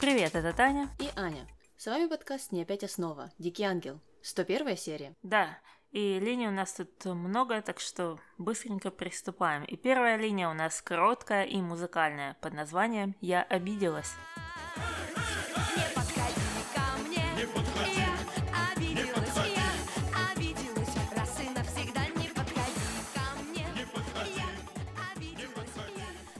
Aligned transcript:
Привет, 0.00 0.36
это 0.36 0.52
Таня. 0.52 0.88
И 1.00 1.08
Аня. 1.16 1.44
С 1.76 1.86
вами 1.86 2.06
подкаст 2.06 2.52
«Не 2.52 2.62
опять 2.62 2.84
основа». 2.84 3.32
Дикий 3.36 3.64
ангел. 3.64 4.00
101 4.22 4.76
серия. 4.76 5.16
Да, 5.24 5.58
и 5.90 6.20
линий 6.20 6.46
у 6.46 6.52
нас 6.52 6.72
тут 6.74 7.04
много, 7.04 7.60
так 7.62 7.80
что 7.80 8.20
быстренько 8.38 8.92
приступаем. 8.92 9.64
И 9.64 9.76
первая 9.76 10.16
линия 10.16 10.48
у 10.48 10.54
нас 10.54 10.80
короткая 10.82 11.46
и 11.46 11.60
музыкальная 11.60 12.36
под 12.40 12.54
названием 12.54 13.16
«Я 13.20 13.42
обиделась». 13.42 14.14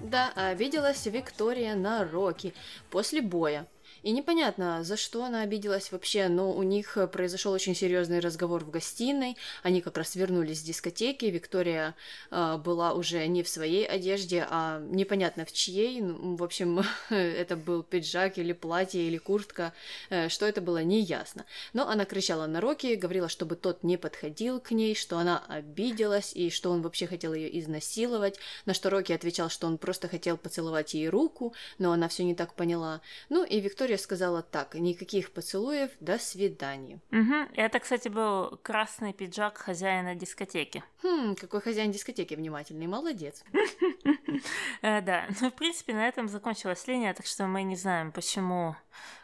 Да, 0.09 0.33
обиделась 0.35 1.05
Виктория 1.05 1.75
на 1.75 2.03
Рокки 2.03 2.55
после 2.89 3.21
боя. 3.21 3.67
И 4.03 4.13
непонятно, 4.13 4.85
за 4.85 4.97
что 4.97 5.25
она 5.25 5.43
обиделась 5.43 5.93
вообще, 5.93 6.29
но 6.29 6.53
у 6.53 6.63
них 6.63 6.97
произошел 7.13 7.53
очень 7.53 7.75
серьезный 7.75 8.21
разговор 8.21 8.65
в 8.65 8.71
гостиной. 8.71 9.37
Они 9.63 9.81
как 9.81 9.97
раз 9.97 10.15
вернулись 10.15 10.61
с 10.61 10.63
дискотеки. 10.63 11.27
Виктория 11.27 11.95
э, 12.31 12.57
была 12.59 12.93
уже 12.93 13.27
не 13.27 13.43
в 13.43 13.49
своей 13.49 13.87
одежде, 13.87 14.47
а 14.49 14.81
непонятно 14.81 15.45
в 15.45 15.53
чьей. 15.53 16.01
Ну, 16.01 16.37
в 16.37 16.45
общем, 16.45 16.81
это 17.11 17.57
был 17.57 17.83
пиджак 17.83 18.39
или 18.39 18.53
платье 18.53 19.03
или 19.03 19.19
куртка. 19.19 19.73
Э, 20.11 20.29
что 20.29 20.47
это 20.47 20.61
было, 20.61 20.83
не 20.83 21.01
ясно. 21.01 21.45
Но 21.73 21.89
она 21.89 22.05
кричала 22.05 22.47
на 22.47 22.61
Рокки, 22.61 22.95
говорила, 22.95 23.29
чтобы 23.29 23.57
тот 23.57 23.83
не 23.83 23.97
подходил 23.97 24.61
к 24.61 24.71
ней, 24.71 24.95
что 24.95 25.19
она 25.19 25.43
обиделась 25.49 26.33
и 26.35 26.51
что 26.51 26.71
он 26.71 26.83
вообще 26.83 27.07
хотел 27.07 27.35
ее 27.35 27.59
изнасиловать. 27.59 28.39
На 28.67 28.75
что 28.75 28.91
Рокки 28.91 29.13
отвечал, 29.13 29.51
что 29.51 29.67
он 29.67 29.79
просто 29.79 30.09
хотел 30.09 30.37
поцеловать 30.37 30.95
ей 30.95 31.09
руку, 31.09 31.55
но 31.79 31.93
она 31.93 32.09
все 32.09 32.25
не 32.25 32.35
так 32.35 32.55
поняла. 32.55 33.01
Ну 33.29 33.45
и 33.45 33.61
Виктория 33.61 33.88
сказала 33.97 34.43
так, 34.43 34.75
никаких 34.75 35.31
поцелуев, 35.33 35.91
до 36.01 36.19
свидания. 36.19 37.01
Угу. 37.11 37.55
Это, 37.57 37.79
кстати, 37.79 38.09
был 38.09 38.59
красный 38.63 39.13
пиджак 39.13 39.59
хозяина 39.59 40.15
дискотеки. 40.15 40.85
Хм, 41.03 41.35
какой 41.37 41.61
хозяин 41.61 41.93
дискотеки 41.93 42.35
внимательный, 42.35 42.87
молодец. 42.87 43.45
Э, 44.83 45.01
Да, 45.01 45.27
ну, 45.41 45.51
в 45.51 45.55
принципе, 45.55 45.95
на 45.95 46.07
этом 46.07 46.29
закончилась 46.29 46.87
линия, 46.87 47.15
так 47.15 47.27
что 47.27 47.47
мы 47.47 47.63
не 47.63 47.77
знаем, 47.77 48.13
почему 48.13 48.77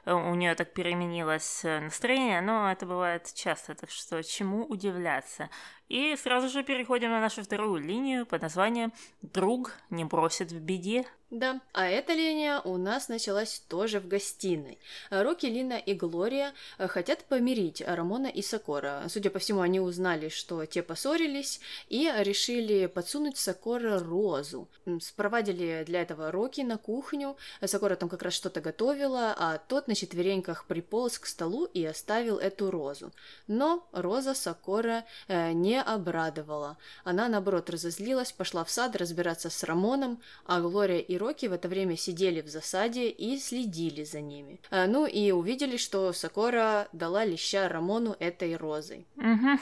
у 0.06 0.34
нее 0.34 0.55
так 0.55 0.72
переменилось 0.72 1.64
э, 1.64 1.80
настроение, 1.80 2.41
но 2.42 2.70
это 2.70 2.84
бывает 2.84 3.33
часто, 3.34 3.75
так 3.75 3.91
что 3.91 4.22
чему 4.22 4.64
удивляться. 4.64 5.48
И 5.89 6.17
сразу 6.17 6.48
же 6.48 6.62
переходим 6.62 7.11
на 7.11 7.20
нашу 7.20 7.42
вторую 7.42 7.80
линию 7.80 8.27
под 8.27 8.42
названием 8.42 8.92
«Друг 9.22 9.72
не 9.91 10.05
бросит 10.05 10.50
в 10.50 10.58
беде». 10.61 11.05
Да, 11.30 11.61
а 11.72 11.86
эта 11.86 12.12
линия 12.12 12.61
у 12.61 12.77
нас 12.77 13.08
началась 13.08 13.58
тоже 13.69 13.98
в 13.98 14.06
гостиной. 14.06 14.78
Рокки, 15.11 15.47
Лина 15.47 15.75
и 15.75 15.92
Глория 15.92 16.52
э, 16.78 16.86
хотят 16.86 17.25
помирить 17.25 17.83
Рамона 17.84 18.28
и 18.28 18.41
Сокора. 18.41 19.05
Судя 19.08 19.30
по 19.30 19.41
всему, 19.41 19.61
они 19.61 19.80
узнали, 19.80 20.28
что 20.28 20.64
те 20.64 20.83
поссорились, 20.83 21.61
и 21.89 22.11
решили 22.19 22.86
подсунуть 22.86 23.36
Сокора 23.36 23.98
розу. 23.98 24.69
Спровадили 25.00 25.83
для 25.84 26.02
этого 26.02 26.30
Рокки 26.30 26.61
на 26.61 26.78
кухню. 26.78 27.36
Сокора 27.64 27.97
там 27.97 28.08
как 28.08 28.22
раз 28.22 28.33
что-то 28.34 28.61
готовила, 28.61 29.34
а 29.36 29.58
тот 29.69 29.89
на 29.89 29.95
четвереньках 29.95 30.67
приполз 30.67 31.19
к 31.19 31.27
столу 31.27 31.65
и 31.67 31.84
оставил 31.84 32.39
эту 32.39 32.70
розу. 32.70 33.12
Но 33.47 33.87
роза 33.93 34.34
Сокора 34.34 35.05
э, 35.29 35.53
не 35.53 35.81
обрадовала. 35.81 36.77
Она, 37.05 37.29
наоборот, 37.29 37.70
разозлилась, 37.70 38.33
пошла 38.33 38.65
в 38.65 38.70
сад 38.70 38.97
разбираться 38.97 39.51
с 39.51 39.62
Рамоном, 39.65 40.20
а 40.47 40.61
Глория 40.61 40.98
и 40.98 41.17
Рокки 41.17 41.47
в 41.47 41.53
это 41.53 41.69
время 41.69 41.97
сидели 41.97 42.41
в 42.41 42.48
засаде 42.48 43.08
и 43.08 43.39
следили 43.39 44.05
за 44.05 44.20
ними. 44.20 44.61
А, 44.70 44.86
ну 44.86 45.07
и 45.07 45.30
увидели, 45.30 45.77
что 45.77 46.13
Сокора 46.13 46.89
дала 46.92 47.25
леща 47.25 47.69
Рамону 47.69 48.17
этой 48.19 48.57
розой. 48.57 49.07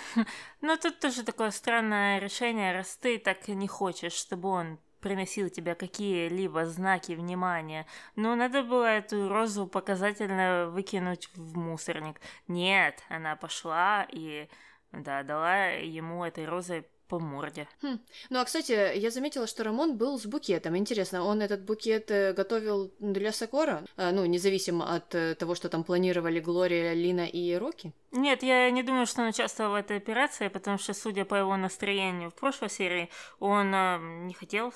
Ну, 0.64 0.76
тут 0.76 1.00
тоже 1.00 1.24
такое 1.24 1.50
странное 1.50 2.20
решение, 2.20 2.72
раз 2.72 2.96
ты 2.96 3.19
так 3.19 3.48
не 3.48 3.66
хочешь, 3.66 4.12
чтобы 4.12 4.48
он 4.48 4.78
приносил 5.02 5.50
тебе 5.50 5.74
какие-либо 5.74 6.64
знаки 6.64 7.12
внимания. 7.12 7.86
Ну, 8.16 8.34
надо 8.34 8.62
было 8.62 8.86
эту 8.86 9.28
розу 9.28 9.66
показательно 9.66 10.68
выкинуть 10.70 11.28
в 11.34 11.58
мусорник. 11.58 12.20
Нет, 12.48 13.02
она 13.10 13.36
пошла 13.36 14.06
и, 14.10 14.48
да, 14.92 15.22
дала 15.24 15.66
ему 15.66 16.24
этой 16.24 16.46
розой 16.46 16.86
по 17.12 17.18
морде. 17.18 17.68
Хм. 17.82 17.98
Ну 18.30 18.40
а 18.40 18.44
кстати, 18.44 18.96
я 18.96 19.10
заметила, 19.10 19.46
что 19.46 19.64
Рамон 19.64 19.98
был 19.98 20.18
с 20.18 20.24
букетом. 20.24 20.76
Интересно, 20.78 21.24
он 21.24 21.42
этот 21.42 21.60
букет 21.62 22.10
э, 22.10 22.32
готовил 22.32 22.90
для 23.00 23.32
Сокора? 23.32 23.84
А, 23.98 24.12
ну, 24.12 24.24
независимо 24.24 24.96
от 24.96 25.14
э, 25.14 25.34
того, 25.34 25.54
что 25.54 25.68
там 25.68 25.84
планировали 25.84 26.40
Глория, 26.40 26.94
Лина 26.94 27.26
и 27.26 27.54
Рокки? 27.58 27.92
Нет, 28.12 28.42
я 28.42 28.70
не 28.70 28.82
думаю, 28.82 29.06
что 29.06 29.20
он 29.20 29.28
участвовал 29.28 29.72
в 29.72 29.74
этой 29.74 29.98
операции, 29.98 30.48
потому 30.48 30.78
что, 30.78 30.94
судя 30.94 31.26
по 31.26 31.34
его 31.34 31.54
настроению 31.58 32.30
в 32.30 32.34
прошлой 32.34 32.70
серии, 32.70 33.10
он 33.40 33.74
э, 33.74 33.98
не 34.24 34.32
хотел 34.32 34.72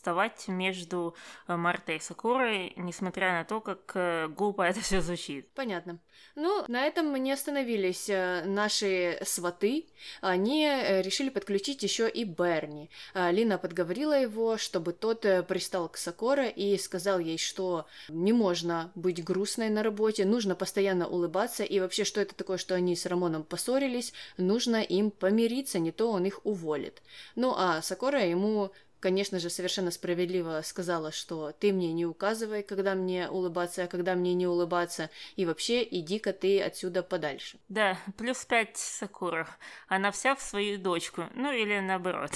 вставать 0.00 0.48
между 0.48 1.14
э, 1.46 1.56
Мартой 1.56 1.96
и 1.96 2.00
Сакурой, 2.00 2.72
несмотря 2.76 3.32
на 3.32 3.44
то, 3.44 3.60
как 3.60 3.92
э, 3.94 4.28
глупо 4.28 4.62
это 4.62 4.80
все 4.80 5.02
звучит. 5.02 5.50
Понятно. 5.50 5.98
Ну, 6.36 6.64
на 6.68 6.86
этом 6.86 7.10
мы 7.10 7.18
не 7.18 7.32
остановились. 7.32 8.08
Э, 8.08 8.44
Наши 8.46 9.18
сваты, 9.22 9.84
они 10.22 10.66
решили 11.04 11.28
подключить 11.28 11.82
еще 11.82 12.08
и 12.08 12.24
Берни. 12.24 12.88
Лина 13.14 13.58
подговорила 13.58 14.18
его, 14.18 14.56
чтобы 14.56 14.94
тот 14.94 15.26
пристал 15.46 15.90
к 15.90 15.98
Сокоре 15.98 16.50
и 16.50 16.78
сказал 16.78 17.18
ей, 17.18 17.36
что 17.36 17.86
не 18.08 18.32
можно 18.32 18.90
быть 18.94 19.22
грустной 19.22 19.68
на 19.68 19.82
работе, 19.82 20.24
нужно 20.24 20.54
постоянно 20.54 21.08
улыбаться, 21.08 21.62
и 21.62 21.78
вообще, 21.78 22.04
что 22.04 22.22
это 22.22 22.34
такое, 22.34 22.56
что 22.56 22.74
они 22.74 22.96
с 22.96 23.04
Рамоном 23.04 23.44
поссорились, 23.44 24.14
нужно 24.38 24.82
им 24.82 25.10
помириться, 25.10 25.78
не 25.78 25.92
то 25.92 26.10
он 26.10 26.24
их 26.24 26.40
уволит. 26.44 27.02
Ну, 27.34 27.54
а 27.54 27.82
Сокора 27.82 28.24
ему 28.24 28.72
конечно 29.00 29.38
же, 29.38 29.50
совершенно 29.50 29.90
справедливо 29.90 30.60
сказала, 30.64 31.10
что 31.10 31.52
ты 31.52 31.72
мне 31.72 31.92
не 31.92 32.06
указывай, 32.06 32.62
когда 32.62 32.94
мне 32.94 33.28
улыбаться, 33.28 33.84
а 33.84 33.86
когда 33.88 34.14
мне 34.14 34.34
не 34.34 34.46
улыбаться, 34.46 35.10
и 35.36 35.46
вообще 35.46 35.82
иди-ка 35.82 36.32
ты 36.32 36.62
отсюда 36.62 37.02
подальше. 37.02 37.58
Да, 37.68 37.98
плюс 38.16 38.44
пять 38.44 38.76
Сакура. 38.76 39.48
Она 39.88 40.10
вся 40.10 40.34
в 40.34 40.42
свою 40.42 40.78
дочку. 40.78 41.24
Ну 41.34 41.50
или 41.52 41.80
наоборот. 41.80 42.32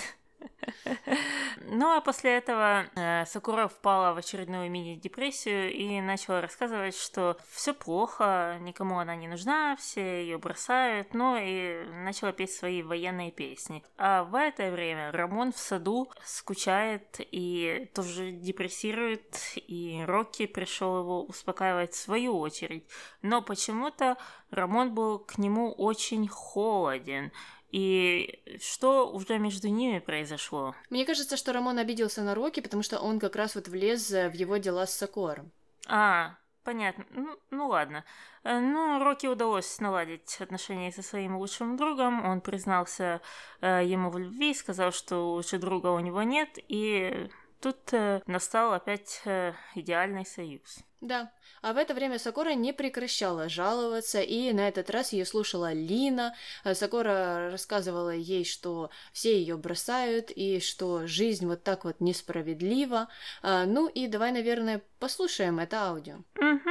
Ну 1.67 1.97
а 1.97 2.01
после 2.01 2.37
этого 2.37 2.87
э, 2.95 3.25
Сакура 3.27 3.69
впала 3.69 4.13
в 4.15 4.19
очередную 4.19 4.71
мини-депрессию 4.71 5.73
и 5.73 6.01
начала 6.01 6.41
рассказывать, 6.41 6.97
что 6.97 7.37
все 7.51 7.73
плохо, 7.73 8.59
никому 8.61 8.99
она 8.99 9.17
не 9.17 9.29
нужна, 9.29 9.77
все 9.77 10.23
ее 10.23 10.39
бросают, 10.39 11.15
ну 11.15 11.37
и 11.41 11.85
начала 12.05 12.33
петь 12.33 12.53
свои 12.53 12.83
военные 12.83 13.31
песни. 13.31 13.83
А 13.97 14.25
в 14.25 14.35
это 14.35 14.71
время 14.71 15.11
Рамон 15.13 15.53
в 15.53 15.59
саду 15.59 16.11
скучает 16.25 17.17
и 17.19 17.91
тоже 17.95 18.33
депрессирует, 18.33 19.41
и 19.57 20.05
Рокки 20.07 20.47
пришел 20.47 21.01
его 21.01 21.25
успокаивать 21.25 21.93
в 21.93 21.99
свою 21.99 22.39
очередь. 22.39 22.87
Но 23.23 23.43
почему-то 23.43 24.17
Рамон 24.51 24.95
был 24.95 25.19
к 25.19 25.39
нему 25.39 25.73
очень 25.73 26.29
холоден. 26.29 27.33
И 27.75 28.41
что 28.63 29.11
уже 29.11 29.37
между 29.41 29.69
ними 29.69 29.99
произошло? 29.99 30.77
Мне 30.91 31.05
кажется, 31.05 31.37
что 31.37 31.53
Рамон 31.53 31.77
обиделся 31.79 32.23
на 32.23 32.37
Рокки, 32.37 32.61
потому 32.61 32.85
что 32.85 33.01
он 33.01 33.19
как 33.19 33.35
раз 33.35 33.57
вот 33.57 33.67
влез 33.67 34.13
э, 34.13 34.29
в 34.31 34.35
его 34.35 34.59
дела 34.59 34.87
с 34.87 34.95
Сокором. 34.95 35.51
А, 35.89 36.37
понятно. 36.63 37.05
Ну, 37.11 37.37
ну 37.51 37.67
ладно. 37.67 38.05
Э, 38.45 38.61
Ну, 38.61 39.03
Рокки 39.03 39.27
удалось 39.27 39.81
наладить 39.81 40.41
отношения 40.41 40.93
со 40.93 41.03
своим 41.03 41.37
лучшим 41.37 41.77
другом. 41.77 42.25
Он 42.25 42.41
признался 42.41 43.21
э, 43.61 43.83
ему 43.85 44.11
в 44.11 44.19
любви, 44.19 44.55
сказал, 44.55 44.93
что 44.93 45.33
лучше 45.33 45.59
друга 45.59 45.89
у 45.89 45.99
него 45.99 46.23
нет, 46.23 46.51
и 46.69 47.29
тут 47.61 47.93
э, 47.93 48.23
настал 48.29 48.73
опять 48.73 49.21
э, 49.25 49.53
идеальный 49.75 50.25
союз. 50.25 50.79
Да. 51.05 51.31
А 51.61 51.75
в 51.75 51.77
это 51.77 51.93
время 51.93 52.19
Сокора 52.19 52.55
не 52.55 52.73
прекращала 52.73 53.51
жаловаться, 53.51 54.23
и 54.23 54.55
на 54.55 54.67
этот 54.67 54.89
раз 54.89 55.13
ее 55.13 55.27
слушала 55.27 55.71
Лина. 55.71 56.35
А 56.65 56.75
Сокора 56.75 57.51
рассказывала 57.51 58.09
ей, 58.09 58.47
что 58.47 58.91
все 59.13 59.39
ее 59.39 59.59
бросают, 59.59 60.31
и 60.31 60.61
что 60.61 61.07
жизнь 61.07 61.47
вот 61.47 61.63
так 61.63 61.85
вот 61.85 62.01
несправедлива. 62.01 63.09
А, 63.43 63.67
Ну 63.67 63.87
и 63.89 64.07
давай, 64.07 64.33
наверное, 64.33 64.83
послушаем 64.99 65.59
это 65.59 65.83
аудио. 65.89 66.17
Угу. 66.37 66.71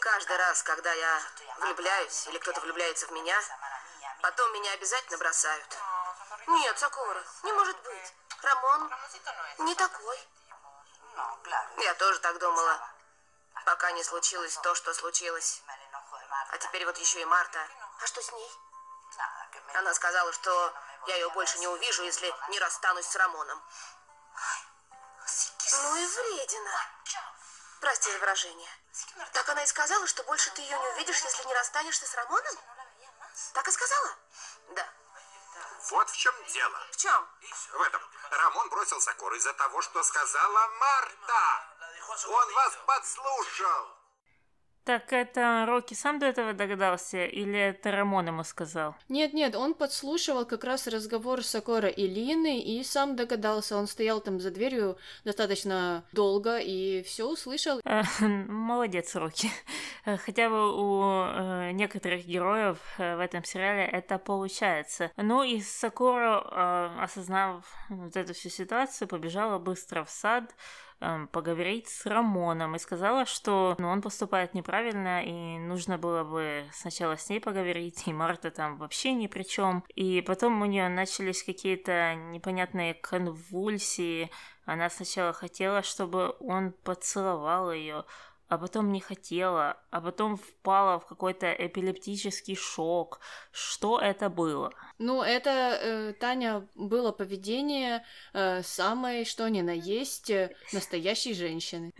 Каждый 0.00 0.36
раз, 0.36 0.62
когда 0.62 0.92
я 0.92 1.20
влюбляюсь 1.62 2.28
или 2.28 2.36
кто-то 2.36 2.60
влюбляется 2.60 3.06
в 3.06 3.12
меня, 3.12 3.36
потом 4.20 4.52
меня 4.52 4.72
обязательно 4.74 5.16
бросают. 5.16 5.68
Нет, 6.48 6.78
Сакура, 6.78 7.22
не 7.44 7.52
может 7.52 7.76
быть. 7.82 8.12
Рамон 8.42 8.90
не 9.60 9.74
такой. 9.74 10.18
Я 11.82 11.94
тоже 11.94 12.18
так 12.20 12.38
думала, 12.38 12.78
пока 13.64 13.92
не 13.92 14.04
случилось 14.04 14.56
то, 14.62 14.74
что 14.74 14.94
случилось. 14.94 15.62
А 16.50 16.58
теперь 16.58 16.84
вот 16.84 16.96
еще 16.98 17.20
и 17.20 17.24
Марта. 17.24 17.66
А 18.00 18.06
что 18.06 18.22
с 18.22 18.32
ней? 18.32 18.52
Она 19.74 19.94
сказала, 19.94 20.32
что 20.32 20.74
я 21.06 21.16
ее 21.16 21.30
больше 21.30 21.58
не 21.58 21.68
увижу, 21.68 22.02
если 22.02 22.32
не 22.50 22.58
расстанусь 22.58 23.06
с 23.06 23.16
Рамоном. 23.16 23.62
Ну 25.72 25.96
и 25.96 26.06
вредина. 26.06 26.70
Прости 27.80 28.12
за 28.12 28.18
выражение. 28.18 28.70
Так 29.32 29.48
она 29.48 29.62
и 29.62 29.66
сказала, 29.66 30.06
что 30.06 30.22
больше 30.24 30.50
ты 30.50 30.62
ее 30.62 30.78
не 30.78 30.88
увидишь, 30.88 31.20
если 31.22 31.44
не 31.44 31.54
расстанешься 31.54 32.06
с 32.06 32.14
Рамоном? 32.14 32.56
Так 33.54 33.66
и 33.66 33.72
сказала? 33.72 34.16
Да. 34.70 34.88
Вот 35.90 36.08
в 36.08 36.16
чем 36.16 36.34
дело. 36.46 36.78
В 36.92 36.96
чем? 36.96 37.28
В 37.72 37.82
этом. 37.82 38.02
Рамон 38.30 38.68
бросил 38.70 39.00
Сокору 39.00 39.34
из-за 39.36 39.52
того, 39.54 39.82
что 39.82 40.02
сказала 40.02 40.68
Марта. 40.68 41.71
Он 42.10 42.54
вас 42.54 42.78
подслушал. 42.86 44.02
Так 44.84 45.12
это 45.12 45.64
Рокки 45.68 45.94
сам 45.94 46.18
до 46.18 46.26
этого 46.26 46.54
догадался, 46.54 47.24
или 47.24 47.56
это 47.56 47.92
Рамон 47.92 48.26
ему 48.26 48.42
сказал? 48.42 48.96
Нет-нет, 49.08 49.54
он 49.54 49.74
подслушивал 49.74 50.44
как 50.44 50.64
раз 50.64 50.88
разговор 50.88 51.44
Сокора 51.44 51.88
и 51.88 52.08
Лины 52.08 52.60
и 52.60 52.82
сам 52.82 53.14
догадался. 53.14 53.76
Он 53.76 53.86
стоял 53.86 54.20
там 54.20 54.40
за 54.40 54.50
дверью 54.50 54.98
достаточно 55.24 56.04
долго 56.10 56.58
и 56.58 57.04
все 57.04 57.28
услышал. 57.28 57.80
Э, 57.84 58.02
Молодец, 58.20 59.14
Рокки. 59.14 59.52
Э, 60.04 60.16
Хотя 60.16 60.48
бы 60.50 60.72
у 60.76 61.26
э, 61.26 61.70
некоторых 61.70 62.26
героев 62.26 62.78
в 62.98 63.22
этом 63.22 63.44
сериале 63.44 63.84
это 63.84 64.18
получается. 64.18 65.12
Ну 65.16 65.44
и 65.44 65.60
Сакура, 65.60 66.42
э, 66.44 67.02
осознав 67.04 67.64
вот 67.88 68.16
эту 68.16 68.34
всю 68.34 68.48
ситуацию, 68.48 69.06
побежала 69.06 69.58
быстро 69.58 70.02
в 70.02 70.10
сад, 70.10 70.52
эм, 71.02 71.28
поговорить 71.28 71.88
с 71.88 72.06
Рамоном 72.06 72.76
и 72.76 72.78
сказала, 72.78 73.26
что 73.26 73.74
ну, 73.78 73.88
он 73.88 74.00
поступает 74.00 74.54
неправильно, 74.54 75.22
и 75.22 75.58
нужно 75.58 75.98
было 75.98 76.24
бы 76.24 76.64
сначала 76.72 77.16
с 77.16 77.28
ней 77.28 77.40
поговорить, 77.40 78.04
и 78.06 78.12
Марта 78.12 78.50
там 78.50 78.78
вообще 78.78 79.12
ни 79.12 79.26
при 79.26 79.42
чем. 79.42 79.84
И 79.94 80.22
потом 80.22 80.62
у 80.62 80.64
нее 80.64 80.88
начались 80.88 81.42
какие-то 81.42 82.14
непонятные 82.14 82.94
конвульсии. 82.94 84.30
Она 84.64 84.88
сначала 84.88 85.32
хотела, 85.32 85.82
чтобы 85.82 86.36
он 86.40 86.72
поцеловал 86.72 87.72
ее, 87.72 88.04
а 88.52 88.58
потом 88.58 88.92
не 88.92 89.00
хотела, 89.00 89.78
а 89.90 90.02
потом 90.02 90.36
впала 90.36 90.98
в 90.98 91.06
какой-то 91.06 91.50
эпилептический 91.50 92.54
шок. 92.54 93.18
Что 93.50 93.98
это 93.98 94.28
было? 94.28 94.74
Ну, 94.98 95.22
это, 95.22 95.50
э, 95.50 96.12
Таня, 96.12 96.68
было 96.74 97.12
поведение 97.12 98.04
э, 98.34 98.62
самой, 98.62 99.24
что 99.24 99.48
ни 99.48 99.62
на 99.62 99.70
есть, 99.70 100.28
э, 100.28 100.54
настоящей 100.70 101.32
женщины. 101.32 101.94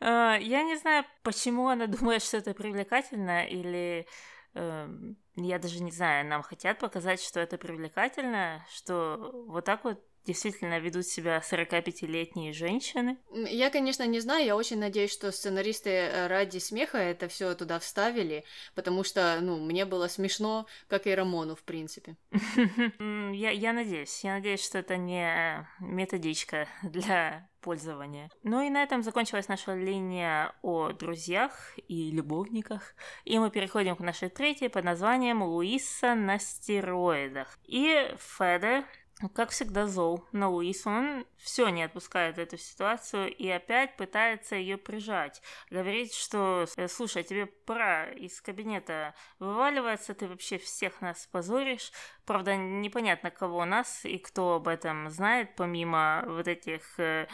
Э, 0.00 0.36
Я 0.42 0.62
не 0.62 0.76
знаю, 0.76 1.06
почему 1.22 1.68
она 1.68 1.86
думает, 1.98 2.22
что 2.22 2.36
это 2.36 2.52
привлекательно, 2.52 3.46
или 3.46 4.06
эм, 4.52 5.16
я 5.36 5.58
даже 5.58 5.82
не 5.82 5.92
знаю, 5.92 6.26
нам 6.26 6.42
хотят 6.42 6.78
показать, 6.78 7.22
что 7.22 7.40
это 7.40 7.56
привлекательно, 7.56 8.62
что 8.68 9.44
вот 9.48 9.64
так 9.64 9.84
вот 9.84 9.98
действительно 10.24 10.78
ведут 10.78 11.06
себя 11.06 11.38
45-летние 11.38 12.52
женщины. 12.52 13.18
Я, 13.32 13.70
конечно, 13.70 14.06
не 14.06 14.20
знаю, 14.20 14.44
я 14.44 14.56
очень 14.56 14.78
надеюсь, 14.78 15.12
что 15.12 15.30
сценаристы 15.32 15.90
э, 15.90 16.26
ради 16.26 16.58
смеха 16.58 16.98
это 16.98 17.28
все 17.28 17.54
туда 17.54 17.78
вставили, 17.78 18.44
потому 18.74 19.04
что, 19.04 19.38
ну, 19.40 19.58
мне 19.58 19.84
было 19.84 20.08
смешно, 20.08 20.66
как 20.88 21.06
и 21.06 21.14
Рамону, 21.14 21.54
в 21.54 21.62
принципе. 21.62 22.16
Я, 23.34 23.50
я 23.50 23.72
надеюсь, 23.72 24.22
я 24.22 24.34
надеюсь, 24.34 24.64
что 24.64 24.78
это 24.78 24.96
не 24.96 25.66
методичка 25.80 26.68
для 26.82 27.48
пользования. 27.64 28.30
Ну 28.42 28.60
и 28.60 28.68
на 28.68 28.82
этом 28.82 29.02
закончилась 29.02 29.48
наша 29.48 29.74
линия 29.74 30.52
о 30.62 30.92
друзьях 30.92 31.72
и 31.88 32.10
любовниках. 32.10 32.94
И 33.24 33.38
мы 33.38 33.50
переходим 33.50 33.96
к 33.96 34.00
нашей 34.00 34.28
третьей 34.28 34.68
под 34.68 34.84
названием 34.84 35.42
«Луиса 35.42 36.14
на 36.14 36.38
стероидах». 36.38 37.58
И 37.64 38.14
Феде, 38.18 38.84
как 39.34 39.50
всегда, 39.50 39.86
зол 39.86 40.26
на 40.32 40.48
Луису. 40.48 40.90
Он 40.90 41.26
все 41.36 41.68
не 41.68 41.84
отпускает 41.84 42.38
эту 42.38 42.58
ситуацию 42.58 43.34
и 43.34 43.48
опять 43.48 43.96
пытается 43.96 44.56
ее 44.56 44.76
прижать. 44.76 45.40
Говорит, 45.70 46.12
что 46.12 46.66
«Э, 46.76 46.88
слушай, 46.88 47.22
тебе 47.22 47.46
пора 47.46 48.10
из 48.10 48.40
кабинета 48.40 49.14
вываливаться, 49.38 50.14
ты 50.14 50.26
вообще 50.26 50.58
всех 50.58 51.00
нас 51.00 51.28
позоришь. 51.30 51.92
Правда, 52.26 52.56
непонятно, 52.56 53.30
кого 53.30 53.64
нас 53.64 54.04
и 54.04 54.18
кто 54.18 54.54
об 54.54 54.68
этом 54.68 55.08
знает, 55.10 55.54
помимо 55.54 56.24
вот 56.26 56.48
этих 56.48 56.98
э, 56.98 57.28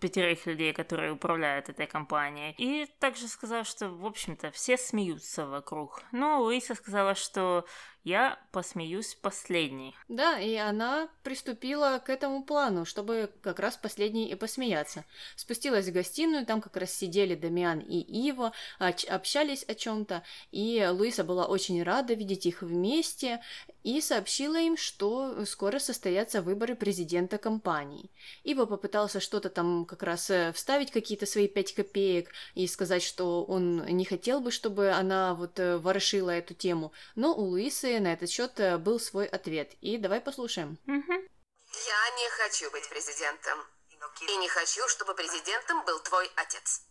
пятерых 0.00 0.46
людей, 0.46 0.72
которые 0.72 1.12
управляют 1.12 1.68
этой 1.68 1.86
компанией. 1.86 2.54
И 2.58 2.86
также 3.00 3.28
сказал, 3.28 3.64
что, 3.64 3.90
в 3.90 4.06
общем-то, 4.06 4.50
все 4.50 4.76
смеются 4.76 5.46
вокруг. 5.46 6.02
Но 6.12 6.40
Луиса 6.40 6.74
сказала, 6.74 7.14
что 7.14 7.66
я 8.08 8.38
посмеюсь 8.52 9.14
последней. 9.20 9.94
Да, 10.08 10.40
и 10.40 10.54
она 10.54 11.08
приступила 11.22 12.02
к 12.04 12.08
этому 12.08 12.42
плану, 12.42 12.86
чтобы 12.86 13.30
как 13.42 13.60
раз 13.60 13.76
последней 13.76 14.30
и 14.30 14.34
посмеяться. 14.34 15.04
Спустилась 15.36 15.86
в 15.86 15.92
гостиную, 15.92 16.46
там 16.46 16.62
как 16.62 16.76
раз 16.78 16.92
сидели 16.92 17.34
Дамиан 17.34 17.80
и 17.80 18.32
оч- 18.80 19.06
общались 19.06 19.62
о 19.68 19.74
чем-то, 19.74 20.22
и 20.52 20.86
Луиса 20.90 21.22
была 21.22 21.46
очень 21.46 21.82
рада 21.82 22.14
видеть 22.14 22.46
их 22.46 22.62
вместе 22.62 23.40
и 23.84 24.00
сообщила 24.00 24.56
им, 24.56 24.76
что 24.76 25.44
скоро 25.44 25.78
состоятся 25.78 26.40
выборы 26.42 26.74
президента 26.74 27.38
компании. 27.38 28.10
Иво 28.44 28.64
попытался 28.64 29.20
что-то 29.20 29.50
там 29.50 29.84
как 29.84 30.02
раз 30.02 30.30
э, 30.30 30.52
вставить, 30.52 30.90
какие-то 30.90 31.26
свои 31.26 31.46
пять 31.48 31.74
копеек, 31.74 32.30
и 32.54 32.66
сказать, 32.66 33.02
что 33.02 33.44
он 33.44 33.84
не 33.86 34.04
хотел 34.04 34.40
бы, 34.40 34.50
чтобы 34.50 34.90
она 34.90 35.34
вот 35.34 35.58
э, 35.58 35.78
ворошила 35.78 36.30
эту 36.30 36.54
тему, 36.54 36.92
но 37.14 37.34
у 37.34 37.44
Луисы 37.44 37.97
на 38.00 38.12
этот 38.12 38.30
счет 38.30 38.58
э, 38.60 38.78
был 38.78 39.00
свой 39.00 39.26
ответ. 39.26 39.72
И 39.80 39.98
давай 39.98 40.20
послушаем. 40.20 40.78
Я 40.86 42.10
не 42.10 42.30
хочу 42.30 42.70
быть 42.70 42.88
президентом. 42.88 43.66
И 44.20 44.36
не 44.36 44.48
хочу, 44.48 44.86
чтобы 44.88 45.14
президентом 45.14 45.84
был 45.84 46.00
твой 46.00 46.30
отец. 46.36 46.82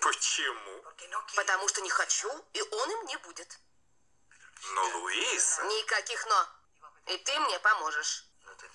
Почему? 0.00 0.84
Потому 1.34 1.68
что 1.68 1.80
не 1.80 1.90
хочу, 1.90 2.30
и 2.52 2.62
он 2.62 2.90
им 2.90 3.06
не 3.06 3.16
будет. 3.18 3.58
Но 4.74 4.98
Луиса... 4.98 5.62
Никаких 5.64 6.26
«но». 6.26 6.46
И 7.06 7.16
ты 7.18 7.40
мне 7.40 7.58
поможешь. 7.60 8.26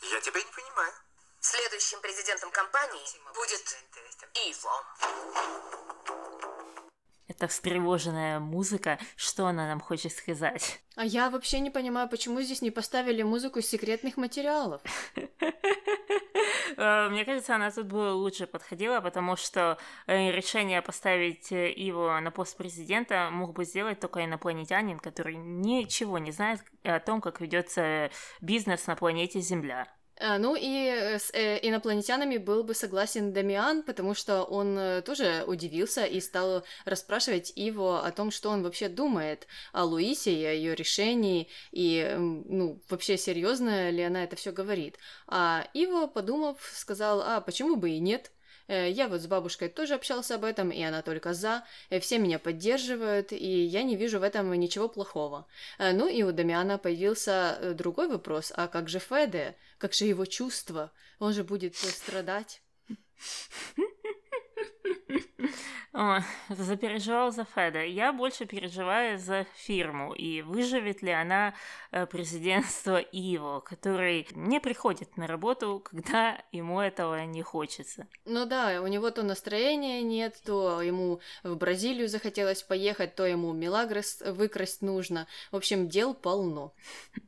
Я 0.01 0.21
тебя 0.21 0.42
не 0.42 0.51
понимаю. 0.51 0.94
Следующим 1.39 2.00
президентом 2.01 2.51
компании 2.51 3.06
будет 3.33 3.77
Иво. 4.33 4.86
Это 7.36 7.48
встревоженная 7.48 8.40
музыка. 8.40 9.00
Что 9.16 9.48
она 9.48 9.68
нам 9.68 9.80
хочет 9.80 10.12
сказать? 10.12 10.82
А 10.96 11.06
я 11.06 11.32
вообще 11.32 11.60
не 11.60 11.72
понимаю, 11.72 12.08
почему 12.08 12.42
здесь 12.42 12.62
не 12.62 12.70
поставили 12.70 13.24
музыку 13.24 13.60
из 13.60 13.68
секретных 13.68 14.18
материалов. 14.18 14.82
Э, 16.75 17.10
Мне 17.10 17.25
кажется, 17.25 17.56
она 17.56 17.70
тут 17.72 17.88
бы 17.88 18.13
лучше 18.13 18.48
подходила, 18.48 19.00
потому 19.00 19.36
что 19.36 19.78
э, 20.08 20.32
решение 20.32 20.82
поставить 20.82 21.52
э, 21.52 21.72
его 21.72 22.20
на 22.20 22.32
пост 22.32 22.58
президента 22.58 23.30
мог 23.32 23.54
бы 23.54 23.63
сделать 23.66 24.00
только 24.00 24.24
инопланетянин, 24.25 24.98
который 25.00 25.36
ничего 25.36 26.18
не 26.18 26.32
знает 26.32 26.62
о 26.84 27.00
том, 27.00 27.22
как 27.22 27.42
ведется 27.42 28.10
бизнес 28.42 28.88
на 28.88 28.96
планете 28.96 29.40
Земля. 29.40 29.88
А, 30.25 30.38
ну 30.38 30.56
и 30.58 30.88
с 30.88 31.32
э, 31.34 31.60
инопланетянами 31.68 32.38
был 32.38 32.63
бы 32.63 32.74
согласен 32.74 33.34
Дамиан, 33.34 33.84
потому 33.84 34.13
что 34.13 34.44
он 34.44 34.77
э, 34.77 35.01
тоже 35.01 35.44
удивился 35.46 36.06
и 36.06 36.22
стал 36.22 36.63
расспрашивать 36.86 37.51
его 37.58 37.98
о 37.98 38.10
том, 38.13 38.32
что 38.32 38.50
он 38.50 38.63
вообще 38.63 38.88
думает 38.88 39.48
о 39.74 39.84
Луисе 39.84 40.34
и 40.34 40.46
о 40.46 40.53
ее 40.53 40.75
решении, 40.75 41.50
и, 41.74 42.15
ну, 42.18 42.82
вообще 42.88 43.18
серьезно 43.18 43.89
ли 43.89 44.01
она 44.01 44.24
это 44.24 44.38
все 44.38 44.53
говорит. 44.53 44.98
А 45.27 45.68
Иво, 45.74 46.08
подумав, 46.08 46.58
сказал, 46.74 47.22
а 47.22 47.42
почему 47.42 47.75
бы 47.75 47.89
и 47.89 48.00
нет? 48.00 48.32
Э, 48.74 48.89
Я 48.89 49.08
вот 49.08 49.22
с 49.22 49.27
бабушкой 49.27 49.70
тоже 49.70 49.94
общался 49.96 50.36
об 50.36 50.44
этом, 50.44 50.72
и 50.72 50.82
она 50.82 51.01
только 51.01 51.34
за. 51.34 51.63
Э, 51.89 52.00
Все 52.00 52.18
меня 52.20 52.39
поддерживают, 52.39 53.32
и 53.32 53.63
я 53.65 53.84
не 53.84 53.96
вижу 53.96 54.20
в 54.20 54.24
этом 54.24 54.51
ничего 54.53 54.89
плохого. 54.89 55.46
Э, 55.80 55.94
Ну 55.94 56.08
и 56.08 56.24
у 56.24 56.32
Дамиана 56.32 56.77
появился 56.77 57.74
другой 57.75 58.08
вопрос, 58.08 58.51
а 58.56 58.68
как 58.68 58.89
же 58.89 59.00
Феде? 59.00 59.56
Как 59.77 59.94
же 59.94 60.06
его 60.06 60.25
чувства? 60.25 60.92
Он 61.20 61.34
же 61.34 61.44
будет 61.44 61.75
страдать. 61.75 62.62
О, 65.93 66.22
запереживал 66.50 67.32
за 67.32 67.46
Феда. 67.46 67.84
Я 67.84 68.13
больше 68.13 68.46
переживаю 68.46 69.20
за 69.20 69.46
фирму, 69.55 70.13
и 70.13 70.41
выживет 70.41 71.03
ли 71.03 71.12
она 71.12 71.53
э, 71.91 72.08
президентство 72.08 72.98
Иво, 72.98 73.60
который 73.60 74.27
не 74.32 74.60
приходит 74.60 75.17
на 75.17 75.27
работу, 75.27 75.84
когда 75.86 76.41
ему 76.51 76.82
этого 76.82 77.24
не 77.25 77.43
хочется. 77.43 78.08
Ну 78.25 78.46
да, 78.46 78.82
у 78.82 78.88
него 78.88 79.12
то 79.12 79.22
настроения 79.22 80.01
нет, 80.01 80.41
то 80.43 80.82
ему 80.82 81.20
в 81.43 81.55
Бразилию 81.58 82.08
захотелось 82.10 82.63
поехать, 82.63 83.13
то 83.13 83.27
ему 83.27 83.53
Мелагрос 83.53 84.24
выкрасть 84.25 84.82
нужно. 84.82 85.27
В 85.51 85.58
общем, 85.58 85.89
дел 85.89 86.15
полно. 86.15 86.74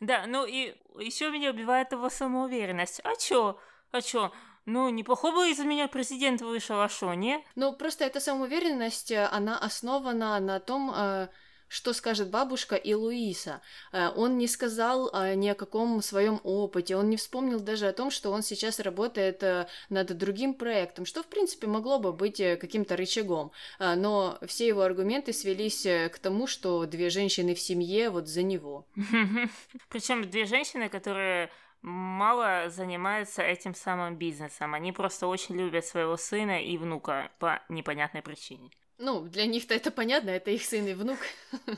Да, 0.01 0.25
ну 0.27 0.45
и 0.45 0.75
еще 0.99 1.31
меня 1.31 1.51
убивает 1.51 1.93
его 1.93 2.11
самоуверенность. 2.11 3.01
А 3.05 3.17
чё? 3.17 3.59
А 3.93 4.03
чё? 4.03 4.33
Ну, 4.65 4.89
неплохой 4.91 5.33
бы 5.33 5.51
из 5.51 5.59
меня 5.59 5.89
президент 5.89 6.41
вышел, 6.41 6.81
а 6.81 6.89
шо, 6.89 7.15
не? 7.15 7.45
Ну, 7.57 7.73
просто 7.73 8.05
эта 8.05 8.21
самоуверенность, 8.21 9.11
э, 9.11 9.27
она 9.27 9.59
основана 9.59 10.39
на 10.39 10.61
том, 10.61 10.93
э, 10.95 11.29
что 11.67 11.93
скажет 11.93 12.31
бабушка 12.31 12.77
и 12.77 12.95
Луиса. 12.95 13.61
Э, 13.93 14.11
Он 14.15 14.39
не 14.39 14.47
сказал 14.47 15.11
ни 15.35 15.49
о 15.49 15.57
каком 15.57 16.01
своем 16.01 16.41
опыте, 16.45 16.97
он 16.97 17.11
не 17.11 17.17
вспомнил 17.17 17.59
даже 17.59 17.89
о 17.89 17.93
том, 17.93 18.13
что 18.13 18.31
он 18.31 18.43
сейчас 18.43 18.79
работает 18.79 19.43
над 19.89 20.17
другим 20.17 20.55
проектом, 20.55 21.07
что, 21.07 21.25
в 21.25 21.27
принципе, 21.27 21.67
могло 21.67 21.99
бы 21.99 22.13
быть 22.13 22.37
каким-то 22.37 22.97
рычагом. 22.97 23.51
Но 23.81 24.39
все 24.47 24.69
его 24.69 24.83
аргументы 24.83 25.33
свелись 25.33 25.83
к 25.83 26.19
тому, 26.21 26.47
что 26.47 26.87
две 26.87 27.11
женщины 27.11 27.57
в 27.57 27.61
семье 27.61 28.11
вот 28.11 28.29
за 28.29 28.43
него. 28.43 28.87
Причем 29.89 30.31
две 30.31 30.45
женщины, 30.45 30.89
которые 30.89 31.51
мало 31.83 32.71
занимаются 32.71 33.43
этим 33.43 33.75
самым 33.75 34.17
бизнесом. 34.17 34.75
Они 34.75 34.93
просто 34.93 35.27
очень 35.27 35.57
любят 35.57 35.85
своего 35.85 36.17
сына 36.17 36.63
и 36.63 36.79
внука 36.79 37.31
по 37.39 37.63
непонятной 37.69 38.23
причине. 38.23 38.71
Ну, 38.99 39.23
для 39.23 39.47
них-то 39.47 39.75
это 39.75 39.91
понятно, 39.91 40.31
это 40.31 40.51
их 40.51 40.63
сын 40.65 40.87
и 40.87 40.95
внук. 40.95 41.19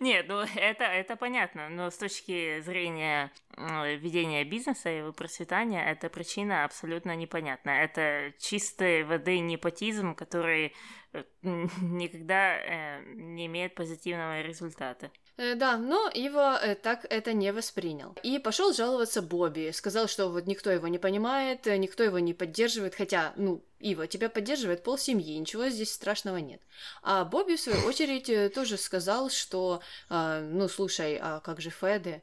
Нет, 0.00 0.26
ну 0.28 0.40
это, 0.40 0.84
это 0.84 1.16
понятно, 1.16 1.70
но 1.70 1.90
с 1.90 1.96
точки 1.96 2.60
зрения 2.60 3.32
э, 3.56 3.96
ведения 3.96 4.44
бизнеса 4.44 4.90
и 4.90 4.98
его 4.98 5.12
процветания, 5.12 5.82
эта 5.82 6.10
причина 6.10 6.64
абсолютно 6.64 7.16
непонятна. 7.16 7.70
Это 7.70 8.34
чистой 8.38 9.04
воды 9.04 9.38
непотизм, 9.38 10.14
который 10.14 10.74
э, 11.14 11.24
никогда 11.42 12.56
э, 12.58 13.02
не 13.14 13.46
имеет 13.46 13.74
позитивного 13.74 14.42
результата. 14.42 15.10
Э, 15.38 15.54
Да, 15.54 15.76
но 15.76 16.10
Ива 16.14 16.58
э, 16.62 16.74
так 16.74 17.06
это 17.08 17.32
не 17.32 17.52
воспринял. 17.52 18.14
И 18.22 18.38
пошел 18.38 18.72
жаловаться 18.72 19.22
Бобби. 19.22 19.70
Сказал, 19.72 20.06
что 20.08 20.28
вот 20.28 20.46
никто 20.46 20.70
его 20.70 20.88
не 20.88 20.98
понимает, 20.98 21.66
э, 21.66 21.76
никто 21.78 22.02
его 22.02 22.18
не 22.18 22.34
поддерживает. 22.34 22.94
Хотя, 22.94 23.32
ну, 23.36 23.64
Ива, 23.80 24.06
тебя 24.06 24.28
поддерживает 24.28 24.82
пол 24.82 24.98
семьи, 24.98 25.36
ничего 25.38 25.68
здесь 25.68 25.92
страшного 25.92 26.36
нет. 26.36 26.60
А 27.02 27.24
Бобби, 27.24 27.56
в 27.56 27.60
свою 27.60 27.84
очередь, 27.86 28.54
тоже 28.54 28.76
сказал, 28.76 29.30
что, 29.30 29.80
э, 30.10 30.40
ну, 30.52 30.68
слушай, 30.68 31.18
а 31.20 31.40
как 31.40 31.60
же 31.60 31.70
Феде? 31.70 32.22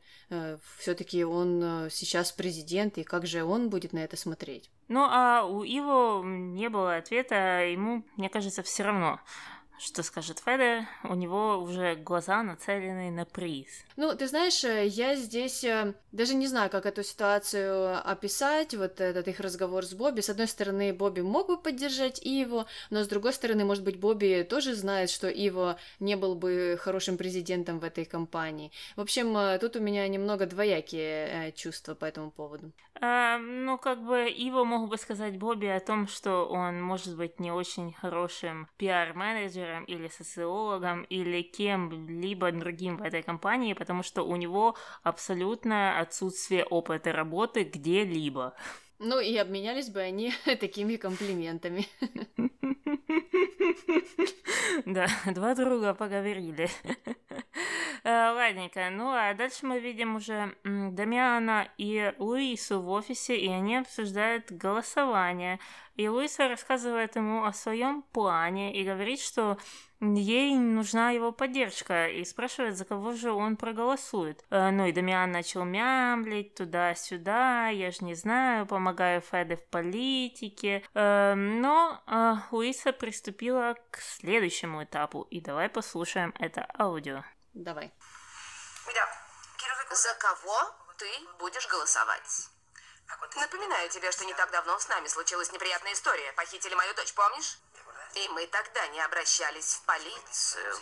Все-таки 0.77 1.23
он 1.23 1.89
сейчас 1.89 2.31
президент, 2.31 2.99
и 2.99 3.03
как 3.03 3.25
же 3.25 3.43
он 3.43 3.69
будет 3.69 3.93
на 3.93 3.99
это 3.99 4.15
смотреть? 4.15 4.69
Ну, 4.87 5.01
а 5.01 5.43
у 5.43 5.63
Иво 5.63 6.23
не 6.23 6.69
было 6.69 6.97
ответа, 6.97 7.65
ему, 7.65 8.03
мне 8.15 8.29
кажется, 8.29 8.61
все 8.61 8.83
равно. 8.83 9.19
Что 9.79 10.03
скажет 10.03 10.39
Феде, 10.43 10.86
у 11.05 11.15
него 11.15 11.57
уже 11.57 11.95
глаза 11.95 12.43
нацелены 12.43 13.12
на 13.12 13.24
приз. 13.24 13.86
Ну, 13.95 14.13
ты 14.13 14.27
знаешь, 14.27 14.62
э, 14.65 14.88
я 14.88 15.15
здесь 15.15 15.63
э, 15.63 15.93
даже 16.12 16.36
не 16.36 16.48
знаю, 16.48 16.69
как 16.69 16.86
эту 16.86 17.01
ситуацию 17.01 17.98
описать, 18.05 18.74
вот 18.74 19.00
этот 19.00 19.29
их 19.29 19.39
разговор 19.39 19.86
с 19.86 19.93
Бобби. 19.93 20.19
С 20.19 20.29
одной 20.29 20.50
стороны, 20.50 20.91
Бобби 20.91 21.21
мог 21.21 21.48
бы 21.48 21.57
поддержать 21.57 22.19
Иво, 22.21 22.65
но 22.89 23.05
с 23.05 23.07
другой 23.07 23.31
стороны, 23.31 23.63
может 23.63 23.86
быть, 23.86 23.98
Бобби 23.98 24.45
тоже 24.50 24.75
знает, 24.75 25.09
что 25.09 25.29
Иво 25.29 25.77
не 26.01 26.17
был 26.17 26.36
бы 26.36 26.77
хорошим 26.77 27.15
президентом 27.15 27.79
в 27.79 27.86
этой 27.86 28.03
компании. 28.03 28.74
В 28.98 29.01
общем, 29.01 29.36
э, 29.38 29.59
тут 29.59 29.77
у 29.77 29.79
меня 29.79 30.05
немного 30.09 30.45
двоякие 30.45 31.48
э, 31.48 31.51
чувства 31.53 31.95
по 31.95 32.03
этому 32.03 32.31
поводу. 32.31 32.74
А, 33.01 33.38
ну, 33.38 33.77
как 33.77 34.03
бы 34.03 34.27
Иво 34.27 34.65
мог 34.65 34.89
бы 34.89 34.98
сказать 34.98 35.38
Бобби 35.38 35.67
о 35.67 35.79
том, 35.79 36.09
что 36.09 36.45
он 36.45 36.81
может 36.81 37.15
быть 37.15 37.39
не 37.39 37.50
очень 37.50 37.93
хорошим 37.93 38.67
пиар-менеджером 38.77 39.68
или 39.88 40.07
социологом 40.07 41.03
или 41.03 41.41
кем-либо 41.41 42.51
другим 42.51 42.97
в 42.97 43.03
этой 43.03 43.21
компании, 43.23 43.73
потому 43.73 44.03
что 44.03 44.23
у 44.23 44.35
него 44.35 44.75
абсолютное 45.03 45.99
отсутствие 45.99 46.65
опыта 46.65 47.11
работы 47.11 47.63
где-либо. 47.63 48.53
Ну, 48.99 49.19
и 49.21 49.38
обменялись 49.38 49.89
бы 49.89 50.01
они 50.01 50.33
такими 50.59 50.97
комплиментами. 50.97 51.88
Да, 54.85 55.07
два 55.25 55.55
друга 55.55 55.93
поговорили. 55.93 56.69
Э, 58.03 58.31
Ладненько, 58.31 58.89
ну 58.91 59.11
а 59.11 59.33
дальше 59.33 59.65
мы 59.65 59.79
видим 59.79 60.15
уже 60.15 60.55
Дамиана 60.63 61.69
и 61.77 62.13
Луису 62.17 62.81
в 62.81 62.89
офисе, 62.89 63.35
и 63.38 63.49
они 63.49 63.77
обсуждают 63.77 64.51
голосование. 64.51 65.59
И 66.00 66.08
Луиса 66.08 66.48
рассказывает 66.48 67.18
ему 67.18 67.44
о 67.44 67.51
своем 67.51 68.03
плане 68.03 68.74
и 68.74 68.86
говорит, 68.86 69.20
что 69.20 69.58
ей 70.00 70.56
нужна 70.56 71.12
его 71.12 71.34
поддержка, 71.34 72.08
и 72.08 72.24
спрашивает, 72.24 72.77
за 72.77 72.86
кого 72.86 73.12
же 73.12 73.34
он 73.34 73.58
проголосует. 73.58 74.46
Э, 74.50 74.70
Ну 74.72 74.86
и 74.86 74.94
Дамиан 74.94 75.29
начал 75.29 75.65
мямлить 75.65 76.56
туда-сюда, 76.56 77.68
я 77.68 77.91
ж 77.91 78.00
не 78.00 78.15
знаю, 78.15 78.65
помогаю 78.65 79.20
Феде 79.20 79.58
в 79.58 79.65
политике. 79.68 80.86
Э, 80.94 81.34
Но 81.36 82.01
э, 82.08 82.36
Луиса 82.51 82.94
приступила 82.94 83.75
к 83.91 84.00
следующему 84.00 84.86
этапу, 84.86 85.24
и 85.24 85.41
давай 85.41 85.68
послушаем 85.68 86.34
это 86.39 86.65
аудио. 86.79 87.25
Давай. 87.53 87.91
За 89.91 90.13
кого 90.18 90.60
ты 90.98 91.10
будешь 91.39 91.68
голосовать? 91.68 92.58
Напоминаю 93.35 93.89
тебе, 93.89 94.11
что 94.11 94.25
не 94.25 94.33
так 94.33 94.51
давно 94.51 94.77
с 94.79 94.87
нами 94.87 95.07
случилась 95.07 95.51
неприятная 95.51 95.93
история. 95.93 96.31
Похитили 96.33 96.75
мою 96.75 96.93
дочь, 96.93 97.13
помнишь? 97.13 97.57
И 98.15 98.27
мы 98.29 98.47
тогда 98.47 98.87
не 98.87 99.01
обращались 99.01 99.75
в 99.75 99.81
полицию. 99.83 100.75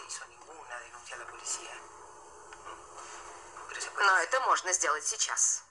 Но 3.98 4.18
это 4.18 4.40
можно 4.42 4.74
сделать 4.74 5.06
сейчас. 5.06 5.64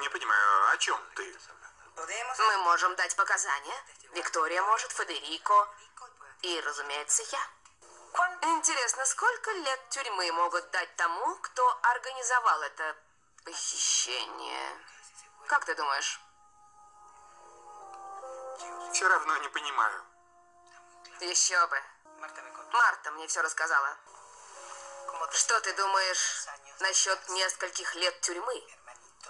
Не 0.00 0.08
понимаю, 0.08 0.70
о 0.70 0.76
чем 0.78 1.00
ты? 1.14 1.36
Мы 1.96 2.56
можем 2.58 2.94
дать 2.96 3.16
показания. 3.16 3.84
Виктория 4.12 4.62
может, 4.62 4.92
Федерико 4.92 5.68
и, 6.42 6.60
разумеется, 6.60 7.22
я. 7.30 7.48
Интересно, 8.42 9.04
сколько 9.06 9.50
лет 9.50 9.88
тюрьмы 9.90 10.30
могут 10.32 10.70
дать 10.70 10.94
тому, 10.96 11.36
кто 11.36 11.78
организовал 11.82 12.62
это 12.62 12.96
похищение? 13.44 14.93
Как 15.46 15.64
ты 15.64 15.74
думаешь? 15.74 16.20
Все 18.92 19.08
равно 19.08 19.36
не 19.38 19.48
понимаю. 19.48 20.02
Еще 21.20 21.66
бы. 21.66 21.76
Марта 22.72 23.10
мне 23.12 23.26
все 23.26 23.42
рассказала. 23.42 23.96
Что 25.32 25.60
ты 25.60 25.74
думаешь 25.76 26.46
насчет 26.80 27.18
нескольких 27.30 27.94
лет 27.96 28.20
тюрьмы, 28.20 28.62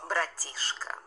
братишка? 0.09 0.99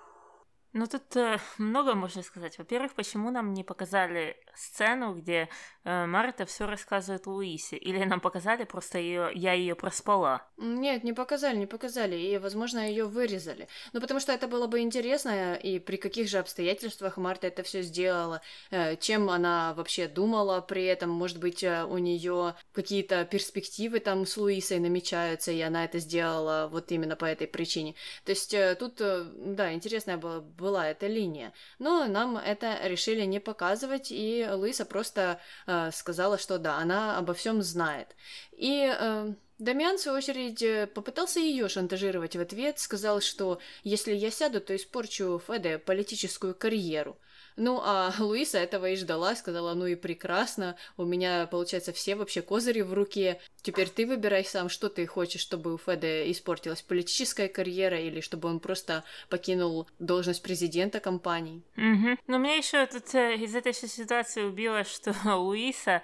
Ну, 0.74 0.88
тут 0.88 1.16
э, 1.16 1.40
много 1.58 1.96
можно 1.96 2.22
сказать. 2.24 2.58
Во-первых, 2.58 2.94
почему 2.94 3.32
нам 3.32 3.54
не 3.54 3.64
показали 3.64 4.44
сцену, 4.58 5.14
где 5.14 5.50
э, 5.84 6.06
Марта 6.06 6.46
все 6.46 6.66
рассказывает 6.66 7.28
Луисе? 7.28 7.78
Или 7.78 8.04
нам 8.04 8.20
показали, 8.20 8.64
просто 8.64 9.00
ее, 9.00 9.32
я 9.34 9.54
ее 9.54 9.76
проспала? 9.76 10.46
Нет, 10.58 11.04
не 11.04 11.14
показали, 11.14 11.58
не 11.58 11.68
показали, 11.68 12.16
и, 12.16 12.38
возможно, 12.38 12.80
ее 12.80 13.06
вырезали. 13.06 13.68
Ну, 13.94 14.02
потому 14.02 14.20
что 14.20 14.32
это 14.32 14.48
было 14.48 14.68
бы 14.68 14.80
интересно, 14.80 15.56
и 15.56 15.80
при 15.80 15.98
каких 15.98 16.28
же 16.30 16.40
обстоятельствах 16.40 17.18
Марта 17.18 17.48
это 17.48 17.64
все 17.64 17.82
сделала, 17.82 18.42
э, 18.72 18.96
чем 18.98 19.30
она 19.30 19.74
вообще 19.76 20.08
думала 20.08 20.62
при 20.62 20.86
этом, 20.86 21.10
может 21.10 21.40
быть, 21.40 21.64
э, 21.64 21.84
у 21.84 21.98
нее 21.98 22.56
какие-то 22.72 23.26
перспективы 23.26 24.00
там 24.00 24.26
с 24.26 24.38
Луисой 24.38 24.80
намечаются, 24.80 25.52
и 25.52 25.62
она 25.62 25.86
это 25.86 26.00
сделала 26.00 26.70
вот 26.72 26.92
именно 26.92 27.16
по 27.16 27.26
этой 27.26 27.48
причине. 27.48 27.96
То 28.26 28.32
есть 28.32 28.54
э, 28.54 28.76
тут, 28.76 29.02
э, 29.02 29.26
да, 29.36 29.74
интересная 29.74 30.18
была, 30.18 30.42
была 30.42 30.88
эта 30.90 31.08
линия, 31.08 31.54
но 31.80 32.06
нам 32.06 32.38
это 32.38 32.78
решили 32.84 33.22
не 33.22 33.40
показывать, 33.40 34.08
и 34.12 34.47
Луиса 34.56 34.86
просто 34.86 35.40
э, 35.66 35.92
сказала, 35.92 36.38
что 36.38 36.58
да, 36.58 36.78
она 36.78 37.18
обо 37.18 37.34
всем 37.34 37.62
знает. 37.62 38.16
И 38.52 38.94
э, 38.98 39.34
Дамиан, 39.60 39.98
в 39.98 40.02
свою 40.02 40.18
очередь, 40.18 40.62
э, 40.62 40.88
попытался 40.88 41.40
ее 41.40 41.68
шантажировать 41.68 42.36
в 42.36 42.40
ответ, 42.40 42.80
сказал, 42.80 43.22
что 43.22 43.60
если 43.84 44.14
я 44.14 44.30
сяду, 44.30 44.62
то 44.62 44.76
испорчу 44.76 45.42
Феде 45.48 45.80
политическую 45.80 46.54
карьеру. 46.54 47.18
Ну, 47.58 47.82
а 47.84 48.14
Луиса 48.20 48.60
этого 48.60 48.90
и 48.90 48.96
ждала, 48.96 49.36
сказала, 49.36 49.74
ну 49.74 49.88
и 49.88 49.96
прекрасно, 49.96 50.78
у 50.96 51.06
меня, 51.06 51.48
получается, 51.48 51.92
все 51.92 52.16
вообще 52.16 52.42
козыри 52.42 52.82
в 52.82 52.94
руке, 52.94 53.42
теперь 53.62 53.90
ты 53.90 54.06
выбирай 54.06 54.46
сам, 54.46 54.70
что 54.70 54.90
ты 54.90 55.06
хочешь, 55.06 55.42
чтобы 55.42 55.74
у 55.74 55.78
Феде 55.78 56.32
испортилась 56.32 56.82
политическая 56.82 57.48
карьера 57.48 58.00
или 58.00 58.22
чтобы 58.22 58.48
он 58.48 58.60
просто 58.60 59.04
покинул 59.30 59.88
должность 60.00 60.44
президента 60.44 61.00
компании. 61.00 61.64
Мгм. 61.76 62.18
Но 62.28 62.38
меня 62.38 62.56
еще 62.56 62.86
тут 62.86 63.14
э, 63.16 63.36
из 63.36 63.56
этой 63.56 63.72
всей 63.74 63.90
ситуации 63.90 64.44
убило, 64.44 64.84
что 64.84 65.16
Луиса 65.36 66.04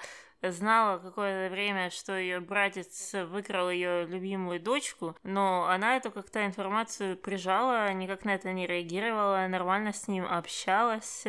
знала 0.52 1.00
какое-то 1.00 1.54
время, 1.54 1.90
что 1.90 2.18
ее 2.18 2.40
братец 2.40 3.14
выкрал 3.14 3.70
ее 3.70 4.06
любимую 4.06 4.60
дочку, 4.60 5.16
но 5.24 5.68
она 5.68 5.98
эту 5.98 6.12
как-то 6.12 6.46
информацию 6.46 7.18
прижала, 7.18 7.92
никак 7.94 8.26
на 8.26 8.36
это 8.36 8.52
не 8.52 8.68
реагировала, 8.68 9.48
нормально 9.48 9.94
с 9.94 10.08
ним 10.08 10.26
общалась. 10.26 11.26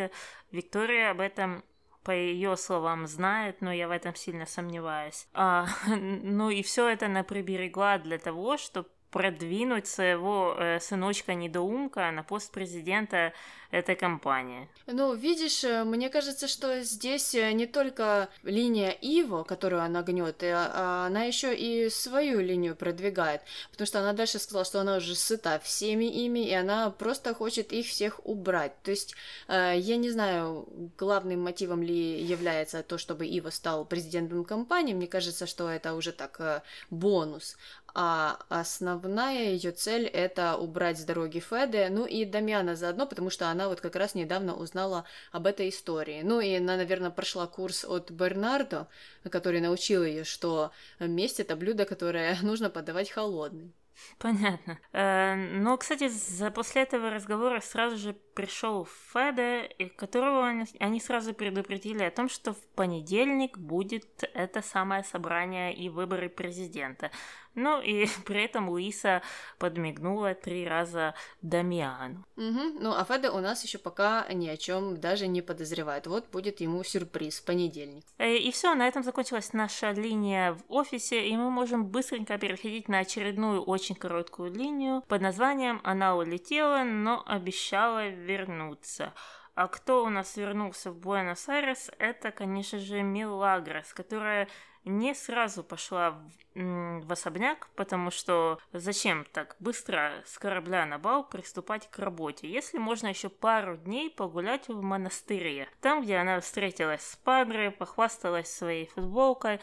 Виктория 0.51 1.11
об 1.11 1.21
этом 1.21 1.65
по 2.05 2.11
ее 2.11 2.57
словам 2.57 3.07
знает, 3.07 3.61
но 3.61 3.73
я 3.73 3.89
в 3.89 3.91
этом 3.91 4.15
сильно 4.15 4.47
сомневаюсь. 4.47 5.27
А, 5.33 5.67
ну 5.87 6.51
и 6.51 6.63
все 6.63 6.89
это 6.89 7.07
она 7.07 7.25
приберегла 7.25 7.99
для 7.99 8.19
того, 8.19 8.57
чтобы 8.57 8.89
продвинуть 9.15 9.87
своего 9.87 10.57
э, 10.59 10.81
сыночка-недоумка 10.81 12.11
на 12.11 12.25
пост 12.25 12.53
президента 12.53 13.33
этой 13.75 13.97
компании. 13.97 14.69
Ну, 14.87 15.15
видишь, 15.15 15.65
э, 15.65 15.85
мне 15.85 16.09
кажется, 16.09 16.47
что 16.47 16.83
здесь 16.83 17.35
э, 17.35 17.53
не 17.53 17.67
только 17.67 18.29
линия 18.45 18.91
Иво, 18.91 19.43
которую 19.43 19.83
она 19.83 20.03
гнет, 20.03 20.43
а 20.43 21.07
она 21.07 21.25
еще 21.25 21.55
и 21.55 21.91
свою 21.91 22.41
линию 22.41 22.77
продвигает, 22.77 23.43
потому 23.73 23.87
что 23.87 23.99
она 23.99 24.13
дальше 24.13 24.39
сказала, 24.39 24.65
что 24.65 24.81
она 24.81 24.97
уже 24.97 25.15
сыта 25.15 25.61
всеми 25.63 26.05
ими, 26.05 26.47
и 26.47 26.55
она 26.55 26.91
просто 26.91 27.35
хочет 27.35 27.73
их 27.73 27.87
всех 27.87 28.21
убрать. 28.25 28.81
То 28.83 28.93
есть, 28.93 29.15
э, 29.49 29.75
я 29.77 29.97
не 29.97 30.11
знаю, 30.11 30.69
главным 30.97 31.43
мотивом 31.43 31.83
ли 31.83 32.23
является 32.23 32.83
то, 32.83 32.97
чтобы 32.97 33.27
Иво 33.27 33.51
стал 33.51 33.85
президентом 33.85 34.45
компании, 34.45 34.95
мне 34.95 35.07
кажется, 35.07 35.47
что 35.47 35.69
это 35.69 35.95
уже 35.95 36.13
так 36.13 36.63
бонус 36.91 37.57
а 37.95 38.41
основная 38.49 39.53
ее 39.53 39.71
цель 39.71 40.07
это 40.07 40.57
убрать 40.57 40.99
с 40.99 41.05
дороги 41.05 41.39
Феды, 41.39 41.89
ну 41.91 42.07
и 42.07 42.25
Дамьяна 42.25 42.75
заодно, 42.75 43.07
потому 43.07 43.31
что 43.31 43.49
она 43.49 43.64
вот 43.69 43.81
как 43.81 43.97
раз 43.97 44.15
недавно 44.15 44.55
узнала 44.55 45.05
об 45.33 45.47
этой 45.47 45.69
истории. 45.69 46.23
Ну 46.23 46.41
и 46.41 46.55
она, 46.55 46.77
наверное, 46.77 47.11
прошла 47.11 47.47
курс 47.47 47.85
от 47.85 48.11
Бернардо, 48.11 48.89
который 49.31 49.61
научил 49.61 50.05
ее, 50.05 50.25
что 50.25 50.73
месть 50.99 51.41
это 51.41 51.57
блюдо, 51.57 51.85
которое 51.85 52.37
нужно 52.43 52.71
подавать 52.71 53.11
холодным. 53.11 53.73
Понятно. 54.19 54.79
Э, 54.93 55.35
но, 55.35 55.77
кстати, 55.77 56.09
за, 56.09 56.51
после 56.51 56.83
этого 56.83 57.11
разговора 57.11 57.61
сразу 57.61 57.97
же 57.97 58.15
пришел 58.35 58.89
Феде, 59.13 59.69
которого 59.97 60.67
они 60.81 61.01
сразу 61.01 61.35
предупредили 61.35 62.03
о 62.03 62.11
том, 62.11 62.29
что 62.29 62.53
в 62.53 62.67
понедельник 62.75 63.59
будет 63.59 64.25
это 64.35 64.63
самое 64.63 65.05
собрание 65.05 65.75
и 65.75 65.89
выборы 65.89 66.29
президента. 66.29 67.11
Ну 67.55 67.81
и 67.81 68.07
при 68.27 68.45
этом 68.45 68.69
Луиса 68.69 69.23
подмигнула 69.59 70.35
три 70.35 70.67
раза 70.67 71.15
Дамиану. 71.43 72.25
Угу. 72.37 72.81
Ну 72.81 72.95
а 72.95 73.05
Феда 73.05 73.33
у 73.33 73.41
нас 73.41 73.65
еще 73.65 73.79
пока 73.79 74.27
ни 74.33 74.49
о 74.49 74.57
чем 74.57 75.01
даже 75.01 75.27
не 75.27 75.43
подозревает. 75.43 76.07
Вот 76.07 76.31
будет 76.31 76.61
ему 76.61 76.83
сюрприз 76.85 77.41
в 77.41 77.45
понедельник. 77.45 78.05
Э, 78.19 78.37
и 78.37 78.51
все, 78.51 78.75
на 78.75 78.89
этом 78.89 79.03
закончилась 79.03 79.53
наша 79.53 79.93
линия 79.93 80.53
в 80.53 80.63
офисе, 80.69 81.27
и 81.27 81.37
мы 81.37 81.51
можем 81.51 81.87
быстренько 81.87 82.39
переходить 82.39 82.89
на 82.89 82.99
очередную 82.99 83.63
очень 83.63 83.95
короткую 83.95 84.53
линию 84.53 85.03
под 85.09 85.23
названием 85.23 85.81
«Она 85.85 86.17
улетела, 86.17 86.85
но 86.85 87.23
обещала 87.27 88.09
вернуться». 88.09 89.13
А 89.55 89.69
кто 89.69 90.05
у 90.05 90.09
нас 90.09 90.37
вернулся 90.37 90.91
в 90.91 90.99
Буэнос-Айрес, 90.99 91.91
это, 91.99 92.33
конечно 92.33 92.79
же, 92.79 93.03
Милагрос, 93.03 93.93
которая 93.93 94.49
не 94.85 95.15
сразу 95.15 95.63
пошла 95.63 96.11
в, 96.55 97.01
в 97.07 97.13
особняк, 97.13 97.69
потому 97.77 98.11
что 98.11 98.59
зачем 98.73 99.25
так 99.33 99.57
быстро 99.61 100.23
с 100.27 100.39
корабля 100.39 100.85
на 100.87 100.99
бал 100.99 101.25
приступать 101.25 101.89
к 101.89 101.99
работе, 102.01 102.49
если 102.49 102.79
можно 102.79 103.07
еще 103.07 103.29
пару 103.29 103.77
дней 103.77 104.11
погулять 104.11 104.69
в 104.69 104.83
монастыре, 104.83 105.69
там, 105.81 106.03
где 106.03 106.17
она 106.17 106.41
встретилась 106.41 107.03
с 107.03 107.17
Падре, 107.17 107.71
похвасталась 107.71 108.51
своей 108.51 108.87
футболкой, 108.87 109.61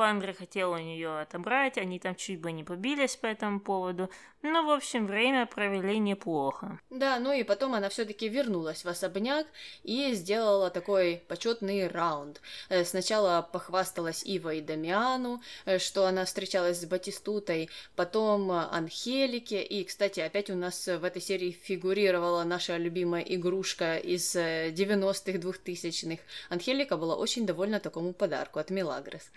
Пандра 0.00 0.32
хотел 0.32 0.72
у 0.72 0.78
нее 0.78 1.20
отобрать, 1.20 1.76
они 1.76 1.98
там 1.98 2.14
чуть 2.14 2.40
бы 2.40 2.52
не 2.52 2.64
побились 2.64 3.16
по 3.16 3.26
этому 3.26 3.60
поводу. 3.60 4.08
Ну, 4.42 4.66
в 4.66 4.70
общем, 4.70 5.06
время 5.06 5.44
провели 5.44 5.98
неплохо. 5.98 6.80
Да, 6.88 7.18
ну 7.18 7.30
и 7.30 7.42
потом 7.42 7.74
она 7.74 7.90
все-таки 7.90 8.26
вернулась 8.26 8.84
в 8.84 8.88
особняк 8.88 9.46
и 9.82 10.14
сделала 10.14 10.70
такой 10.70 11.22
почетный 11.28 11.88
раунд. 11.88 12.40
Э, 12.70 12.84
сначала 12.86 13.42
похвасталась 13.42 14.24
Ива 14.24 14.54
и 14.54 14.62
Дамиану, 14.62 15.42
э, 15.66 15.78
что 15.78 16.06
она 16.06 16.24
встречалась 16.24 16.80
с 16.80 16.86
Батистутой, 16.86 17.68
потом 17.96 18.50
Анхелике, 18.50 19.62
и, 19.62 19.84
кстати, 19.84 20.20
опять 20.20 20.48
у 20.48 20.54
нас 20.54 20.86
в 20.86 21.04
этой 21.04 21.20
серии 21.20 21.50
фигурировала 21.50 22.42
наша 22.44 22.78
любимая 22.78 23.22
игрушка 23.22 23.98
из 23.98 24.34
90-х, 24.34 25.32
э, 25.32 25.38
2000-х. 25.38 26.22
Анхелика 26.48 26.96
была 26.96 27.14
очень 27.14 27.44
довольна 27.44 27.78
такому 27.78 28.14
подарку 28.14 28.58
от 28.58 28.70
Милагрос. 28.70 29.30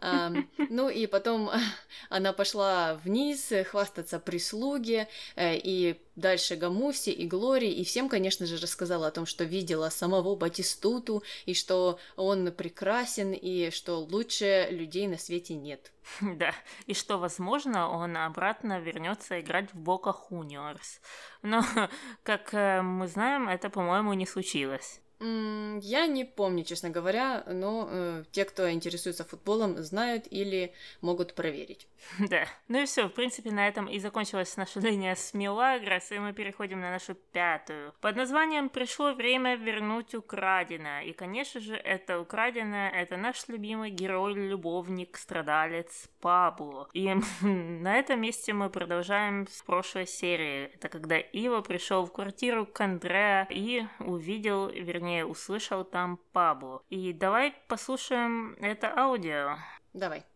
Ну 0.00 0.88
и 0.88 1.06
потом 1.06 1.50
она 2.08 2.32
пошла 2.32 2.94
вниз 3.04 3.52
хвастаться 3.70 4.18
прислуге, 4.38 5.08
э, 5.34 5.56
и 5.56 6.00
дальше 6.14 6.54
Гамуси 6.54 7.10
и 7.10 7.26
Глории, 7.26 7.72
и 7.72 7.84
всем, 7.84 8.08
конечно 8.08 8.46
же, 8.46 8.56
рассказала 8.56 9.08
о 9.08 9.10
том, 9.10 9.26
что 9.26 9.44
видела 9.44 9.90
самого 9.90 10.36
Батистуту, 10.36 11.24
и 11.46 11.54
что 11.54 11.98
он 12.16 12.52
прекрасен, 12.52 13.32
и 13.32 13.70
что 13.70 13.98
лучше 13.98 14.68
людей 14.70 15.08
на 15.08 15.18
свете 15.18 15.54
нет. 15.54 15.92
Да, 16.38 16.54
и 16.86 16.94
что, 16.94 17.18
возможно, 17.18 17.90
он 17.90 18.16
обратно 18.16 18.78
вернется 18.80 19.40
играть 19.40 19.72
в 19.72 19.76
Бока 19.76 20.12
Хуниорс. 20.12 21.00
Но, 21.42 21.64
как 22.22 22.54
э, 22.54 22.80
мы 22.82 23.08
знаем, 23.08 23.48
это, 23.48 23.70
по-моему, 23.70 24.14
не 24.14 24.26
случилось. 24.26 25.00
Я 25.20 26.06
не 26.06 26.24
помню, 26.24 26.64
честно 26.64 26.90
говоря, 26.90 27.42
но 27.46 27.88
э, 27.90 28.24
те, 28.30 28.44
кто 28.44 28.70
интересуется 28.70 29.24
футболом, 29.24 29.82
знают 29.82 30.26
или 30.30 30.72
могут 31.00 31.34
проверить. 31.34 31.88
Да. 32.28 32.46
Ну 32.68 32.82
и 32.82 32.84
все, 32.84 33.08
в 33.08 33.12
принципе, 33.12 33.50
на 33.50 33.66
этом 33.66 33.86
и 33.86 33.98
закончилась 33.98 34.56
наша 34.56 34.80
линия 34.80 35.14
с 35.14 35.34
Милагрос, 35.34 36.12
и 36.12 36.18
мы 36.18 36.32
переходим 36.32 36.80
на 36.80 36.90
нашу 36.90 37.14
пятую. 37.14 37.92
Под 38.00 38.16
названием 38.16 38.68
«Пришло 38.68 39.12
время 39.14 39.56
вернуть 39.56 40.14
украденное». 40.14 41.02
И, 41.02 41.12
конечно 41.12 41.60
же, 41.60 41.74
это 41.74 42.20
украденное, 42.20 42.90
это 42.90 43.16
наш 43.16 43.48
любимый 43.48 43.90
герой, 43.90 44.34
любовник, 44.34 45.16
страдалец 45.16 46.08
Пабло. 46.20 46.88
И 46.92 47.12
на 47.42 47.98
этом 47.98 48.20
месте 48.20 48.52
мы 48.52 48.70
продолжаем 48.70 49.46
с 49.48 49.62
прошлой 49.62 50.06
серии. 50.06 50.70
Это 50.74 50.88
когда 50.88 51.18
Ива 51.18 51.60
пришел 51.60 52.04
в 52.04 52.12
квартиру 52.12 52.66
к 52.66 52.80
Андреа 52.80 53.46
и 53.50 53.84
увидел, 54.00 54.68
вернее, 54.68 55.07
вернее, 55.08 55.24
услышал 55.24 55.84
там 55.84 56.18
Пабло. 56.32 56.82
И 56.90 57.12
давай 57.12 57.52
послушаем 57.68 58.54
это 58.60 58.92
аудио. 58.96 59.56
Давай. 59.94 60.26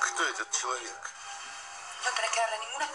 Кто 0.00 0.24
этот 0.24 0.50
человек? 0.50 1.10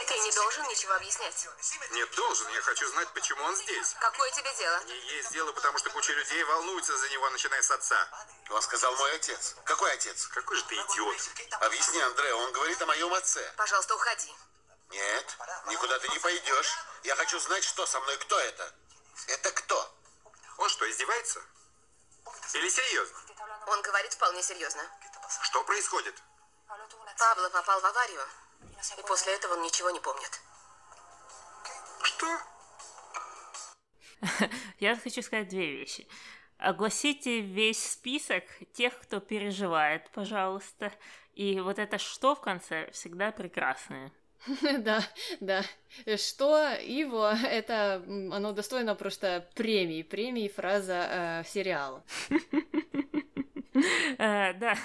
Ты 0.08 0.20
не 0.20 0.32
должен 0.32 0.68
ничего 0.68 0.94
объяснять. 0.96 1.48
Нет, 1.92 2.16
должен. 2.16 2.48
Я 2.50 2.62
хочу 2.62 2.88
знать, 2.88 3.08
почему 3.14 3.44
он 3.44 3.56
здесь. 3.56 3.96
Какое 4.00 4.32
тебе 4.32 4.54
дело? 4.56 4.84
Не 4.86 5.00
есть 5.16 5.32
дело, 5.32 5.52
потому 5.54 5.78
что 5.78 5.90
куча 5.92 6.14
людей 6.14 6.44
волнуется 6.44 6.98
за 6.98 7.10
него, 7.10 7.30
начиная 7.30 7.62
с 7.62 7.72
отца. 7.72 8.08
Он 8.50 8.62
сказал 8.62 8.96
мой 8.98 9.16
отец. 9.16 9.56
Какой 9.64 9.94
отец? 9.94 10.28
Какой 10.28 10.58
же 10.58 10.64
ты 10.66 10.76
идиот. 10.76 11.18
Объясни, 11.62 12.02
Андре, 12.02 12.34
он 12.34 12.52
говорит 12.52 12.82
о 12.82 12.86
моем 12.88 13.14
отце. 13.14 13.54
Пожалуйста, 13.56 13.96
уходи. 13.96 14.34
Нет, 14.90 15.38
никуда 15.68 15.98
ты 16.00 16.10
не 16.10 16.20
пойдешь. 16.20 16.78
Я 17.04 17.16
хочу 17.16 17.40
знать, 17.40 17.64
что 17.64 17.86
со 17.86 18.00
мной, 18.02 18.18
кто 18.18 18.38
это. 18.40 18.74
Это 19.28 19.52
кто? 19.52 19.96
Он 20.58 20.70
что, 20.70 20.90
издевается? 20.90 21.42
Или 22.54 22.70
серьезно? 22.70 23.18
Он 23.68 23.82
говорит 23.82 24.14
вполне 24.14 24.44
серьезно. 24.44 24.84
Что 25.44 25.64
происходит? 25.64 26.16
Пабло 27.18 27.50
попал 27.50 27.80
в 27.82 27.86
аварию, 27.86 28.28
и 28.98 29.02
после 29.04 29.34
этого 29.34 29.54
он 29.54 29.62
ничего 29.62 29.90
не 29.92 30.00
помнит. 30.00 30.42
Что? 32.04 32.40
Я 34.80 34.96
хочу 34.98 35.22
сказать 35.22 35.50
две 35.50 35.78
вещи. 35.78 36.08
Огласите 36.58 37.42
весь 37.42 37.92
список 37.92 38.44
тех, 38.74 39.00
кто 39.02 39.20
переживает, 39.20 40.10
пожалуйста. 40.12 40.94
И 41.34 41.60
вот 41.60 41.80
это 41.80 41.98
что 41.98 42.36
в 42.36 42.42
конце 42.42 42.92
всегда 42.92 43.32
прекрасное. 43.32 44.12
Да, 44.80 45.04
да. 45.40 45.64
Что 46.18 46.58
его, 46.82 47.28
это 47.44 48.04
оно 48.08 48.52
достойно 48.52 48.96
просто 48.96 49.48
премии, 49.56 50.04
премии 50.04 50.48
фраза 50.48 51.08
э, 51.10 51.44
сериала. 51.48 52.04
Э, 54.18 54.54
да. 54.54 54.76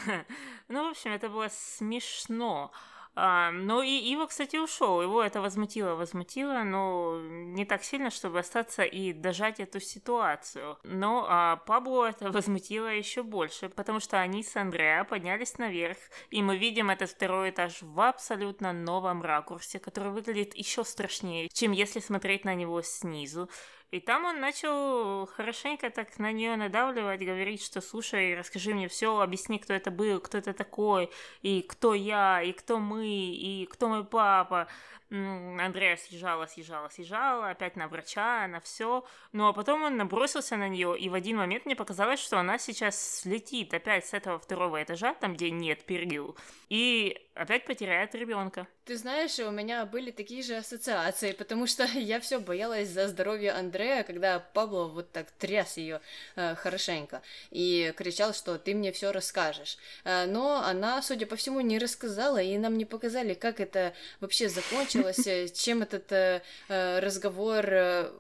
Ну, 0.69 0.87
в 0.87 0.91
общем, 0.93 1.13
это 1.13 1.29
было 1.29 1.49
смешно. 1.51 2.71
А, 3.19 3.51
ну 3.51 3.81
и 3.81 3.89
Ива, 4.13 4.27
кстати, 4.27 4.57
ушел. 4.57 5.01
Его 5.01 5.23
это 5.23 5.41
возмутило, 5.41 5.95
возмутило, 5.95 6.63
но 6.65 7.19
не 7.19 7.65
так 7.65 7.83
сильно, 7.83 8.11
чтобы 8.11 8.41
остаться 8.41 8.83
и 8.83 9.15
дожать 9.15 9.59
эту 9.59 9.81
ситуацию. 9.81 10.77
Но 10.85 11.25
а 11.27 11.57
Пабло 11.57 12.11
это 12.11 12.31
возмутило 12.31 12.89
еще 12.89 13.23
больше, 13.23 13.71
потому 13.71 14.01
что 14.01 14.21
они 14.21 14.43
с 14.43 14.55
Андреа 14.55 15.05
поднялись 15.05 15.57
наверх, 15.57 15.97
и 16.31 16.43
мы 16.43 16.59
видим 16.59 16.91
этот 16.91 17.09
второй 17.09 17.51
этаж 17.51 17.79
в 17.81 17.99
абсолютно 18.01 18.75
новом 18.75 19.23
ракурсе, 19.23 19.79
который 19.79 20.13
выглядит 20.13 20.55
еще 20.55 20.85
страшнее, 20.85 21.49
чем 21.51 21.73
если 21.73 22.01
смотреть 22.01 22.45
на 22.45 22.55
него 22.55 22.83
снизу. 22.83 23.49
И 23.93 24.01
там 24.01 24.25
он 24.25 24.41
начал 24.41 25.27
хорошенько 25.27 25.91
так 25.91 26.19
на 26.19 26.33
нее 26.33 26.57
надавливать, 26.57 27.21
говорить, 27.21 27.63
что 27.63 27.81
слушай, 27.81 28.37
расскажи 28.37 28.75
мне 28.75 28.89
все, 28.89 29.21
объясни, 29.21 29.59
кто 29.59 29.75
это 29.75 29.93
был, 29.93 30.21
кто 30.21 30.39
это 30.39 30.53
такой, 30.53 31.09
и 31.43 31.63
кто 31.63 31.95
я, 31.95 32.43
и 32.43 32.53
кто 32.53 32.79
мы, 32.81 33.07
и 33.07 33.67
кто 33.67 33.89
мой 33.89 34.05
папа. 34.05 34.67
Андрея 35.11 35.97
съезжала, 35.97 36.47
съезжала, 36.47 36.89
съезжала, 36.89 37.51
опять 37.51 37.77
на 37.77 37.87
врача, 37.87 38.49
на 38.49 38.61
все. 38.61 39.05
Ну 39.33 39.47
а 39.47 39.53
потом 39.53 39.85
он 39.85 39.97
набросился 39.97 40.57
на 40.57 40.69
нее, 40.69 40.99
и 40.99 41.09
в 41.09 41.15
один 41.15 41.37
момент 41.37 41.65
мне 41.65 41.77
показалось, 41.77 42.19
что 42.19 42.39
она 42.39 42.59
сейчас 42.59 43.21
слетит 43.21 43.73
опять 43.73 44.07
с 44.07 44.15
этого 44.15 44.39
второго 44.39 44.83
этажа, 44.83 45.15
там, 45.15 45.35
где 45.35 45.51
нет 45.51 45.85
перил, 45.85 46.37
и 46.69 47.21
опять 47.35 47.67
потеряет 47.67 48.15
ребенка. 48.17 48.67
Ты 48.85 48.97
знаешь, 48.97 49.39
у 49.39 49.51
меня 49.51 49.85
были 49.85 50.11
такие 50.11 50.43
же 50.43 50.57
ассоциации, 50.57 51.33
потому 51.33 51.67
что 51.67 51.85
я 51.95 52.19
все 52.19 52.41
боялась 52.41 52.89
за 52.89 53.07
здоровье 53.07 53.53
Андрея, 53.53 54.03
когда 54.03 54.41
Пабло 54.41 54.89
вот 54.89 55.13
так 55.13 55.31
тряс 55.33 55.77
ее 55.77 56.01
э, 56.35 56.57
хорошенько 56.57 57.23
и 57.51 57.93
кричал, 57.97 58.35
что 58.35 58.59
ты 58.59 58.75
мне 58.75 58.91
все 58.91 59.13
расскажешь. 59.13 59.79
Э, 60.05 60.27
но 60.27 60.63
она, 60.65 61.01
судя 61.03 61.27
по 61.27 61.37
всему, 61.37 61.61
не 61.61 61.79
рассказала, 61.79 62.43
и 62.43 62.59
нам 62.59 62.77
не 62.77 62.85
показали, 62.85 63.35
как 63.35 63.61
это 63.61 63.95
вообще 64.21 64.49
закончилось, 64.49 64.96
э, 65.03 65.49
чем 65.49 65.83
этот 65.83 66.11
э, 66.13 66.43
э, 66.69 66.99
разговор 67.01 67.65
э, 67.69 68.11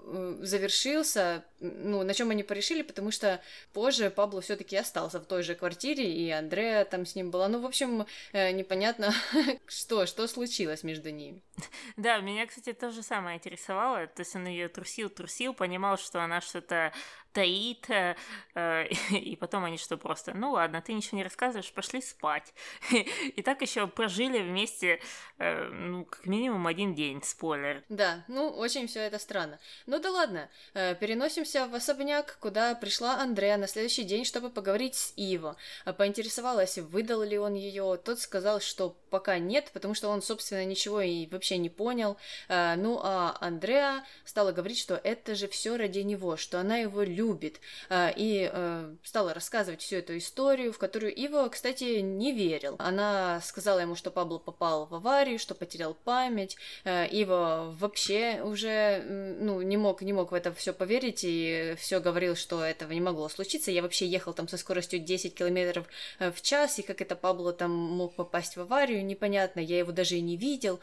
завершился, 0.40 1.44
ну, 1.60 2.02
на 2.02 2.14
чем 2.14 2.30
они 2.30 2.42
порешили, 2.42 2.82
потому 2.82 3.10
что 3.10 3.40
позже 3.72 4.10
Пабло 4.10 4.40
все-таки 4.40 4.76
остался 4.76 5.20
в 5.20 5.26
той 5.26 5.42
же 5.42 5.54
квартире, 5.54 6.12
и 6.12 6.30
Андрея 6.30 6.84
там 6.84 7.06
с 7.06 7.14
ним 7.14 7.30
была. 7.30 7.48
Ну, 7.48 7.60
в 7.60 7.66
общем, 7.66 8.06
э, 8.32 8.50
непонятно, 8.52 9.14
что, 9.66 10.06
что 10.06 10.26
случилось 10.26 10.82
между 10.82 11.10
ними. 11.10 11.42
Да, 11.96 12.18
меня, 12.18 12.46
кстати, 12.46 12.72
то 12.72 12.90
же 12.90 13.02
самое 13.02 13.36
интересовало. 13.36 14.06
То 14.06 14.20
есть 14.20 14.34
он 14.36 14.46
ее 14.46 14.68
трусил, 14.68 15.08
трусил, 15.08 15.54
понимал, 15.54 15.96
что 15.98 16.22
она 16.22 16.40
что-то 16.40 16.92
таит, 17.36 17.90
э, 17.90 18.16
э, 18.54 18.86
и 19.10 19.36
потом 19.36 19.64
они 19.64 19.76
что 19.76 19.98
просто, 19.98 20.32
ну 20.32 20.52
ладно, 20.52 20.80
ты 20.80 20.94
ничего 20.94 21.18
не 21.18 21.24
рассказываешь, 21.24 21.70
пошли 21.70 22.00
спать. 22.00 22.54
И 23.36 23.42
так 23.42 23.60
еще 23.60 23.86
прожили 23.86 24.38
вместе, 24.38 25.00
э, 25.38 25.68
ну, 25.68 26.06
как 26.06 26.24
минимум 26.24 26.66
один 26.66 26.94
день, 26.94 27.22
спойлер. 27.22 27.84
Да, 27.90 28.24
ну, 28.28 28.48
очень 28.48 28.86
все 28.86 29.00
это 29.00 29.18
странно. 29.18 29.58
Ну 29.84 29.98
да 29.98 30.10
ладно, 30.10 30.48
э, 30.72 30.94
переносимся 30.94 31.66
в 31.66 31.74
особняк, 31.74 32.38
куда 32.40 32.74
пришла 32.74 33.16
Андрея 33.20 33.58
на 33.58 33.66
следующий 33.66 34.04
день, 34.04 34.24
чтобы 34.24 34.48
поговорить 34.48 34.94
с 34.94 35.12
Иво. 35.16 35.56
Э, 35.84 35.92
Поинтересовалась, 35.92 36.78
выдал 36.78 37.22
ли 37.22 37.38
он 37.38 37.52
ее. 37.52 38.00
Тот 38.02 38.18
сказал, 38.18 38.60
что 38.60 38.96
пока 39.10 39.38
нет, 39.38 39.70
потому 39.74 39.92
что 39.92 40.08
он, 40.08 40.22
собственно, 40.22 40.64
ничего 40.64 41.02
и 41.02 41.26
вообще 41.26 41.45
не 41.54 41.70
понял. 41.70 42.16
Э, 42.48 42.74
Ну 42.76 43.00
а 43.02 43.36
Андреа 43.40 44.04
стала 44.24 44.52
говорить, 44.52 44.78
что 44.78 45.00
это 45.02 45.34
же 45.34 45.48
все 45.48 45.76
ради 45.76 46.00
него, 46.00 46.36
что 46.36 46.60
она 46.60 46.78
его 46.78 47.02
любит. 47.02 47.60
Э, 47.88 48.10
И 48.16 48.50
э, 48.52 48.94
стала 49.02 49.34
рассказывать 49.34 49.82
всю 49.82 49.96
эту 49.96 50.16
историю, 50.18 50.72
в 50.72 50.78
которую 50.78 51.14
Иво, 51.14 51.48
кстати, 51.48 52.00
не 52.00 52.32
верил. 52.32 52.76
Она 52.78 53.40
сказала 53.42 53.80
ему, 53.80 53.94
что 53.94 54.10
Пабло 54.10 54.38
попал 54.38 54.86
в 54.86 54.94
аварию, 54.94 55.38
что 55.38 55.54
потерял 55.54 55.94
память. 55.94 56.56
Иво 56.84 57.74
вообще 57.78 58.40
уже 58.42 59.02
ну, 59.40 59.62
не 59.62 59.76
мог, 59.76 60.02
не 60.02 60.12
мог 60.12 60.32
в 60.32 60.34
это 60.34 60.52
все 60.52 60.72
поверить 60.72 61.20
и 61.24 61.74
все 61.78 62.00
говорил, 62.00 62.36
что 62.36 62.62
этого 62.64 62.92
не 62.92 63.00
могло 63.00 63.28
случиться. 63.28 63.70
Я 63.70 63.82
вообще 63.82 64.06
ехал 64.06 64.32
там 64.32 64.48
со 64.48 64.56
скоростью 64.56 65.00
10 65.00 65.34
километров 65.34 65.86
в 66.18 66.40
час, 66.42 66.78
и 66.78 66.82
как 66.82 67.00
это 67.00 67.16
Пабло 67.16 67.52
там 67.52 67.70
мог 67.70 68.14
попасть 68.14 68.56
в 68.56 68.60
аварию, 68.60 69.04
непонятно. 69.04 69.60
Я 69.60 69.78
его 69.78 69.92
даже 69.92 70.16
и 70.16 70.20
не 70.20 70.36
видел. 70.36 70.80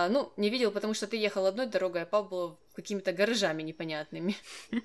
А, 0.00 0.08
ну, 0.08 0.32
не 0.36 0.48
видел, 0.48 0.70
потому 0.70 0.94
что 0.94 1.06
ты 1.06 1.16
ехал 1.16 1.44
одной 1.46 1.66
дорогой, 1.66 2.02
а 2.02 2.06
Пабло 2.06 2.58
какими-то 2.74 3.12
гаражами 3.12 3.62
непонятными. 3.62 4.36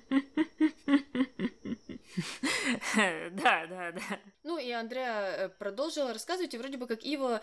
Да, 2.94 3.66
да, 3.66 3.92
да. 3.92 4.18
Ну 4.42 4.56
и 4.58 4.70
Андреа 4.70 5.36
э, 5.36 5.48
продолжила 5.50 6.14
рассказывать, 6.14 6.54
и 6.54 6.58
вроде 6.58 6.78
бы 6.78 6.86
как 6.86 7.04
Ива 7.04 7.42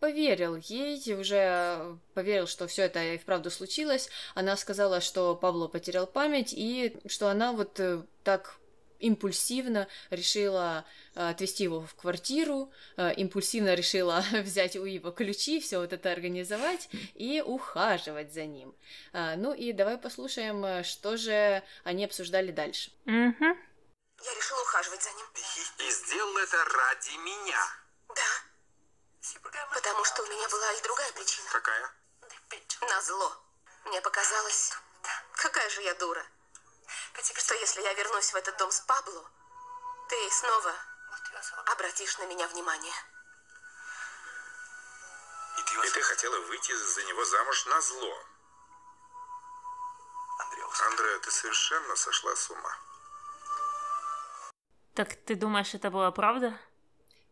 поверил 0.00 0.56
ей, 0.56 1.00
уже 1.14 1.98
поверил, 2.14 2.46
что 2.46 2.66
все 2.66 2.82
это 2.82 3.02
и 3.02 3.18
вправду 3.18 3.50
случилось. 3.50 4.08
Она 4.34 4.56
сказала, 4.56 5.00
что 5.00 5.36
Пабло 5.36 5.68
потерял 5.68 6.06
память, 6.06 6.52
и 6.52 6.96
что 7.06 7.28
она 7.28 7.52
вот 7.52 7.78
э, 7.80 8.02
так 8.24 8.58
импульсивно 8.98 9.88
решила 10.10 10.84
э, 11.14 11.30
отвезти 11.30 11.64
его 11.64 11.80
в 11.80 11.94
квартиру, 11.94 12.72
э, 12.96 13.14
импульсивно 13.14 13.74
решила 13.74 14.24
взять 14.32 14.76
у 14.76 14.84
Ива 14.84 15.12
ключи, 15.12 15.60
все 15.60 15.78
вот 15.78 15.92
это 15.92 16.12
организовать 16.12 16.88
и 17.14 17.42
ухаживать 17.44 18.32
за 18.32 18.46
ним. 18.46 18.74
А, 19.12 19.36
ну 19.36 19.54
и 19.54 19.72
давай 19.72 19.98
послушаем, 19.98 20.64
э, 20.64 20.82
что 20.82 21.16
же 21.16 21.62
они 21.84 22.04
обсуждали 22.04 22.52
дальше. 22.52 22.90
Мгм. 23.04 23.58
Я 24.22 24.34
решила 24.34 24.62
ухаживать 24.62 25.02
за 25.02 25.10
ним. 25.10 25.26
И 25.78 25.90
сделал 25.90 26.36
это 26.38 26.64
ради 26.64 27.16
меня. 27.18 27.60
Да. 28.08 28.46
Потому 29.72 30.04
что 30.04 30.22
у 30.22 30.26
меня 30.26 30.48
была 30.48 30.72
и 30.72 30.82
другая 30.82 31.12
причина. 31.12 31.48
Какая? 31.52 31.90
Назло. 32.80 33.32
Мне 33.86 34.00
показалось, 34.00 34.72
какая 35.34 35.68
же 35.70 35.82
я 35.82 35.94
дура, 35.94 36.24
что 37.46 37.54
если 37.54 37.82
я 37.82 37.94
вернусь 37.94 38.32
в 38.32 38.36
этот 38.36 38.56
дом 38.56 38.70
с 38.72 38.80
Пабло, 38.80 39.30
ты 40.08 40.30
снова 40.30 40.74
обратишь 41.66 42.18
на 42.18 42.26
меня 42.26 42.48
внимание. 42.48 42.94
И 45.58 45.90
ты 45.90 46.00
хотела 46.02 46.40
выйти 46.46 46.72
за 46.72 47.04
него 47.04 47.24
замуж 47.24 47.66
на 47.66 47.80
зло. 47.80 48.26
Андреа, 50.90 51.18
ты 51.20 51.30
совершенно 51.30 51.94
сошла 51.94 52.34
с 52.34 52.50
ума. 52.50 52.76
Так 54.94 55.14
ты 55.24 55.34
думаешь, 55.34 55.74
это 55.74 55.90
была 55.90 56.10
правда? 56.10 56.58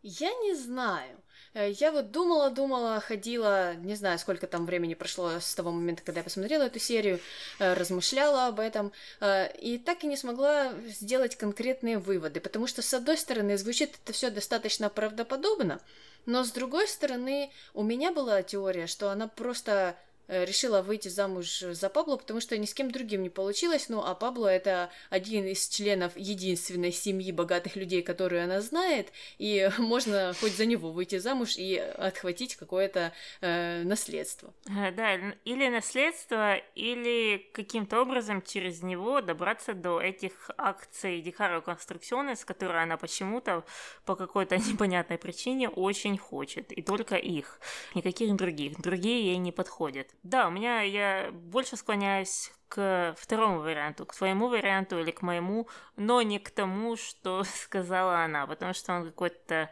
Я 0.03 0.33
не 0.35 0.55
знаю. 0.55 1.24
Э, 1.53 1.71
Я 1.71 1.93
вот 1.93 2.11
думала, 2.11 2.51
думала, 2.51 3.01
ходила, 3.01 3.75
не 3.75 3.95
знаю, 3.95 4.19
сколько 4.19 4.47
там 4.47 4.67
времени 4.67 4.95
прошло 4.95 5.41
с 5.41 5.55
того 5.55 5.71
момента, 5.71 6.03
когда 6.03 6.21
я 6.21 6.25
посмотрела 6.25 6.63
эту 6.65 6.79
серию, 6.79 7.21
э, 7.59 7.75
размышляла 7.75 8.47
об 8.47 8.61
этом, 8.61 8.93
э, 9.21 9.53
и 9.59 9.79
так 9.79 10.05
и 10.05 10.07
не 10.07 10.17
смогла 10.17 10.73
сделать 10.87 11.37
конкретные 11.37 11.99
выводы, 11.99 12.41
потому 12.41 12.67
что, 12.67 12.83
с 12.83 12.95
одной 12.95 13.19
стороны, 13.19 13.57
звучит 13.59 13.95
это 14.03 14.13
все 14.13 14.31
достаточно 14.31 14.89
правдоподобно, 14.89 15.81
но 16.27 16.45
с 16.45 16.51
другой 16.51 16.89
стороны, 16.89 17.51
у 17.75 17.83
меня 17.83 18.13
была 18.13 18.43
теория, 18.43 18.87
что 18.87 19.11
она 19.11 19.29
просто 19.29 19.97
решила 20.29 20.83
выйти 20.83 21.09
замуж 21.09 21.61
за 21.61 21.89
Пабло, 21.89 22.17
потому 22.17 22.41
что 22.41 22.57
ни 22.59 22.67
с 22.67 22.75
кем 22.75 22.91
другим 22.91 23.23
не 23.23 23.31
получилось, 23.31 23.89
ну 23.89 24.03
а 24.05 24.15
Пабло 24.15 24.49
это 24.49 24.91
один 25.11 25.47
из 25.47 25.69
членов 25.69 26.17
единственной 26.17 26.93
семьи 26.93 27.33
богатых 27.33 27.77
людей, 27.77 28.03
которую 28.03 28.43
она 28.45 28.61
знает, 28.61 29.13
и 29.39 29.71
можно 29.79 30.35
хоть 30.41 30.57
за 30.57 30.67
него 30.67 30.93
выйти 30.93 31.19
замуж 31.19 31.57
и 31.57 31.77
отхватить 31.77 32.57
какое-то 32.57 33.13
э, 33.41 33.83
наследство. 33.85 34.53
Э, 34.69 34.93
Да, 34.93 35.15
или 35.45 35.69
наследство, 35.69 36.57
или 36.75 37.47
каким-то 37.53 38.01
образом 38.01 38.43
через 38.43 38.83
него 38.83 39.21
добраться 39.21 39.75
до 39.75 40.01
этих 40.01 40.51
акций 40.57 41.21
Дикаро 41.21 41.61
Конструкционес, 41.61 42.45
которые 42.45 42.83
она 42.83 42.97
почему-то 42.97 43.65
по 44.05 44.17
какой-то 44.17 44.57
непонятной 44.69 45.19
причине 45.19 45.69
очень 45.69 46.19
хочет. 46.19 46.73
И 46.73 46.83
только 46.83 47.17
их. 47.17 47.61
Никаких 47.95 48.35
других. 48.37 48.81
Другие 48.81 49.27
ей 49.27 49.37
не 49.37 49.53
подходят. 49.53 50.09
Да, 50.25 50.49
у 50.49 50.51
меня 50.51 50.81
я 50.81 51.31
больше 51.33 51.77
склоняюсь 51.77 52.51
к 52.69 53.15
второму 53.19 53.61
варианту, 53.61 54.07
к 54.07 54.17
твоему 54.17 54.49
варианту 54.49 54.99
или 54.99 55.11
к 55.11 55.21
моему, 55.21 55.69
но 55.97 56.23
не 56.23 56.39
к 56.39 56.51
тому, 56.51 56.97
что 56.97 57.45
сказала 57.63 58.25
она, 58.25 58.47
потому 58.47 58.73
что 58.73 58.95
он 58.95 59.05
какой-то, 59.05 59.71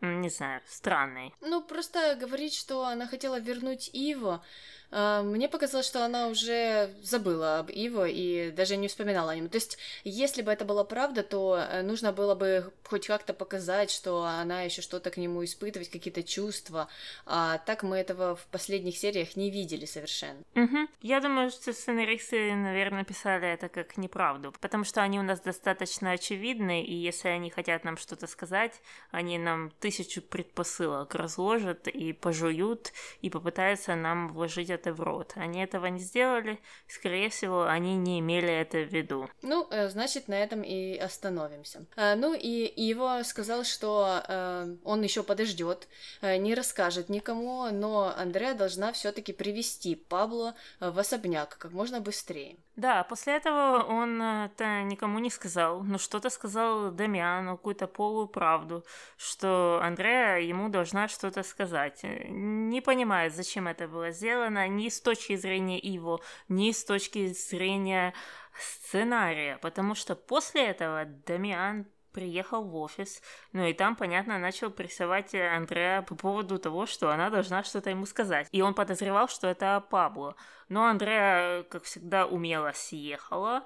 не 0.00 0.30
знаю, 0.30 0.62
странный. 0.66 1.34
Ну, 1.40 1.62
просто 1.62 2.14
говорить, 2.14 2.54
что 2.54 2.84
она 2.86 3.08
хотела 3.08 3.40
вернуть 3.40 3.90
э, 3.92 4.40
мне 4.90 5.48
показалось, 5.48 5.86
что 5.86 6.04
она 6.04 6.28
уже 6.28 6.94
забыла 7.02 7.58
об 7.58 7.70
Иво 7.70 8.06
и 8.08 8.50
даже 8.50 8.76
не 8.76 8.88
вспоминала 8.88 9.32
о 9.32 9.36
нем. 9.36 9.48
То 9.48 9.56
есть, 9.56 9.78
если 10.04 10.42
бы 10.42 10.50
это 10.50 10.64
была 10.64 10.84
правда, 10.84 11.22
то 11.22 11.58
э, 11.58 11.82
нужно 11.82 12.12
было 12.12 12.34
бы 12.34 12.72
хоть 12.84 13.06
как-то 13.06 13.34
показать, 13.34 13.90
что 13.90 14.24
она 14.24 14.62
еще 14.62 14.80
что-то 14.80 15.10
к 15.10 15.16
нему 15.18 15.44
испытывает, 15.44 15.90
какие-то 15.90 16.22
чувства. 16.22 16.88
А 17.26 17.58
так 17.58 17.82
мы 17.82 17.98
этого 17.98 18.36
в 18.36 18.46
последних 18.46 18.96
сериях 18.96 19.36
не 19.36 19.50
видели 19.50 19.84
совершенно. 19.84 20.42
Мгм. 20.54 20.88
Я 21.02 21.20
думаю, 21.20 21.50
что 21.50 21.72
сценаристы, 21.72 22.54
наверное, 22.54 23.04
писали 23.04 23.48
это 23.48 23.68
как 23.68 23.96
неправду, 23.98 24.54
потому 24.60 24.84
что 24.84 25.02
они 25.02 25.18
у 25.18 25.22
нас 25.22 25.40
достаточно 25.40 26.12
очевидны, 26.12 26.82
и 26.82 26.94
если 26.94 27.28
они 27.28 27.50
хотят 27.50 27.84
нам 27.84 27.96
что-то 27.96 28.26
сказать, 28.26 28.80
они 29.10 29.38
нам 29.38 29.70
тысячу 29.80 30.22
предпосылок 30.22 31.14
разложат 31.14 31.88
и 31.88 32.12
пожуют, 32.12 32.92
и 33.20 33.30
попытаются 33.30 33.94
нам 33.94 34.28
вложить 34.28 34.70
это 34.78 34.92
в 34.92 35.00
рот. 35.00 35.32
Они 35.36 35.62
этого 35.62 35.86
не 35.86 36.00
сделали, 36.00 36.58
скорее 36.86 37.28
всего, 37.28 37.64
они 37.64 37.96
не 37.96 38.20
имели 38.20 38.52
это 38.52 38.78
в 38.78 38.92
виду. 38.92 39.28
Ну, 39.42 39.66
э, 39.70 39.88
значит, 39.88 40.28
на 40.28 40.34
этом 40.34 40.62
и 40.62 40.96
остановимся. 40.96 41.84
Э, 41.96 42.14
Ну 42.14 42.34
и 42.34 42.66
Иво 42.90 43.22
сказал, 43.24 43.64
что 43.64 44.22
э, 44.28 44.76
он 44.84 45.02
еще 45.02 45.22
подождет, 45.22 45.88
э, 46.22 46.36
не 46.38 46.54
расскажет 46.54 47.08
никому, 47.08 47.70
но 47.70 48.14
Андреа 48.16 48.54
должна 48.54 48.92
все-таки 48.92 49.32
привести 49.32 49.94
Пабло 49.96 50.54
в 50.80 50.98
особняк 50.98 51.58
как 51.58 51.72
можно 51.72 52.00
быстрее. 52.00 52.56
Да, 52.78 53.02
после 53.02 53.34
этого 53.34 53.82
он 53.82 54.22
это 54.22 54.82
никому 54.84 55.18
не 55.18 55.30
сказал, 55.30 55.82
но 55.82 55.98
что-то 55.98 56.30
сказал 56.30 56.92
Дамиану, 56.92 57.56
какую-то 57.56 57.88
полуправду, 57.88 58.84
что 59.16 59.80
Андреа 59.82 60.38
ему 60.38 60.68
должна 60.68 61.08
что-то 61.08 61.42
сказать. 61.42 61.98
Э, 62.04 62.28
Не 62.28 62.80
понимает, 62.80 63.34
зачем 63.34 63.66
это 63.66 63.88
было 63.88 64.12
сделано, 64.12 64.68
ни 64.68 64.90
с 64.90 65.00
точки 65.00 65.34
зрения 65.34 65.80
его, 65.80 66.20
ни 66.48 66.70
с 66.70 66.84
точки 66.84 67.26
зрения 67.32 68.14
сценария, 68.56 69.58
потому 69.60 69.96
что 69.96 70.14
после 70.14 70.66
этого 70.68 71.04
Дамиан 71.04 71.84
приехал 72.18 72.64
в 72.64 72.74
офис, 72.74 73.22
ну 73.52 73.64
и 73.64 73.72
там, 73.72 73.94
понятно, 73.94 74.38
начал 74.38 74.70
прессовать 74.70 75.36
Андреа 75.36 76.02
по 76.02 76.16
поводу 76.16 76.58
того, 76.58 76.84
что 76.84 77.10
она 77.10 77.30
должна 77.30 77.62
что-то 77.62 77.90
ему 77.90 78.06
сказать. 78.06 78.48
И 78.50 78.60
он 78.60 78.74
подозревал, 78.74 79.28
что 79.28 79.46
это 79.46 79.84
Пабло. 79.88 80.34
Но 80.68 80.86
Андреа, 80.86 81.62
как 81.70 81.84
всегда, 81.84 82.26
умело 82.26 82.72
съехала. 82.74 83.64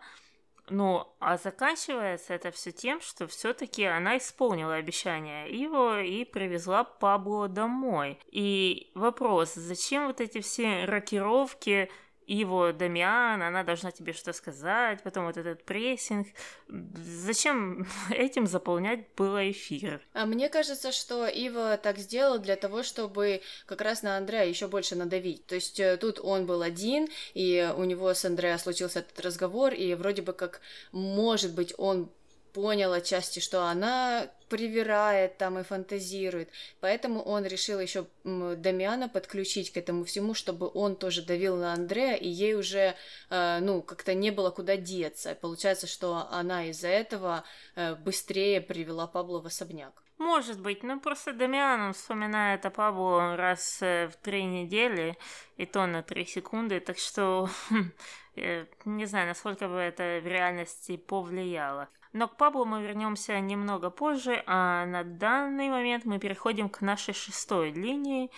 Ну, 0.68 1.08
а 1.18 1.38
заканчивается 1.38 2.34
это 2.34 2.50
все 2.50 2.72
тем, 2.72 3.00
что 3.00 3.26
все-таки 3.26 3.84
она 3.84 4.18
исполнила 4.18 4.74
обещание 4.74 5.50
Иво 5.50 6.02
и 6.02 6.24
привезла 6.26 6.84
Пабло 6.84 7.48
домой. 7.48 8.18
И 8.30 8.92
вопрос, 8.94 9.54
зачем 9.54 10.08
вот 10.08 10.20
эти 10.20 10.42
все 10.42 10.84
рокировки 10.84 11.90
его 12.26 12.72
Дамиан, 12.72 13.42
она 13.42 13.62
должна 13.62 13.90
тебе 13.90 14.12
что 14.12 14.32
сказать, 14.32 15.02
потом 15.02 15.26
вот 15.26 15.36
этот 15.36 15.64
прессинг. 15.64 16.28
Зачем 16.68 17.86
этим 18.10 18.46
заполнять 18.46 19.06
было 19.16 19.50
эфир? 19.50 20.00
А 20.12 20.26
мне 20.26 20.48
кажется, 20.48 20.92
что 20.92 21.26
Ива 21.26 21.76
так 21.76 21.98
сделал 21.98 22.38
для 22.38 22.56
того, 22.56 22.82
чтобы 22.82 23.42
как 23.66 23.80
раз 23.80 24.02
на 24.02 24.16
Андрея 24.16 24.46
еще 24.46 24.68
больше 24.68 24.96
надавить. 24.96 25.46
То 25.46 25.54
есть 25.54 25.80
э, 25.80 25.96
тут 25.96 26.20
он 26.22 26.46
был 26.46 26.62
один, 26.62 27.08
и 27.34 27.72
у 27.76 27.84
него 27.84 28.12
с 28.12 28.24
Андреа 28.24 28.58
случился 28.58 29.00
этот 29.00 29.18
разговор, 29.20 29.74
и 29.74 29.94
вроде 29.94 30.22
бы 30.22 30.32
как, 30.32 30.60
может 30.92 31.54
быть, 31.54 31.74
он 31.78 32.10
понял 32.52 32.92
отчасти, 32.92 33.40
что 33.40 33.64
она 33.64 34.28
привирает 34.48 35.38
там 35.38 35.58
и 35.58 35.62
фантазирует. 35.62 36.50
Поэтому 36.80 37.22
он 37.22 37.46
решил 37.46 37.80
еще 37.80 38.06
Дамиана 38.24 39.08
подключить 39.08 39.72
к 39.72 39.76
этому 39.78 40.04
всему, 40.04 40.34
чтобы 40.34 40.70
он 40.72 40.96
тоже 40.96 41.22
давил 41.22 41.56
на 41.56 41.72
Андрея, 41.72 42.16
и 42.16 42.28
ей 42.28 42.54
уже, 42.54 42.94
э, 43.30 43.58
ну, 43.60 43.80
как-то 43.82 44.14
не 44.14 44.30
было 44.30 44.50
куда 44.50 44.76
деться. 44.76 45.34
Получается, 45.34 45.86
что 45.86 46.28
она 46.30 46.66
из-за 46.66 46.88
этого 46.88 47.44
э, 47.76 47.94
быстрее 47.94 48.60
привела 48.60 49.06
Пабло 49.06 49.40
в 49.40 49.46
особняк. 49.46 50.02
Может 50.18 50.60
быть, 50.60 50.84
ну 50.84 51.00
просто 51.00 51.32
Дамиан 51.32 51.92
вспоминает 51.94 52.64
о 52.64 52.70
Пабло 52.70 53.36
раз 53.36 53.78
э, 53.82 54.06
в 54.08 54.16
три 54.16 54.44
недели, 54.44 55.18
и 55.56 55.66
то 55.66 55.86
на 55.86 56.02
три 56.02 56.26
секунды, 56.26 56.78
так 56.78 56.98
что 56.98 57.48
э, 58.36 58.66
не 58.84 59.06
знаю, 59.06 59.26
насколько 59.26 59.66
бы 59.66 59.76
это 59.76 60.20
в 60.22 60.26
реальности 60.26 60.96
повлияло. 60.96 61.88
Но 62.12 62.28
к 62.28 62.36
Паблу 62.36 62.64
мы 62.64 62.82
вернемся 62.82 63.40
немного 63.40 63.90
позже, 63.90 64.42
а 64.46 64.84
на 64.86 65.02
данный 65.02 65.68
момент 65.68 66.04
мы 66.04 66.18
переходим 66.18 66.68
к 66.68 66.80
нашей 66.82 67.14
шестой 67.14 67.72
линии 67.72 68.30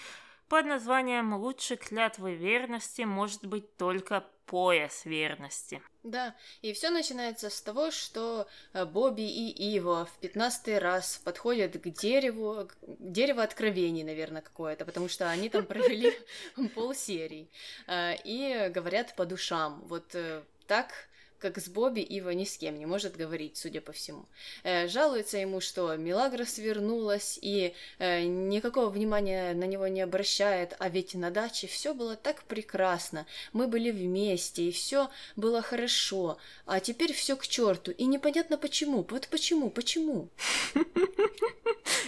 под 0.48 0.66
названием 0.66 1.34
«Лучше 1.34 1.76
клятвы 1.76 2.34
верности 2.34 3.02
может 3.02 3.44
быть 3.46 3.76
только 3.76 4.24
пояс 4.46 5.04
верности». 5.04 5.82
Да, 6.04 6.34
и 6.60 6.72
все 6.74 6.90
начинается 6.90 7.48
с 7.48 7.62
того, 7.62 7.90
что 7.90 8.46
э, 8.74 8.84
Бобби 8.84 9.22
и 9.22 9.76
Иво 9.76 10.04
в 10.04 10.18
пятнадцатый 10.18 10.78
раз 10.78 11.20
подходят 11.24 11.80
к 11.80 11.88
дереву, 11.88 12.66
к- 12.66 12.76
дерево 12.98 13.42
откровений, 13.42 14.04
наверное, 14.04 14.42
какое-то, 14.42 14.84
потому 14.84 15.08
что 15.08 15.30
они 15.30 15.48
там 15.48 15.64
провели 15.64 16.12
полсерии, 16.74 17.48
э, 17.87 18.16
и 18.22 18.68
говорят 18.68 19.16
по 19.16 19.24
душам. 19.24 19.82
Вот 19.87 20.14
э, 20.14 20.42
так 20.66 21.08
как 21.38 21.58
с 21.58 21.68
Бобби 21.68 22.00
Ива 22.00 22.30
ни 22.30 22.44
с 22.44 22.56
кем 22.56 22.78
не 22.78 22.86
может 22.86 23.16
говорить, 23.16 23.56
судя 23.56 23.80
по 23.80 23.92
всему. 23.92 24.26
Э, 24.62 24.88
жалуется 24.88 25.38
ему, 25.38 25.60
что 25.60 25.94
Милагрос 25.96 26.58
вернулась 26.58 27.38
и 27.42 27.74
э, 27.98 28.22
никакого 28.24 28.88
внимания 28.90 29.54
на 29.54 29.64
него 29.64 29.86
не 29.88 30.00
обращает, 30.00 30.74
а 30.78 30.88
ведь 30.88 31.14
на 31.14 31.30
даче 31.30 31.66
все 31.66 31.94
было 31.94 32.16
так 32.16 32.44
прекрасно, 32.44 33.26
мы 33.52 33.68
были 33.68 33.90
вместе, 33.90 34.64
и 34.64 34.72
все 34.72 35.10
было 35.36 35.62
хорошо, 35.62 36.38
а 36.66 36.80
теперь 36.80 37.12
все 37.12 37.36
к 37.36 37.46
черту, 37.46 37.90
и 37.90 38.04
непонятно 38.06 38.58
почему, 38.58 39.06
вот 39.08 39.28
почему, 39.28 39.70
почему. 39.70 40.28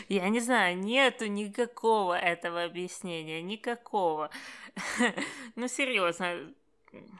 Я 0.08 0.28
не 0.28 0.40
знаю, 0.40 0.78
нету 0.78 1.26
никакого 1.26 2.16
этого 2.16 2.64
объяснения, 2.64 3.42
никакого. 3.42 4.30
Ну, 5.56 5.68
серьезно, 5.68 6.54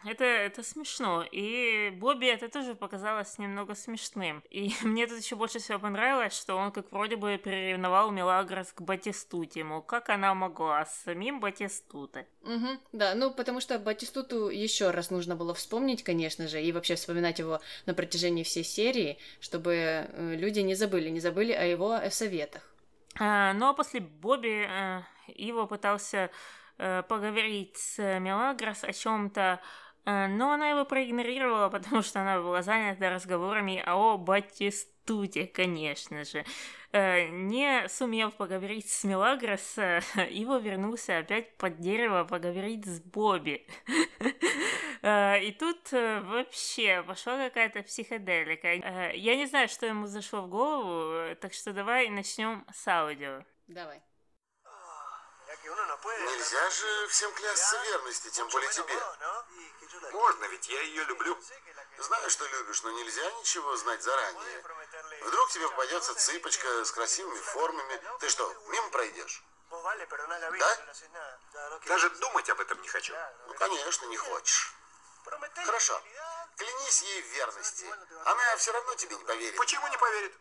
это, 0.04 0.24
это 0.24 0.62
смешно. 0.62 1.24
И 1.30 1.90
Бобби 1.90 2.26
это 2.26 2.48
тоже 2.48 2.74
показалось 2.74 3.38
немного 3.38 3.74
смешным. 3.74 4.42
И 4.50 4.72
мне 4.82 5.06
тут 5.06 5.18
еще 5.18 5.36
больше 5.36 5.58
всего 5.58 5.78
понравилось, 5.78 6.36
что 6.36 6.56
он 6.56 6.72
как 6.72 6.90
вроде 6.92 7.16
бы 7.16 7.38
приревновал 7.42 8.10
Мелагрос 8.10 8.72
к 8.72 8.80
Батистуте. 8.80 9.64
Мол, 9.64 9.82
как 9.82 10.08
она 10.08 10.34
могла 10.34 10.84
с 10.84 11.02
самим 11.04 11.40
Батистутой. 11.40 12.26
Мгм, 12.42 12.80
да, 12.92 13.14
ну 13.14 13.32
потому 13.32 13.60
что 13.60 13.78
Батистуту 13.78 14.48
еще 14.48 14.90
раз 14.90 15.10
нужно 15.10 15.36
было 15.36 15.54
вспомнить, 15.54 16.02
конечно 16.02 16.48
же, 16.48 16.62
и 16.62 16.72
вообще 16.72 16.94
вспоминать 16.94 17.38
его 17.38 17.60
на 17.86 17.94
протяжении 17.94 18.42
всей 18.42 18.64
серии, 18.64 19.18
чтобы 19.40 19.74
э, 19.74 20.34
люди 20.36 20.60
не 20.60 20.74
забыли, 20.74 21.08
не 21.08 21.20
забыли 21.20 21.52
о 21.52 21.64
его 21.64 21.98
советах. 22.10 22.62
А, 23.18 23.52
ну 23.54 23.68
а 23.68 23.74
после 23.74 24.00
Бобби 24.00 24.66
э, 24.68 25.02
Иво 25.28 25.66
пытался 25.66 26.30
поговорить 26.76 27.76
с 27.76 27.98
Мелагрос 28.20 28.84
о 28.84 28.92
чем-то, 28.92 29.60
но 30.04 30.52
она 30.52 30.70
его 30.70 30.84
проигнорировала, 30.84 31.68
потому 31.76 32.02
что 32.02 32.20
она 32.20 32.40
была 32.40 32.62
занята 32.62 33.10
разговорами 33.10 33.82
о 33.86 34.16
Батистуте, 34.18 35.46
конечно 35.46 36.24
же. 36.24 36.44
Э, 36.92 37.28
Не 37.28 37.88
сумев 37.88 38.34
поговорить 38.36 38.90
с 38.90 39.04
Мелагрос, 39.04 39.78
э, 39.78 40.00
Иво 40.30 40.58
вернулся 40.58 41.18
опять 41.18 41.56
под 41.56 41.78
дерево 41.80 42.24
поговорить 42.24 42.86
с 42.86 43.00
Бобби. 43.00 43.66
Э, 45.02 45.40
И 45.42 45.52
тут 45.52 45.92
э, 45.92 46.20
вообще 46.22 47.02
пошла 47.06 47.36
какая-то 47.36 47.82
психоделика. 47.82 48.68
Э, 48.68 49.12
Я 49.14 49.36
не 49.36 49.46
знаю, 49.46 49.68
что 49.68 49.86
ему 49.86 50.06
зашло 50.06 50.40
в 50.42 50.48
голову, 50.48 51.12
э, 51.12 51.34
так 51.36 51.52
что 51.52 51.72
давай 51.72 52.08
начнем 52.08 52.64
с 52.72 52.88
аудио. 52.88 53.42
Давай. 53.68 54.00
Нельзя 55.66 56.70
же 56.70 57.08
всем 57.08 57.32
клясться 57.34 57.76
верности, 57.82 58.30
тем 58.30 58.48
более 58.48 58.70
тебе. 58.70 58.94
Можно, 60.12 60.44
ведь 60.46 60.68
я 60.68 60.80
ее 60.82 61.04
люблю. 61.04 61.38
Знаю, 61.98 62.30
что 62.30 62.46
любишь, 62.46 62.82
но 62.82 62.90
нельзя 62.90 63.30
ничего 63.32 63.74
знать 63.76 64.02
заранее. 64.02 64.64
Вдруг 65.22 65.50
тебе 65.50 65.68
попадется 65.68 66.14
цыпочка 66.14 66.84
с 66.84 66.92
красивыми 66.92 67.40
формами. 67.40 68.00
Ты 68.20 68.28
что, 68.28 68.52
мимо 68.68 68.90
пройдешь? 68.90 69.42
Да? 70.58 71.80
Даже 71.86 72.10
думать 72.10 72.48
об 72.50 72.60
этом 72.60 72.80
не 72.82 72.88
хочу. 72.88 73.14
Ну, 73.46 73.54
конечно, 73.54 74.06
не 74.06 74.16
хочешь. 74.16 74.72
Хорошо. 75.64 76.02
Клянись 76.56 77.02
ей 77.02 77.22
в 77.22 77.26
верности. 77.26 77.86
Она 78.24 78.56
все 78.56 78.72
равно 78.72 78.94
тебе 78.94 79.16
не 79.16 79.24
поверит. 79.24 79.56
Почему 79.56 79.88
не 79.88 79.98
поверит? 79.98 80.32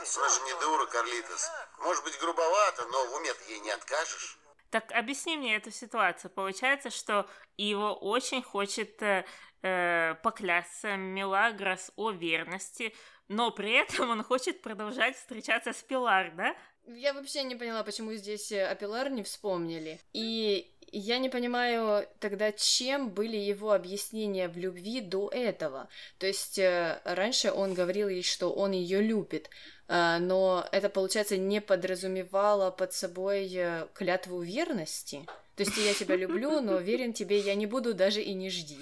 Она 0.00 0.28
же 0.28 0.40
не 0.42 0.60
дура, 0.60 0.86
Карлитос. 0.86 1.50
Может 1.80 2.04
быть, 2.04 2.18
грубовато, 2.18 2.86
но 2.86 3.06
в 3.06 3.14
уме 3.16 3.30
ей 3.48 3.60
не 3.60 3.70
откажешь. 3.70 4.38
Так 4.70 4.90
объясни 4.92 5.36
мне 5.36 5.56
эту 5.56 5.70
ситуацию. 5.70 6.30
Получается, 6.30 6.90
что 6.90 7.28
его 7.56 7.92
очень 7.92 8.42
хочет 8.42 9.02
э, 9.02 9.24
э, 9.62 10.14
поклясться 10.22 10.96
Мелагрос 10.96 11.90
о 11.96 12.12
верности, 12.12 12.94
но 13.28 13.50
при 13.50 13.72
этом 13.72 14.10
он 14.10 14.22
хочет 14.22 14.62
продолжать 14.62 15.16
встречаться 15.16 15.72
с 15.72 15.82
Пилар, 15.82 16.32
да? 16.34 16.56
Я 16.86 17.12
вообще 17.12 17.42
не 17.42 17.54
поняла, 17.54 17.84
почему 17.84 18.14
здесь 18.14 18.50
э, 18.52 18.66
о 18.66 18.74
Пилар 18.74 19.10
не 19.10 19.22
вспомнили. 19.22 20.00
И 20.12 20.72
я 20.92 21.18
не 21.18 21.28
понимаю 21.28 22.06
тогда, 22.18 22.50
чем 22.52 23.10
были 23.10 23.36
его 23.36 23.72
объяснения 23.72 24.48
в 24.48 24.56
любви 24.56 25.00
до 25.00 25.28
этого. 25.28 25.88
То 26.18 26.26
есть 26.26 26.58
э, 26.58 27.00
раньше 27.04 27.52
он 27.52 27.74
говорил 27.74 28.08
ей, 28.08 28.22
что 28.22 28.52
он 28.52 28.72
ее 28.72 29.00
любит, 29.00 29.50
но 29.90 30.64
это, 30.70 30.88
получается, 30.88 31.36
не 31.36 31.60
подразумевало 31.60 32.70
под 32.70 32.92
собой 32.92 33.50
э, 33.52 33.88
клятву 33.92 34.40
верности. 34.40 35.26
То 35.56 35.64
есть 35.64 35.76
я 35.76 35.92
тебя 35.94 36.14
люблю, 36.14 36.60
но 36.60 36.76
верен 36.80 37.12
тебе 37.12 37.40
я 37.40 37.56
не 37.56 37.66
буду, 37.66 37.92
даже 37.92 38.22
и 38.22 38.32
не 38.32 38.50
жди. 38.50 38.78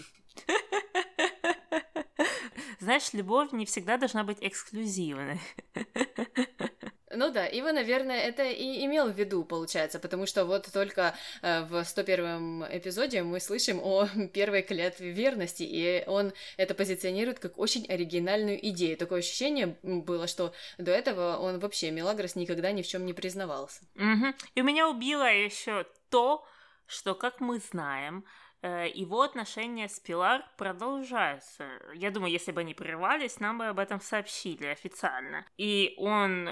Знаешь, 2.80 3.12
любовь 3.14 3.52
не 3.52 3.64
всегда 3.64 3.96
должна 3.96 4.22
быть 4.22 4.38
эксклюзивной. 4.40 5.40
Ну 7.10 7.30
да, 7.30 7.46
Ива, 7.46 7.72
наверное, 7.72 8.20
это 8.20 8.44
и 8.44 8.84
имел 8.84 9.10
в 9.10 9.18
виду, 9.18 9.44
получается, 9.44 9.98
потому 9.98 10.26
что 10.26 10.44
вот 10.44 10.68
только 10.72 11.14
э, 11.42 11.62
в 11.62 11.82
101 11.84 12.66
эпизоде 12.70 13.22
мы 13.22 13.40
слышим 13.40 13.80
о 13.82 14.06
первой 14.34 14.62
клятве 14.62 15.10
верности, 15.10 15.62
и 15.62 16.04
он 16.06 16.32
это 16.56 16.74
позиционирует 16.74 17.38
как 17.38 17.58
очень 17.58 17.86
оригинальную 17.86 18.58
идею. 18.68 18.96
Такое 18.96 19.20
ощущение 19.20 19.78
было, 19.82 20.26
что 20.26 20.52
до 20.76 20.90
этого 20.90 21.38
он 21.38 21.58
вообще, 21.58 21.90
Мелагрос, 21.90 22.36
никогда 22.36 22.72
ни 22.72 22.82
в 22.82 22.86
чем 22.86 23.06
не 23.06 23.12
признавался. 23.12 23.82
Мгм. 23.94 24.34
И 24.54 24.62
меня 24.62 24.88
убило 24.88 25.32
еще 25.32 25.86
то, 26.10 26.44
что, 26.86 27.14
как 27.14 27.40
мы 27.40 27.58
знаем, 27.58 28.24
э, 28.62 28.88
его 28.92 29.22
отношения 29.22 29.88
с 29.88 30.00
Пилар 30.00 30.44
продолжаются. 30.56 31.68
Я 31.94 32.10
думаю, 32.10 32.32
если 32.32 32.52
бы 32.52 32.60
они 32.60 32.74
прервались, 32.74 33.40
нам 33.40 33.58
бы 33.58 33.66
об 33.66 33.78
этом 33.78 34.00
сообщили 34.00 34.66
официально. 34.66 35.46
И 35.56 35.94
он 35.98 36.50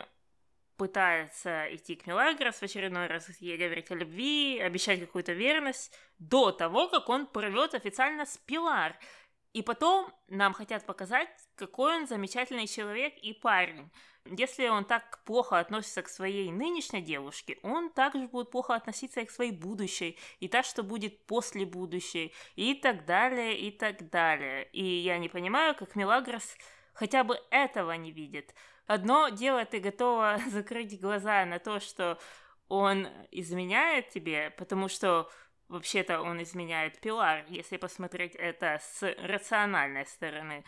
пытается 0.77 1.75
идти 1.75 1.97
к 1.97 2.07
Мелагрос 2.07 2.57
в 2.57 2.63
очередной 2.63 3.07
раз 3.07 3.29
ей 3.41 3.57
говорить 3.57 3.91
о 3.91 3.95
любви, 3.95 4.59
обещать 4.61 5.01
какую-то 5.01 5.33
верность, 5.33 5.93
до 6.19 6.53
того, 6.53 6.89
как 6.89 7.09
он 7.09 7.27
порвет 7.27 7.75
официально 7.75 8.25
с 8.27 8.37
Пилар. 8.39 8.97
И 9.53 9.63
потом 9.63 10.13
нам 10.29 10.53
хотят 10.53 10.85
показать, 10.85 11.29
какой 11.55 11.97
он 11.97 12.07
замечательный 12.07 12.67
человек 12.67 13.15
и 13.23 13.33
парень. 13.33 13.91
Если 14.27 14.69
он 14.69 14.85
так 14.85 15.23
плохо 15.25 15.59
относится 15.59 16.03
к 16.03 16.09
своей 16.09 16.51
нынешней 16.51 17.01
девушке, 17.01 17.59
он 17.63 17.91
также 17.91 18.27
будет 18.27 18.51
плохо 18.51 18.75
относиться 18.75 19.21
и 19.21 19.25
к 19.25 19.31
своей 19.31 19.53
будущей, 19.53 20.19
и 20.41 20.49
та, 20.49 20.63
что 20.63 20.83
будет 20.83 21.25
после 21.27 21.65
будущей, 21.65 22.35
и 22.57 22.75
так 22.75 23.07
далее, 23.07 23.59
и 23.59 23.71
так 23.71 24.11
далее. 24.11 24.69
И 24.73 24.85
я 24.85 25.17
не 25.19 25.29
понимаю, 25.29 25.75
как 25.75 25.97
Мелагрос 25.97 26.57
хотя 26.93 27.25
бы 27.25 27.39
этого 27.51 27.93
не 27.93 28.11
видит. 28.11 28.55
Одно 28.87 29.29
дело, 29.29 29.65
ты 29.65 29.81
готова 29.81 30.39
закрыть 30.51 31.01
глаза 31.01 31.45
на 31.45 31.59
то, 31.59 31.81
что 31.81 32.19
он 32.69 33.09
изменяет 33.31 34.09
тебе, 34.11 34.51
потому 34.51 34.89
что 34.89 35.31
Вообще-то 35.69 36.21
он 36.21 36.41
изменяет 36.43 37.01
Пилар, 37.01 37.45
если 37.49 37.77
посмотреть 37.77 38.37
это 38.37 38.79
с 38.81 39.03
рациональной 39.19 40.07
стороны. 40.07 40.65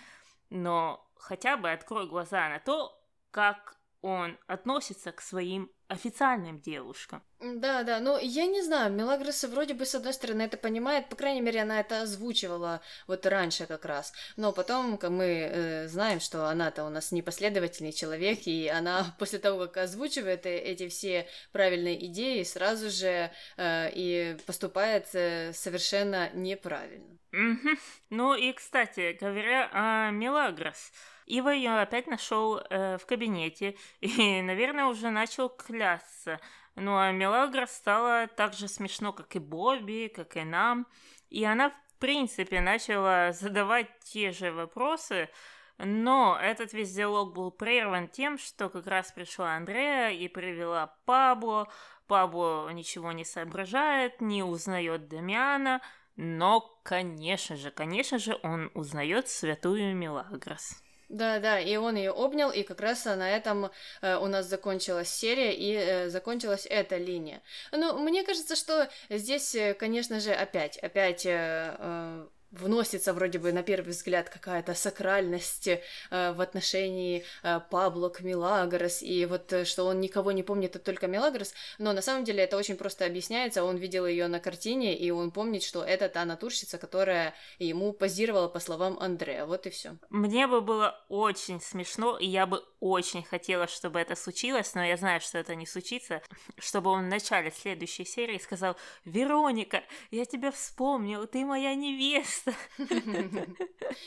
Но 0.51 1.09
хотя 1.15 1.57
бы 1.57 1.71
открой 1.71 2.09
глаза 2.09 2.49
на 2.49 2.59
то, 2.59 3.01
как 3.31 3.77
он 4.01 4.37
относится 4.49 5.13
к 5.13 5.21
своим 5.21 5.71
официальным 5.89 6.61
девушкам. 6.61 7.23
Да, 7.41 7.83
да, 7.83 8.01
ну 8.01 8.19
я 8.19 8.47
не 8.47 8.63
знаю, 8.63 8.93
Мелагрос 8.93 9.45
вроде 9.45 9.73
бы 9.73 9.87
с 9.87 9.95
одной 9.95 10.13
стороны 10.13 10.43
это 10.43 10.57
понимает, 10.57 11.09
по 11.09 11.17
крайней 11.17 11.41
мере 11.41 11.63
она 11.63 11.81
это 11.81 12.03
озвучивала 12.03 12.81
вот 13.07 13.25
раньше 13.27 13.67
как 13.67 13.85
раз, 13.85 14.13
но 14.37 14.53
потом 14.53 14.99
как 14.99 15.11
мы 15.11 15.25
э, 15.25 15.89
знаем, 15.89 16.21
что 16.21 16.49
она-то 16.49 16.85
у 16.85 16.91
нас 16.91 17.11
непоследовательный 17.13 17.93
человек, 17.93 18.41
и 18.47 18.69
она 18.69 19.15
после 19.19 19.39
того, 19.39 19.61
как 19.61 19.79
озвучивает 19.79 20.47
э, 20.47 20.59
эти 20.59 20.89
все 20.89 21.27
правильные 21.53 22.05
идеи, 22.07 22.43
сразу 22.43 22.91
же 22.91 23.31
э, 23.57 23.91
и 23.95 24.37
поступает 24.47 25.07
э, 25.15 25.53
совершенно 25.55 26.31
неправильно. 26.35 27.19
Угу. 27.33 27.79
Ну 28.11 28.35
и, 28.35 28.53
кстати, 28.53 29.17
говоря 29.21 29.69
о 29.73 30.11
Мелагрос, 30.11 30.93
Ива 31.29 31.51
ее 31.51 31.79
опять 31.79 32.07
нашел 32.07 32.59
э, 32.59 32.97
в 32.97 33.05
кабинете 33.05 33.77
и, 34.01 34.41
наверное, 34.43 34.87
уже 34.87 35.11
начал 35.11 35.51
клясться. 35.51 36.41
Ну 36.75 36.97
а 36.97 37.13
Мелагра 37.13 37.67
стала 37.67 38.29
так 38.29 38.55
же 38.55 38.67
смешно, 38.67 39.13
как 39.13 39.37
и 39.37 39.39
Бобби, 39.39 40.11
как 40.15 40.37
и 40.37 40.45
нам. 40.45 40.87
И 41.29 41.45
она, 41.45 41.71
в 41.71 41.99
принципе, 41.99 42.61
начала 42.61 43.33
задавать 43.33 43.89
те 44.01 44.31
же 44.31 44.53
вопросы, 44.53 45.29
но 45.77 46.39
этот 46.41 46.73
весь 46.73 46.95
диалог 46.95 47.35
был 47.35 47.51
прерван 47.51 48.09
тем, 48.09 48.39
что 48.39 48.71
как 48.71 48.87
раз 48.87 49.13
пришла 49.13 49.55
Андрея 49.57 50.11
и 50.11 50.29
привела 50.29 50.95
Пабло. 51.05 51.69
Пабло 52.07 52.71
ничего 52.71 53.13
не 53.13 53.25
соображает, 53.25 54.23
не 54.23 54.43
узнает 54.43 55.09
Дамиана, 55.09 55.83
но, 56.17 56.61
конечно 56.85 57.57
же, 57.57 57.71
конечно 57.71 58.19
же, 58.19 58.39
он 58.43 58.71
узнает 58.75 59.29
святую 59.29 59.95
Мелагрос. 59.95 60.83
Да, 61.09 61.39
да, 61.41 61.59
и 61.59 61.77
он 61.77 61.97
ее 61.97 62.11
обнял, 62.11 62.51
и 62.51 62.63
как 62.63 62.81
раз 62.81 63.07
на 63.07 63.31
этом 63.31 63.71
э, 64.03 64.17
у 64.19 64.27
нас 64.27 64.47
закончилась 64.47 65.09
серия, 65.09 65.55
и 65.55 65.73
э, 65.73 66.11
закончилась 66.11 66.67
эта 66.69 66.99
линия. 66.99 67.41
Ну, 67.73 67.99
мне 67.99 68.23
кажется, 68.25 68.57
что 68.57 68.91
здесь, 69.09 69.55
э, 69.55 69.73
конечно 69.73 70.21
же, 70.21 70.33
опять, 70.33 70.77
опять 70.77 71.25
э, 71.25 71.77
э, 71.79 72.27
вносится 72.51 73.13
вроде 73.13 73.39
бы 73.39 73.53
на 73.53 73.63
первый 73.63 73.91
взгляд 73.91 74.29
какая-то 74.29 74.75
сакральность 74.75 75.69
э, 75.69 75.81
в 76.11 76.41
отношении 76.41 77.25
э, 77.43 77.61
Пабло 77.71 78.09
к 78.09 78.21
Милагрос, 78.21 79.03
и 79.03 79.27
вот 79.27 79.53
э, 79.53 79.65
что 79.65 79.85
он 79.85 80.01
никого 80.01 80.33
не 80.33 80.43
помнит, 80.43 80.71
это 80.71 80.85
только 80.85 81.07
Милагрос, 81.07 81.53
но 81.79 81.93
на 81.93 82.03
самом 82.03 82.25
деле 82.25 82.43
это 82.43 82.57
очень 82.57 82.77
просто 82.77 83.05
объясняется, 83.05 83.65
он 83.65 83.77
видел 83.77 84.07
ее 84.07 84.29
на 84.29 84.41
картине, 84.41 84.97
и 84.97 85.11
он 85.11 85.31
помнит, 85.31 85.63
что 85.63 85.85
это 85.85 86.09
та 86.09 86.25
натурщица, 86.25 86.79
которая 86.79 87.35
ему 87.59 87.93
позировала 87.93 88.49
по 88.49 88.61
словам 88.61 88.99
Андрея, 88.99 89.45
вот 89.45 89.67
и 89.67 89.71
все. 89.71 89.97
Мне 90.09 90.47
бы 90.47 90.61
было 90.61 90.99
очень 91.09 91.61
смешно, 91.61 92.19
и 92.19 92.27
я 92.27 92.47
бы 92.47 92.65
очень 92.81 93.25
хотела, 93.25 93.67
чтобы 93.67 93.99
это 93.99 94.15
случилось, 94.15 94.75
но 94.75 94.85
я 94.85 94.97
знаю, 94.97 95.21
что 95.21 95.39
это 95.39 95.55
не 95.55 95.67
случится, 95.67 96.23
чтобы 96.59 96.91
он 96.91 97.07
в 97.07 97.09
начале 97.09 97.51
следующей 97.51 98.05
серии 98.05 98.39
сказал 98.39 98.77
«Вероника, 99.05 99.83
я 100.11 100.25
тебя 100.25 100.51
вспомнил, 100.51 101.27
ты 101.27 101.45
моя 101.45 101.75
невеста!» 101.75 102.38
Место. 102.47 102.55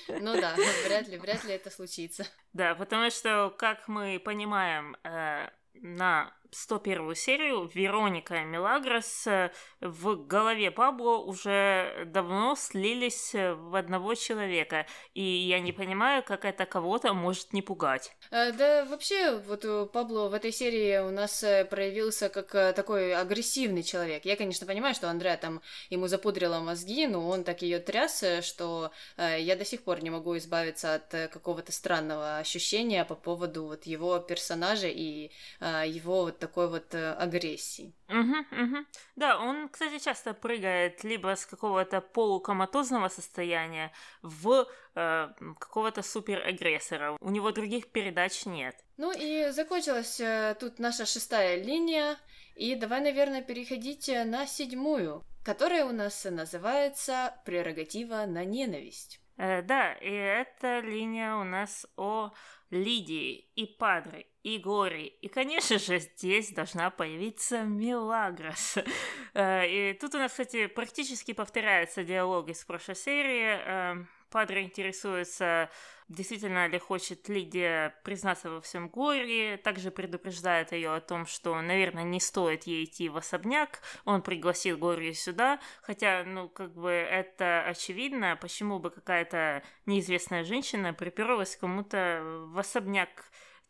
Ну 0.08 0.39
да, 0.39 0.56
вряд 0.86 1.08
ли, 1.08 1.17
вряд 1.17 1.44
ли 1.44 1.54
это 1.54 1.70
случится. 1.70 2.26
Да, 2.54 2.76
потому 2.76 3.10
что, 3.10 3.54
как 3.58 3.88
мы 3.88 4.20
понимаем, 4.24 4.96
э, 5.04 5.50
на 5.74 6.34
101 6.52 7.16
серию 7.16 7.70
Вероника 7.74 8.44
Мелагрос 8.44 9.26
э, 9.26 9.52
в 9.80 10.16
голове 10.28 10.70
Пабло 10.70 11.18
уже 11.18 12.04
давно 12.08 12.56
слились 12.56 13.34
э, 13.34 13.54
в 13.54 13.76
одного 13.76 14.16
человека, 14.16 14.86
и 15.14 15.24
я 15.24 15.62
не 15.62 15.72
понимаю, 15.72 16.24
как 16.24 16.44
это 16.44 16.66
кого-то 16.66 17.14
может 17.14 17.54
не 17.54 17.62
пугать. 17.62 18.14
А, 18.32 18.52
да, 18.52 18.86
вообще, 18.86 19.38
вот 19.48 19.92
Пабло 19.94 20.28
в 20.28 20.34
этой 20.34 20.52
серии 20.52 21.00
у 21.00 21.10
нас 21.10 21.44
проявился 21.70 22.28
как 22.28 22.76
такой 22.76 23.16
агрессивный 23.16 23.84
человек. 23.84 24.26
Я, 24.26 24.36
конечно, 24.36 24.68
понимаю, 24.68 24.94
что 24.94 25.10
Андреа 25.10 25.38
там 25.38 25.62
ему 25.90 26.08
запудрила 26.08 26.60
мозги, 26.60 27.08
но 27.08 27.30
он 27.30 27.46
так 27.46 27.62
ее 27.62 27.80
тряс, 27.80 28.24
что 28.42 28.92
я 29.18 29.56
до 29.56 29.64
сих 29.64 29.84
пор 29.84 30.04
не 30.04 30.10
могу 30.10 30.38
избавиться 30.38 30.96
от 30.96 31.10
какого-то 31.32 31.72
странного 31.72 32.38
ощущения 32.38 33.06
по 33.06 33.16
поводу 33.16 33.66
вот 33.66 33.86
его 33.86 34.20
персонажа 34.20 34.88
и 34.88 35.32
его 35.60 36.26
вот 36.26 36.40
такой 36.41 36.67
вот 36.67 36.93
э, 36.93 37.13
агрессии. 37.13 37.93
Угу, 38.10 38.63
угу. 38.63 38.86
Да, 39.15 39.39
он, 39.39 39.69
кстати, 39.69 40.04
часто 40.04 40.34
прыгает 40.34 41.04
либо 41.04 41.36
с 41.36 41.45
какого-то 41.45 42.01
полукоматозного 42.01 43.08
состояния 43.08 43.91
в 44.21 44.67
э, 44.95 45.30
какого-то 45.60 46.01
суперагрессора. 46.01 47.15
У 47.21 47.30
него 47.30 47.51
других 47.51 47.91
передач 47.91 48.45
нет. 48.45 48.75
Ну 48.97 49.12
и 49.12 49.51
закончилась 49.51 50.19
э, 50.19 50.56
тут 50.60 50.80
наша 50.80 51.06
шестая 51.06 51.63
линия. 51.63 52.17
И 52.56 52.75
давай, 52.75 53.01
наверное, 53.01 53.41
переходите 53.41 54.25
на 54.25 54.45
седьмую, 54.45 55.23
которая 55.45 55.86
у 55.86 55.91
нас 55.91 56.25
называется 56.25 57.34
«Прерогатива 57.45 58.25
на 58.25 58.43
ненависть». 58.43 59.21
Э, 59.38 59.62
да, 59.62 59.93
и 59.93 60.12
эта 60.12 60.80
линия 60.80 61.36
у 61.36 61.43
нас 61.43 61.86
о 61.95 62.32
Лидии 62.69 63.49
и 63.56 63.65
Падре 63.65 64.27
и 64.43 64.58
Гори. 64.58 65.06
И, 65.21 65.27
конечно 65.27 65.77
же, 65.77 65.99
здесь 65.99 66.51
должна 66.51 66.89
появиться 66.89 67.63
Мелагрос. 67.63 68.77
Э, 69.34 69.65
и 69.65 69.93
тут 69.93 70.13
у 70.13 70.17
нас, 70.17 70.32
кстати, 70.32 70.67
практически 70.67 71.32
повторяются 71.32 72.04
диалоги 72.04 72.51
с 72.51 72.65
прошлой 72.65 72.97
серии. 72.97 73.60
Э, 73.65 74.06
Падре 74.32 74.63
интересуется, 74.63 75.69
действительно 76.08 76.67
ли 76.67 76.80
хочет 76.80 77.27
Лидия 77.27 77.93
признаться 78.04 78.49
во 78.49 78.62
всем 78.62 78.88
горе, 78.88 79.58
также 79.58 79.91
предупреждает 79.91 80.71
ее 80.71 80.93
о 80.93 81.01
том, 81.01 81.25
что, 81.25 81.62
наверное, 81.62 82.04
не 82.04 82.21
стоит 82.21 82.63
ей 82.63 82.86
идти 82.86 83.10
в 83.10 83.17
особняк, 83.17 83.82
он 84.06 84.21
пригласил 84.21 84.77
Горию 84.77 85.13
сюда, 85.13 85.60
хотя, 85.82 86.23
ну, 86.23 86.47
как 86.47 86.73
бы 86.73 86.91
это 86.91 87.63
очевидно, 87.67 88.38
почему 88.39 88.80
бы 88.80 88.89
какая-то 88.89 89.63
неизвестная 89.86 90.45
женщина 90.45 90.93
приперлась 90.93 91.58
кому-то 91.58 92.21
в 92.47 92.58
особняк, 92.58 93.10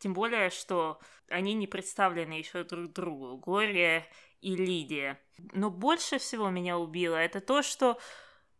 тем 0.02 0.14
более, 0.14 0.50
что 0.50 0.98
они 1.28 1.54
не 1.54 1.68
представлены 1.68 2.32
еще 2.32 2.64
друг 2.64 2.92
другу, 2.92 3.36
Глория 3.36 4.04
и 4.40 4.56
Лидия. 4.56 5.20
Но 5.52 5.70
больше 5.70 6.18
всего 6.18 6.50
меня 6.50 6.76
убило 6.76 7.16
это 7.16 7.40
то, 7.40 7.62
что 7.62 7.98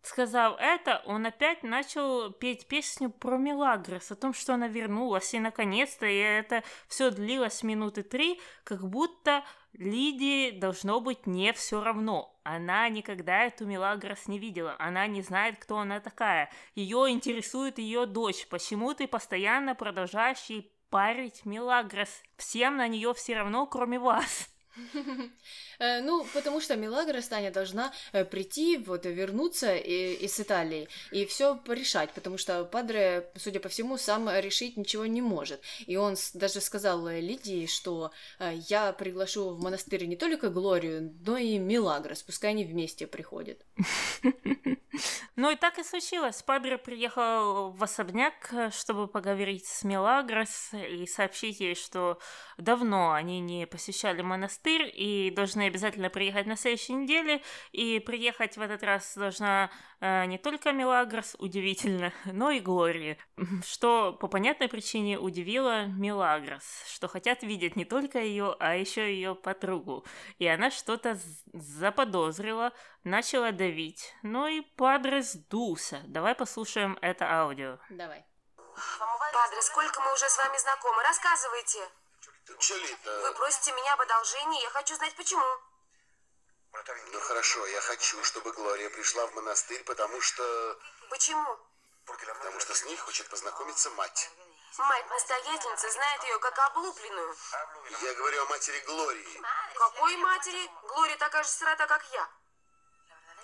Сказав 0.05 0.57
это, 0.59 1.01
он 1.07 1.27
опять 1.27 1.63
начал 1.63 2.33
петь 2.33 2.67
песню 2.67 3.09
про 3.09 3.37
Мелагрос, 3.37 4.11
о 4.11 4.17
том, 4.17 4.35
что 4.35 4.55
она 4.55 4.67
вернулась, 4.67 5.33
и 5.33 5.39
наконец-то, 5.39 6.07
и 6.07 6.17
это 6.17 6.65
все 6.89 7.13
длилось 7.13 7.63
минуты 7.63 8.03
три, 8.03 8.41
как 8.65 8.85
будто 8.85 9.45
Лидии 9.75 10.51
должно 10.51 11.01
быть 11.01 11.29
не 11.29 11.53
все 11.53 11.81
равно. 11.83 12.37
Она 12.43 12.89
никогда 12.89 13.45
эту 13.45 13.65
Мелагрос 13.65 14.27
не 14.27 14.41
видела, 14.41 14.75
она 14.81 15.07
не 15.07 15.23
знает, 15.23 15.59
кто 15.61 15.79
она 15.79 16.01
такая. 16.01 16.51
Ее 16.75 17.09
интересует 17.09 17.79
ее 17.79 18.05
дочь. 18.05 18.49
Почему 18.49 18.95
ты 18.95 19.07
постоянно 19.07 19.77
продолжаешь 19.77 20.45
ей 20.49 20.73
парить 20.93 21.47
Мелагрос? 21.47 22.23
Всем 22.37 22.77
на 22.77 22.87
нее 22.87 23.15
все 23.15 23.35
равно, 23.35 23.67
кроме 23.67 23.99
вас. 23.99 24.51
Э, 25.79 26.01
Ну, 26.01 26.25
потому 26.35 26.61
что 26.61 26.77
Милагрос 26.77 27.29
Таня 27.29 27.51
должна 27.51 27.93
э, 28.13 28.25
прийти, 28.25 28.77
вот, 28.79 29.05
вернуться 29.05 29.75
из 29.77 30.39
Италии 30.39 30.89
и 31.11 31.25
все 31.27 31.57
порешать, 31.57 32.11
потому 32.13 32.39
что 32.39 32.65
Падре, 32.65 33.31
судя 33.37 33.61
по 33.61 33.69
всему, 33.69 33.99
сам 33.99 34.29
решить 34.29 34.77
ничего 34.77 35.07
не 35.07 35.23
может. 35.23 35.61
И 35.87 35.97
он 35.97 36.17
даже 36.35 36.61
сказал 36.61 37.09
э, 37.09 37.21
Лидии, 37.21 37.67
что 37.67 38.13
я 38.39 38.93
приглашу 38.93 39.51
в 39.51 39.63
монастырь 39.63 40.07
не 40.07 40.17
только 40.17 40.51
Глорию, 40.51 41.15
но 41.27 41.37
и 41.37 41.59
Милагрос, 41.59 42.23
пускай 42.23 42.51
они 42.51 42.65
вместе 42.65 43.07
приходят. 43.07 43.59
Ну 45.37 45.51
и 45.51 45.57
так 45.57 45.79
и 45.79 45.83
случилось. 45.83 46.43
Падре 46.43 46.77
приехал 46.77 47.71
в 47.71 47.83
особняк, 47.83 48.53
чтобы 48.71 49.09
поговорить 49.09 49.67
с 49.67 49.83
Мелагрос 49.83 50.71
и 50.75 51.07
сообщить 51.07 51.61
ей, 51.61 51.75
что 51.75 52.19
давно 52.59 53.13
они 53.13 53.41
не 53.41 53.67
посещали 53.67 54.21
монастырь 54.21 54.62
и 54.71 55.31
должны 55.31 55.67
обязательно 55.67 56.11
приехать 56.11 56.47
на 56.47 56.57
следующей 56.57 56.95
неделе. 56.95 57.43
И 57.73 57.99
приехать 58.01 58.57
в 58.57 58.61
этот 58.61 58.83
раз 58.83 59.17
должна 59.17 59.71
э, 60.01 60.25
не 60.27 60.39
только 60.39 60.73
Мелагрос, 60.73 61.37
удивительно, 61.39 62.13
но 62.25 62.51
и 62.51 62.61
Глория. 62.61 63.19
Что 63.67 64.13
по 64.13 64.29
понятной 64.29 64.69
причине 64.69 65.19
удивило 65.19 65.87
Мелагрос, 65.87 66.65
что 66.87 67.09
хотят 67.09 67.43
видеть 67.43 67.77
не 67.77 67.85
только 67.85 68.19
ее, 68.19 68.57
а 68.59 68.75
еще 68.75 69.13
ее 69.13 69.35
подругу. 69.35 70.05
И 70.39 70.47
она 70.47 70.71
что-то 70.71 71.19
заподозрила, 71.53 72.73
начала 73.05 73.53
давить. 73.53 74.15
Ну 74.23 74.47
и 74.47 74.61
Падре 74.61 75.23
сдулся. 75.23 76.03
Давай 76.07 76.35
послушаем 76.35 76.99
это 77.03 77.31
аудио. 77.31 77.79
Давай. 77.91 78.25
Падре, 79.33 79.63
сколько 79.63 80.01
мы 80.01 80.13
уже 80.13 80.29
с 80.29 80.39
вами 80.39 80.59
знакомы? 80.59 81.03
Рассказывайте. 81.03 82.02
Вы 82.47 83.35
просите 83.35 83.73
меня 83.73 83.93
об 83.95 84.01
одолжении, 84.01 84.63
я 84.63 84.71
хочу 84.71 84.95
знать 84.97 85.15
почему. 85.17 85.45
ну 87.13 87.21
хорошо, 87.21 87.67
я 87.67 87.81
хочу, 87.81 88.23
чтобы 88.25 88.53
Глория 88.53 88.91
пришла 88.91 89.27
в 89.27 89.35
монастырь, 89.35 89.83
потому 89.85 90.21
что... 90.21 90.79
Почему? 91.11 91.59
Потому 92.05 92.61
что 92.61 92.75
с 92.75 92.85
ней 92.85 92.97
хочет 92.97 93.29
познакомиться 93.29 93.91
мать. 93.91 94.31
Мать-настоятельница 94.79 95.91
знает 95.91 96.23
ее 96.25 96.39
как 96.39 96.59
облупленную. 96.59 97.37
Я 98.03 98.15
говорю 98.15 98.43
о 98.43 98.47
матери 98.47 98.81
Глории. 98.81 99.43
Какой 99.75 100.17
матери? 100.17 100.71
Глория 100.89 101.17
такая 101.19 101.43
же 101.43 101.49
сирота, 101.51 101.87
как 101.87 102.05
я. 102.13 102.29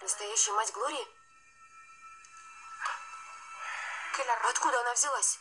Настоящая 0.01 0.53
мать 0.53 0.73
Глории? 0.73 1.07
Откуда 4.51 4.81
она 4.81 4.95
взялась? 4.95 5.39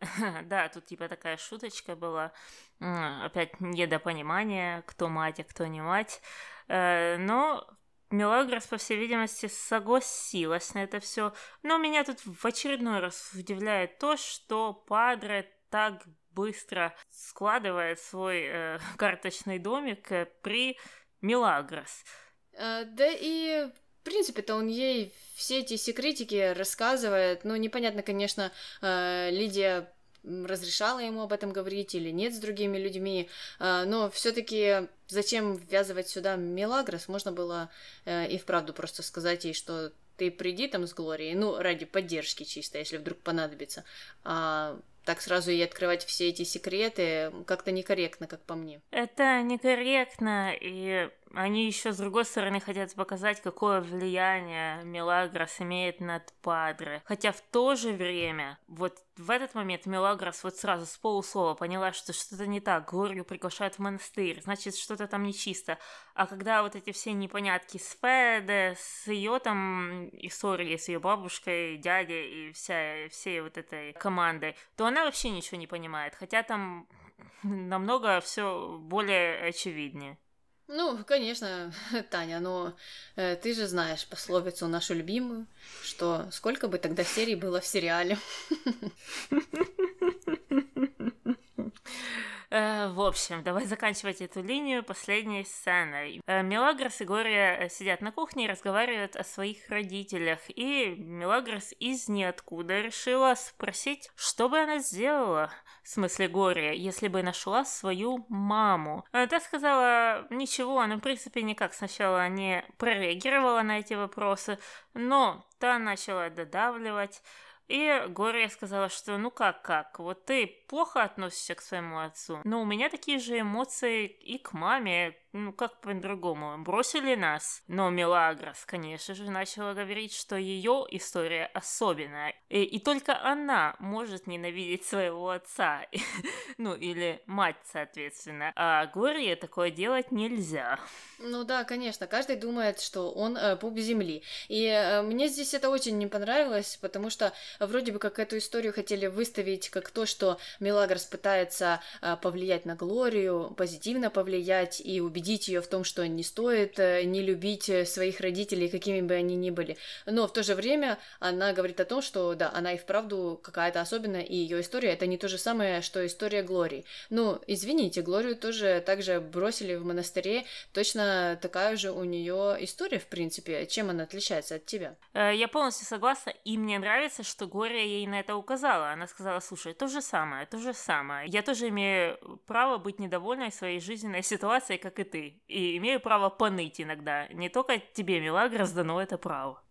Да, 0.42 0.68
тут 0.68 0.86
типа 0.86 1.08
такая 1.08 1.36
шуточка 1.36 1.94
была. 1.94 2.32
Опять 2.80 3.60
недопонимание, 3.60 4.82
кто 4.86 5.08
мать, 5.08 5.40
а 5.40 5.44
кто 5.44 5.66
не 5.66 5.80
мать. 5.80 6.20
Э, 6.68 7.16
Но 7.18 7.66
Мелагрос, 8.10 8.66
по 8.66 8.76
всей 8.76 8.98
видимости, 8.98 9.46
согласилась 9.46 10.74
на 10.74 10.84
это 10.84 11.00
все. 11.00 11.32
Но 11.62 11.78
меня 11.78 12.04
тут 12.04 12.20
в 12.24 12.44
очередной 12.44 13.00
раз 13.00 13.32
удивляет 13.34 13.98
то, 13.98 14.16
что 14.16 14.72
Падре 14.72 15.50
так 15.70 16.02
быстро 16.30 16.94
складывает 17.10 18.00
свой 18.00 18.42
э, 18.44 18.78
карточный 18.96 19.58
домик 19.58 20.10
э, 20.12 20.26
при 20.42 20.78
Мелагрос. 21.20 22.04
Э, 22.52 22.84
Да 22.84 23.06
и, 23.08 23.66
в 24.00 24.04
принципе-то, 24.04 24.54
он 24.54 24.68
ей 24.68 25.14
все 25.34 25.60
эти 25.60 25.76
секретики 25.76 26.52
рассказывает. 26.52 27.44
Ну, 27.44 27.56
непонятно, 27.56 28.02
конечно, 28.02 28.52
Лидия 28.80 29.93
разрешала 30.24 31.00
ему 31.00 31.22
об 31.22 31.32
этом 31.32 31.52
говорить 31.52 31.94
или 31.94 32.10
нет 32.10 32.34
с 32.34 32.38
другими 32.38 32.78
людьми, 32.78 33.28
э, 33.60 33.84
но 33.86 34.10
все-таки 34.10 34.88
зачем 35.08 35.56
ввязывать 35.56 36.08
сюда 36.08 36.36
Мелагрос? 36.36 37.08
Можно 37.08 37.32
было 37.32 37.70
э, 38.04 38.28
и 38.28 38.38
вправду 38.38 38.72
просто 38.72 39.02
сказать 39.02 39.44
ей, 39.44 39.54
что 39.54 39.92
ты 40.16 40.30
приди 40.30 40.68
там 40.68 40.86
с 40.86 40.94
Глорией, 40.94 41.34
ну, 41.34 41.58
ради 41.58 41.84
поддержки 41.84 42.44
чисто, 42.44 42.78
если 42.78 42.96
вдруг 42.96 43.18
понадобится. 43.18 43.84
А 44.22 44.78
так 45.04 45.20
сразу 45.20 45.50
ей 45.50 45.64
открывать 45.64 46.04
все 46.04 46.28
эти 46.28 46.44
секреты 46.44 47.32
как-то 47.46 47.72
некорректно, 47.72 48.26
как 48.26 48.40
по 48.42 48.54
мне. 48.54 48.80
Это 48.90 49.42
некорректно, 49.42 50.52
и 50.58 51.10
они 51.32 51.66
еще 51.66 51.92
с 51.92 51.96
другой 51.96 52.24
стороны 52.24 52.60
хотят 52.60 52.94
показать, 52.94 53.40
какое 53.40 53.80
влияние 53.80 54.82
Мелагрос 54.84 55.60
имеет 55.60 56.00
над 56.00 56.32
Падре. 56.42 57.02
Хотя 57.04 57.32
в 57.32 57.40
то 57.40 57.74
же 57.74 57.92
время, 57.92 58.58
вот 58.68 58.98
в 59.16 59.30
этот 59.30 59.54
момент 59.54 59.86
Мелагрос 59.86 60.44
вот 60.44 60.56
сразу 60.56 60.86
с 60.86 60.96
полуслова 60.96 61.54
поняла, 61.54 61.92
что 61.92 62.12
что-то 62.12 62.46
не 62.46 62.60
так, 62.60 62.90
Глорию 62.90 63.24
приглашают 63.24 63.74
в 63.74 63.78
монастырь, 63.78 64.40
значит, 64.42 64.76
что-то 64.76 65.06
там 65.06 65.22
нечисто. 65.22 65.78
А 66.14 66.26
когда 66.26 66.62
вот 66.62 66.76
эти 66.76 66.92
все 66.92 67.12
непонятки 67.12 67.78
с 67.78 67.98
Феде, 68.00 68.76
с 68.78 69.06
ее 69.06 69.38
там 69.38 70.08
историей, 70.10 70.78
с 70.78 70.88
ее 70.88 70.98
бабушкой, 70.98 71.76
дядей 71.78 72.48
и 72.48 72.52
вся, 72.52 73.08
всей 73.10 73.40
вот 73.40 73.58
этой 73.58 73.92
командой, 73.94 74.56
то 74.76 74.86
она 74.86 75.04
вообще 75.04 75.30
ничего 75.30 75.58
не 75.58 75.66
понимает. 75.66 76.14
Хотя 76.14 76.42
там 76.42 76.88
намного 77.42 78.20
все 78.20 78.78
более 78.80 79.48
очевиднее. 79.48 80.18
Ну, 80.66 81.04
конечно, 81.04 81.72
Таня, 82.10 82.40
но 82.40 82.74
э, 83.16 83.36
ты 83.36 83.54
же 83.54 83.66
знаешь 83.66 84.06
пословицу 84.06 84.66
нашу 84.66 84.94
любимую, 84.94 85.46
что 85.82 86.26
сколько 86.30 86.68
бы 86.68 86.78
тогда 86.78 87.04
серий 87.04 87.34
было 87.34 87.60
в 87.60 87.66
сериале. 87.66 88.18
Э, 92.56 92.88
В 92.92 93.00
общем, 93.00 93.42
давай 93.42 93.64
заканчивать 93.66 94.20
эту 94.20 94.40
линию 94.40 94.84
последней 94.84 95.44
сценой. 95.44 96.20
Э, 96.24 96.42
Мелагрос 96.44 97.00
и 97.00 97.04
Глория 97.04 97.68
сидят 97.68 98.00
на 98.00 98.12
кухне 98.12 98.44
и 98.44 98.48
разговаривают 98.48 99.16
о 99.16 99.24
своих 99.24 99.68
родителях. 99.68 100.38
И 100.48 100.94
Мелагрос 100.96 101.74
из 101.80 102.08
ниоткуда 102.08 102.80
решила 102.80 103.34
спросить, 103.34 104.08
что 104.14 104.48
бы 104.48 104.60
она 104.60 104.78
сделала, 104.78 105.50
в 105.82 105.88
смысле 105.88 106.28
Глория, 106.28 106.74
если 106.74 107.08
бы 107.08 107.24
нашла 107.24 107.64
свою 107.64 108.24
маму. 108.28 109.04
Э, 109.10 109.26
Та 109.26 109.40
сказала 109.40 110.24
ничего, 110.30 110.78
она 110.78 110.98
в 110.98 111.00
принципе 111.00 111.42
никак 111.42 111.74
сначала 111.74 112.28
не 112.28 112.64
прореагировала 112.78 113.62
на 113.62 113.80
эти 113.80 113.94
вопросы, 113.94 114.60
но 114.94 115.44
та 115.58 115.80
начала 115.80 116.30
додавливать. 116.30 117.20
И 117.68 118.04
Глория 118.08 118.48
сказала, 118.48 118.88
что 118.88 119.16
ну 119.16 119.30
как 119.30 119.62
как, 119.62 119.98
вот 119.98 120.26
ты 120.26 120.46
плохо 120.68 121.02
относишься 121.02 121.54
к 121.54 121.62
своему 121.62 121.98
отцу, 121.98 122.40
но 122.44 122.60
у 122.60 122.64
меня 122.64 122.90
такие 122.90 123.18
же 123.18 123.40
эмоции 123.40 124.06
и 124.06 124.38
к 124.38 124.52
маме, 124.52 125.16
ну 125.34 125.52
как 125.52 125.80
по-другому, 125.80 126.56
бросили 126.58 127.16
нас. 127.16 127.62
Но 127.66 127.90
Мелагрос, 127.90 128.64
конечно 128.64 129.14
же, 129.14 129.28
начала 129.30 129.74
говорить, 129.74 130.14
что 130.14 130.36
ее 130.36 130.86
история 130.90 131.46
особенная, 131.46 132.34
и, 132.48 132.62
и 132.62 132.78
только 132.78 133.20
она 133.20 133.74
может 133.80 134.28
ненавидеть 134.28 134.84
своего 134.84 135.30
отца, 135.30 135.86
ну 136.56 136.74
или 136.74 137.20
мать, 137.26 137.56
соответственно, 137.64 138.52
а 138.54 138.86
Глории 138.86 139.34
такое 139.34 139.70
делать 139.70 140.12
нельзя. 140.12 140.78
Ну 141.18 141.42
да, 141.42 141.64
конечно, 141.64 142.06
каждый 142.06 142.36
думает, 142.36 142.80
что 142.80 143.10
он 143.10 143.36
э, 143.36 143.56
пуп 143.56 143.76
земли. 143.78 144.22
И 144.48 144.66
э, 144.66 145.02
мне 145.02 145.26
здесь 145.26 145.52
это 145.52 145.68
очень 145.68 145.98
не 145.98 146.06
понравилось, 146.06 146.78
потому 146.80 147.10
что 147.10 147.32
вроде 147.58 147.90
бы 147.90 147.98
как 147.98 148.20
эту 148.20 148.38
историю 148.38 148.72
хотели 148.72 149.06
выставить 149.06 149.68
как 149.68 149.90
то, 149.90 150.06
что 150.06 150.38
Мелагрос 150.60 151.06
пытается 151.06 151.80
э, 152.02 152.16
повлиять 152.22 152.66
на 152.66 152.76
Глорию, 152.76 153.52
позитивно 153.56 154.10
повлиять 154.10 154.80
и 154.80 155.00
убедить 155.00 155.23
ее 155.48 155.60
в 155.60 155.66
том, 155.66 155.84
что 155.84 156.06
не 156.06 156.22
стоит 156.22 156.78
э, 156.78 157.04
не 157.04 157.22
любить 157.22 157.68
э, 157.68 157.84
своих 157.84 158.20
родителей, 158.20 158.68
какими 158.68 159.00
бы 159.00 159.14
они 159.14 159.36
ни 159.36 159.50
были. 159.50 159.76
Но 160.06 160.26
в 160.26 160.32
то 160.32 160.42
же 160.42 160.54
время 160.54 160.98
она 161.20 161.52
говорит 161.52 161.80
о 161.80 161.84
том, 161.84 162.02
что 162.02 162.34
да, 162.34 162.50
она 162.54 162.74
и 162.74 162.78
вправду 162.78 163.40
какая-то 163.42 163.80
особенная, 163.80 164.22
и 164.22 164.34
ее 164.34 164.60
история 164.60 164.90
это 164.90 165.06
не 165.06 165.18
то 165.18 165.28
же 165.28 165.38
самое, 165.38 165.82
что 165.82 166.04
история 166.06 166.42
Глории. 166.42 166.84
Ну, 167.10 167.40
извините, 167.46 168.02
Глорию 168.02 168.36
тоже 168.36 168.82
также 168.84 169.20
бросили 169.20 169.74
в 169.74 169.84
монастыре, 169.84 170.44
точно 170.72 171.38
такая 171.40 171.76
же 171.76 171.90
у 171.90 172.04
нее 172.04 172.56
история, 172.60 172.98
в 172.98 173.06
принципе. 173.06 173.66
Чем 173.66 173.90
она 173.90 174.04
отличается 174.04 174.56
от 174.56 174.66
тебя? 174.66 174.96
Э, 175.12 175.32
Я 175.34 175.48
полностью 175.48 175.86
согласна, 175.86 176.30
и 176.44 176.58
мне 176.58 176.78
нравится, 176.78 177.22
что 177.22 177.46
Глория 177.46 177.84
ей 177.84 178.06
на 178.06 178.20
это 178.20 178.36
указала. 178.36 178.90
Она 178.90 179.06
сказала, 179.06 179.40
слушай, 179.40 179.74
то 179.74 179.88
же 179.88 180.00
самое, 180.02 180.46
то 180.46 180.58
же 180.58 180.74
самое. 180.74 181.28
Я 181.28 181.42
тоже 181.42 181.68
имею 181.68 182.18
право 182.46 182.78
быть 182.78 182.98
недовольной 182.98 183.52
своей 183.52 183.80
жизненной 183.80 184.22
ситуацией, 184.22 184.78
как 184.78 184.98
и 184.98 185.04
ты. 185.04 185.13
И 185.18 185.76
имею 185.78 186.00
право 186.00 186.30
поныть 186.30 186.80
иногда. 186.80 187.26
Не 187.28 187.48
только 187.48 187.78
тебе, 187.78 188.20
Мелагрос, 188.20 188.70
дано 188.72 189.00
это 189.00 189.18
право. 189.18 189.62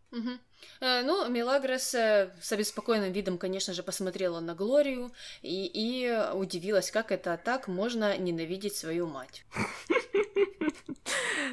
Э, 0.80 1.02
Ну, 1.04 1.28
Мелагрос 1.30 1.94
э, 1.96 2.32
с 2.42 2.52
обеспокоенным 2.52 3.12
видом, 3.12 3.38
конечно 3.38 3.74
же, 3.74 3.84
посмотрела 3.84 4.40
на 4.40 4.56
Глорию 4.56 5.12
и, 5.42 5.66
и 5.74 6.34
удивилась, 6.34 6.92
как 6.92 7.12
это 7.12 7.38
так 7.44 7.68
можно 7.68 8.18
ненавидеть 8.18 8.76
свою 8.76 9.08
мать. 9.08 9.46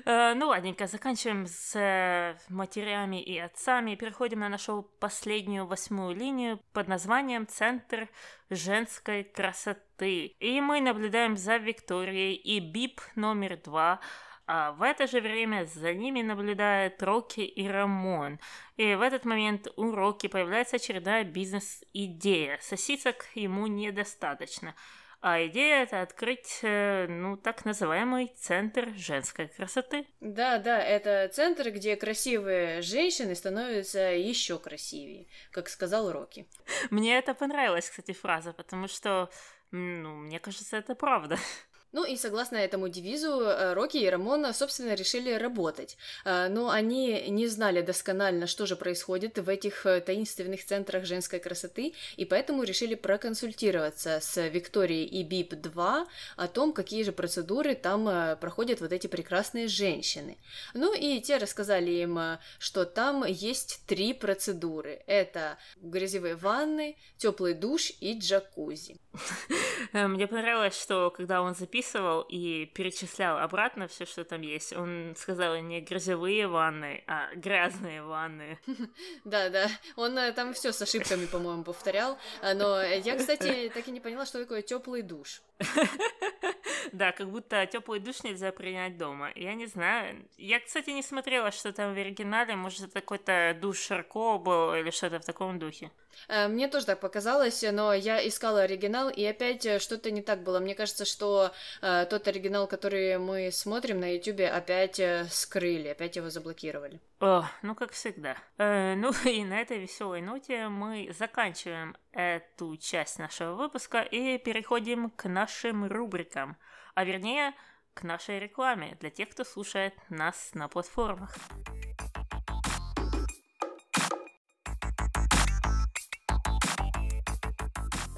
Э, 0.05 0.35
Ну, 0.35 0.49
ладненько, 0.49 0.87
заканчиваем 0.87 1.47
с 1.47 2.37
матерями 2.49 3.23
и 3.23 3.39
отцами 3.39 3.95
переходим 3.97 4.41
на 4.41 4.49
нашу 4.49 4.83
последнюю 4.99 5.67
восьмую 5.67 6.15
линию 6.15 6.61
под 6.73 6.89
названием 6.89 7.47
«Центр 7.47 8.09
женской 8.51 9.25
красоты». 9.25 9.90
Красоты. 10.01 10.35
И 10.41 10.61
мы 10.61 10.81
наблюдаем 10.81 11.37
за 11.37 11.57
Викторией 11.57 12.35
и 12.35 12.61
Бип 12.61 13.01
номер 13.17 13.57
два, 13.57 14.01
а 14.47 14.73
в 14.73 14.83
это 14.83 15.07
же 15.07 15.21
время 15.21 15.65
за 15.65 15.95
ними 15.95 16.23
наблюдают 16.23 17.03
Рокки 17.03 17.41
и 17.41 17.69
Рамон. 17.69 18.41
И 18.77 18.95
в 18.95 19.01
этот 19.01 19.25
момент 19.25 19.69
у 19.77 19.95
Рокки 19.95 20.27
появляется 20.27 20.77
очередная 20.77 21.25
бизнес-идея. 21.25 22.59
Сосисок 22.61 23.27
ему 23.35 23.67
недостаточно. 23.67 24.75
А 25.23 25.45
идея 25.47 25.83
это 25.83 26.01
открыть, 26.01 26.61
э, 26.63 27.07
ну, 27.07 27.37
так 27.37 27.67
называемый 27.67 28.33
центр 28.39 28.89
женской 28.97 29.49
красоты. 29.49 30.07
Да, 30.21 30.59
да, 30.59 30.83
это 30.83 31.29
центр, 31.31 31.71
где 31.71 31.95
красивые 31.97 32.81
женщины 32.81 33.35
становятся 33.35 34.01
еще 34.01 34.59
красивее, 34.59 35.27
как 35.51 35.69
сказал 35.69 36.11
Рокки. 36.11 36.47
Мне 36.89 37.19
это 37.19 37.35
понравилась, 37.35 37.91
кстати, 37.91 38.13
фраза, 38.13 38.55
потому 38.55 38.89
что, 38.89 39.29
ну, 39.73 40.17
мне 40.17 40.39
кажется, 40.41 40.77
это 40.77 40.95
правда. 40.95 41.39
Ну 41.93 42.05
и 42.05 42.17
согласно 42.17 42.57
этому 42.57 42.89
девизу, 42.89 43.41
э, 43.41 43.75
Рокки 43.75 43.97
и 43.97 44.09
Рамона, 44.09 44.53
собственно, 44.53 44.95
решили 44.95 45.33
работать. 45.33 45.97
Э, 46.25 46.49
Но 46.49 46.71
они 46.71 47.25
не 47.29 47.49
знали 47.49 47.83
досконально, 47.83 48.47
что 48.47 48.67
же 48.67 48.77
происходит 48.77 49.39
в 49.39 49.49
этих 49.49 49.87
э, 49.87 50.01
таинственных 50.01 50.65
центрах 50.65 51.05
женской 51.05 51.41
красоты, 51.41 51.95
и 52.17 52.25
поэтому 52.25 52.63
решили 52.63 52.95
проконсультироваться 52.95 54.21
с 54.21 54.49
Викторией 54.49 55.05
и 55.05 55.25
Бип-2 55.25 56.07
о 56.37 56.49
том, 56.49 56.73
какие 56.73 57.03
же 57.03 57.13
процедуры 57.13 57.75
там 57.75 58.37
проходят 58.39 58.81
вот 58.81 58.93
эти 58.93 59.09
прекрасные 59.09 59.67
женщины. 59.67 60.39
Ну 60.75 60.95
и 60.95 61.21
те 61.21 61.39
рассказали 61.39 61.91
им, 61.91 62.19
что 62.59 62.85
там 62.85 63.25
есть 63.27 63.83
три 63.87 64.15
процедуры. 64.15 65.03
Это 65.07 65.59
грязевые 65.77 66.37
ванны, 66.37 66.97
теплый 67.17 67.55
душ 67.55 67.93
и 68.01 68.19
джакузи. 68.19 68.97
Мне 69.93 70.27
понравилось, 70.27 70.81
что 70.81 71.11
когда 71.11 71.43
он 71.43 71.55
записывал 71.55 71.80
и 72.29 72.67
перечислял 72.67 73.39
обратно 73.39 73.89
все, 73.89 74.07
что 74.07 74.25
там 74.25 74.43
есть, 74.43 74.73
он 74.73 75.15
сказал 75.17 75.57
не 75.57 75.81
грязевые 75.81 76.47
ванны, 76.47 77.03
а 77.07 77.35
грязные 77.35 78.03
ванны. 78.03 78.59
Да, 79.25 79.49
да, 79.51 79.69
он 79.97 80.19
э, 80.19 80.33
там 80.33 80.55
все 80.55 80.73
с 80.73 80.83
ошибками, 80.83 81.27
по-моему, 81.27 81.63
повторял. 81.63 82.19
А, 82.43 82.55
Но 82.55 82.83
я, 82.83 83.17
кстати, 83.17 83.71
так 83.73 83.87
и 83.87 83.91
не 83.91 84.01
поняла, 84.01 84.27
что 84.27 84.41
такое 84.41 84.63
теплый 84.63 85.03
душ. 85.03 85.43
Да, 86.93 87.13
как 87.13 87.31
будто 87.31 87.67
теплый 87.67 88.01
душ 88.01 88.23
нельзя 88.23 88.53
принять 88.53 88.97
дома. 88.97 89.31
Я 89.35 89.55
не 89.55 89.67
знаю. 89.67 90.25
Я, 90.37 90.61
кстати, 90.61 90.91
не 90.91 91.03
смотрела, 91.03 91.51
что 91.51 91.73
там 91.73 91.95
в 91.95 91.99
оригинале. 91.99 92.57
Может, 92.57 92.81
это 92.81 93.01
какой-то 93.01 93.57
душ 93.61 93.79
Шарко 93.79 94.39
был 94.39 94.75
или 94.75 94.91
что-то 94.91 95.21
в 95.21 95.25
таком 95.25 95.59
духе. 95.59 95.91
Э, 96.29 96.49
Мне 96.49 96.69
тоже 96.69 96.87
так 96.87 97.01
показалось, 97.01 97.65
но 97.73 97.93
я 97.95 98.27
искала 98.27 98.63
оригинал, 98.63 99.09
и 99.09 99.25
опять 99.25 99.65
э, 99.67 99.79
что-то 99.79 100.11
не 100.11 100.23
так 100.23 100.43
было. 100.43 100.61
Мне 100.61 100.75
кажется, 100.75 101.05
что 101.05 101.53
э, 101.83 102.07
тот 102.11 102.29
оригинал, 102.29 102.67
который 102.67 103.19
мы 103.19 103.51
смотрим 103.53 104.01
на 104.01 104.15
Ютубе, 104.15 104.49
опять 104.49 105.01
скрыли, 105.31 105.89
опять 105.89 106.17
его 106.17 106.31
заблокировали. 106.31 107.01
О, 107.21 107.45
ну 107.63 107.75
как 107.75 107.93
всегда. 107.93 108.37
Э, 108.57 108.95
ну 108.97 109.13
и 109.25 109.45
на 109.45 109.61
этой 109.61 109.79
веселой 109.79 110.23
ноте 110.23 110.69
мы 110.69 111.13
заканчиваем 111.19 111.97
эту 112.13 112.77
часть 112.77 113.19
нашего 113.19 113.55
выпуска 113.55 114.01
и 114.01 114.39
переходим 114.39 115.11
к 115.11 115.29
нашим 115.29 115.87
рубрикам, 115.87 116.57
а 117.01 117.05
вернее 117.05 117.55
к 117.95 118.03
нашей 118.03 118.39
рекламе 118.39 118.95
для 119.01 119.09
тех, 119.09 119.31
кто 119.31 119.43
слушает 119.43 119.95
нас 120.11 120.51
на 120.53 120.69
платформах. 120.69 121.35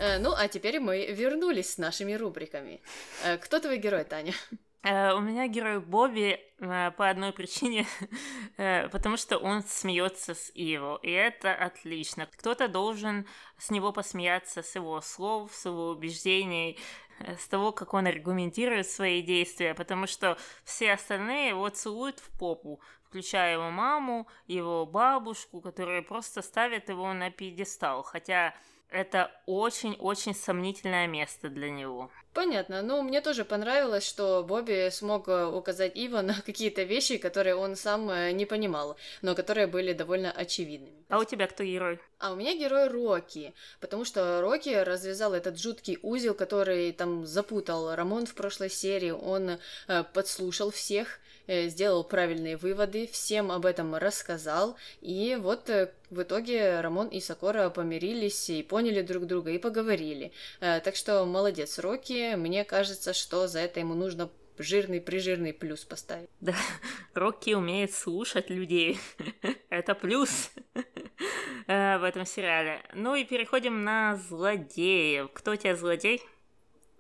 Э, 0.01 0.18
Ну, 0.18 0.33
а 0.37 0.49
теперь 0.49 0.80
мы 0.80 1.07
вернулись 1.12 1.74
с 1.74 1.78
нашими 1.78 2.14
рубриками. 2.14 2.83
Э, 3.22 3.39
Кто 3.39 3.61
твой 3.61 3.78
герой, 3.78 4.03
Таня? 4.03 4.35
Э, 4.83 5.12
У 5.12 5.20
меня 5.20 5.47
герой 5.47 5.78
Бобби 5.78 6.41
по 6.59 7.09
одной 7.09 7.33
причине, 7.33 7.87
потому 8.93 9.16
что 9.16 9.39
он 9.39 9.62
смеется 9.62 10.35
с 10.35 10.51
Иво, 10.55 10.99
и 11.03 11.11
это 11.11 11.55
отлично. 11.55 12.26
Кто-то 12.26 12.66
должен 12.66 13.26
с 13.59 13.70
него 13.70 13.93
посмеяться, 13.93 14.62
с 14.62 14.74
его 14.74 15.01
слов, 15.01 15.55
с 15.55 15.66
его 15.66 15.91
убеждений, 15.91 16.78
с 17.20 17.48
того, 17.48 17.72
как 17.72 17.94
он 17.94 18.06
аргументирует 18.06 18.88
свои 18.88 19.22
действия, 19.22 19.74
потому 19.74 20.06
что 20.06 20.36
все 20.64 20.92
остальные 20.92 21.50
его 21.50 21.68
целуют 21.68 22.20
в 22.20 22.30
попу, 22.38 22.80
включая 23.04 23.54
его 23.54 23.70
маму, 23.70 24.26
его 24.46 24.86
бабушку, 24.86 25.60
которые 25.60 26.02
просто 26.02 26.42
ставят 26.42 26.88
его 26.88 27.12
на 27.12 27.30
пьедестал, 27.30 28.02
хотя 28.02 28.54
это 28.93 29.30
очень-очень 29.47 30.34
сомнительное 30.34 31.07
место 31.07 31.49
для 31.49 31.70
него. 31.70 32.11
Понятно. 32.34 32.82
Ну, 32.82 33.03
мне 33.03 33.20
тоже 33.20 33.45
понравилось, 33.45 34.07
что 34.07 34.43
Бобби 34.43 34.88
смог 34.90 35.28
э, 35.28 35.47
указать 35.47 35.97
Ива 35.97 36.22
на 36.22 36.34
какие-то 36.47 36.82
вещи, 36.82 37.18
которые 37.18 37.57
он 37.57 37.76
сам 37.76 38.11
э, 38.11 38.32
не 38.32 38.47
понимал, 38.47 38.97
но 39.20 39.34
которые 39.34 39.66
были 39.66 39.93
довольно 39.93 40.30
очевидными. 40.30 41.05
А 41.09 41.18
у 41.18 41.24
тебя 41.24 41.47
кто 41.47 41.62
герой? 41.62 41.99
А 42.18 42.32
у 42.32 42.36
меня 42.36 42.57
герой 42.57 42.88
Рокки, 42.88 43.53
потому 43.80 44.05
что 44.05 44.40
Рокки 44.40 44.70
развязал 44.70 45.34
этот 45.34 45.59
жуткий 45.61 45.99
узел, 46.03 46.34
который 46.34 46.93
там 46.93 47.26
запутал 47.26 47.95
Рамон 47.95 48.24
в 48.24 48.34
прошлой 48.34 48.70
серии. 48.70 49.11
Он 49.11 49.59
э, 49.88 50.05
подслушал 50.14 50.70
всех, 50.70 51.20
сделал 51.47 52.05
правильные 52.05 52.57
выводы, 52.57 53.09
всем 53.11 53.51
об 53.51 53.66
этом 53.66 53.95
рассказал, 53.95 54.76
и 55.01 55.36
вот 55.40 55.68
э, 55.70 55.93
в 56.11 56.22
итоге 56.22 56.80
Рамон 56.80 57.09
и 57.09 57.20
Сокора 57.20 57.70
помирились 57.70 58.51
и 58.51 58.62
поняли 58.62 59.03
друг 59.03 59.26
друга 59.26 59.51
и 59.51 59.59
поговорили. 59.59 60.32
Э, 60.61 60.80
так 60.80 60.97
что 60.97 61.24
молодец 61.24 61.78
Рокки, 61.78 62.34
мне 62.34 62.64
кажется, 62.64 63.12
что 63.12 63.49
за 63.49 63.61
это 63.61 63.80
ему 63.80 63.95
нужно 63.95 64.30
жирный-прижирный 64.59 65.53
плюс 65.53 65.84
поставить. 65.84 66.28
Да, 66.40 66.55
Рокки 67.14 67.55
умеет 67.55 67.93
слушать 67.93 68.51
людей. 68.51 68.99
Это 69.70 69.95
плюс 69.95 70.51
э, 71.66 71.99
в 71.99 72.05
этом 72.05 72.26
сериале. 72.26 72.82
Ну 72.95 73.14
и 73.14 73.24
переходим 73.24 73.84
на 73.84 74.16
злодеев. 74.16 75.30
Кто 75.32 75.53
у 75.53 75.57
тебя 75.57 75.76
злодей? 75.76 76.22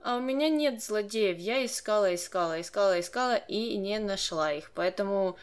А 0.04 0.16
у 0.16 0.20
меня 0.20 0.48
нет 0.48 0.82
злодеев. 0.82 1.38
Я 1.38 1.64
искала, 1.64 2.14
искала, 2.14 2.60
искала, 2.60 2.98
искала 2.98 3.36
и 3.36 3.76
не 3.76 3.98
нашла 4.00 4.52
их. 4.52 4.72
Поэтому 4.74 5.36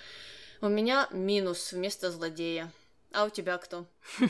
у 0.61 0.67
меня 0.67 1.07
минус 1.11 1.71
вместо 1.71 2.11
злодея. 2.11 2.71
А 3.13 3.25
у 3.25 3.29
тебя 3.29 3.57
кто? 3.57 3.87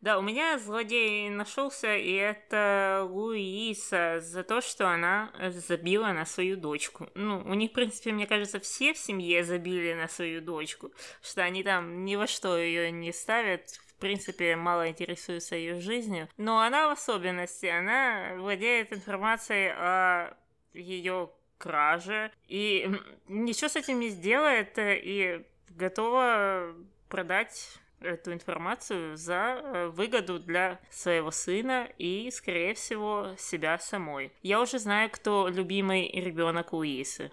Да, 0.00 0.18
у 0.18 0.20
меня 0.20 0.58
злодей 0.58 1.30
нашелся, 1.30 1.96
и 1.96 2.12
это 2.12 3.08
Луиса 3.10 4.20
за 4.20 4.44
то, 4.44 4.60
что 4.60 4.86
она 4.86 5.32
забила 5.48 6.08
на 6.08 6.26
свою 6.26 6.58
дочку. 6.58 7.08
Ну, 7.14 7.38
у 7.38 7.54
них, 7.54 7.70
в 7.70 7.72
принципе, 7.72 8.12
мне 8.12 8.26
кажется, 8.26 8.60
все 8.60 8.92
в 8.92 8.98
семье 8.98 9.42
забили 9.44 9.94
на 9.94 10.06
свою 10.06 10.42
дочку, 10.42 10.92
что 11.22 11.42
они 11.42 11.62
там 11.62 12.04
ни 12.04 12.16
во 12.16 12.26
что 12.26 12.58
ее 12.58 12.90
не 12.90 13.14
ставят, 13.14 13.80
в 13.96 14.00
принципе, 14.00 14.56
мало 14.56 14.88
интересуются 14.88 15.56
ее 15.56 15.80
жизнью. 15.80 16.28
Но 16.36 16.60
она 16.60 16.88
в 16.88 16.92
особенности, 16.92 17.66
она 17.66 18.34
владеет 18.36 18.92
информацией 18.92 19.72
о 19.76 20.36
ее 20.72 21.30
краже, 21.58 22.30
и 22.48 22.90
ничего 23.28 23.68
с 23.68 23.76
этим 23.76 24.00
не 24.00 24.08
сделает, 24.08 24.76
э, 24.78 24.98
и 25.02 25.46
готова 25.70 26.74
продать 27.08 27.78
эту 28.00 28.32
информацию 28.32 29.16
за 29.16 29.60
э, 29.62 29.86
выгоду 29.88 30.38
для 30.38 30.80
своего 30.90 31.30
сына 31.30 31.88
и, 31.98 32.30
скорее 32.30 32.74
всего, 32.74 33.34
себя 33.38 33.78
самой. 33.78 34.32
Я 34.42 34.60
уже 34.60 34.78
знаю, 34.78 35.10
кто 35.10 35.48
любимый 35.48 36.10
ребенок 36.10 36.72
Луисы. 36.72 37.30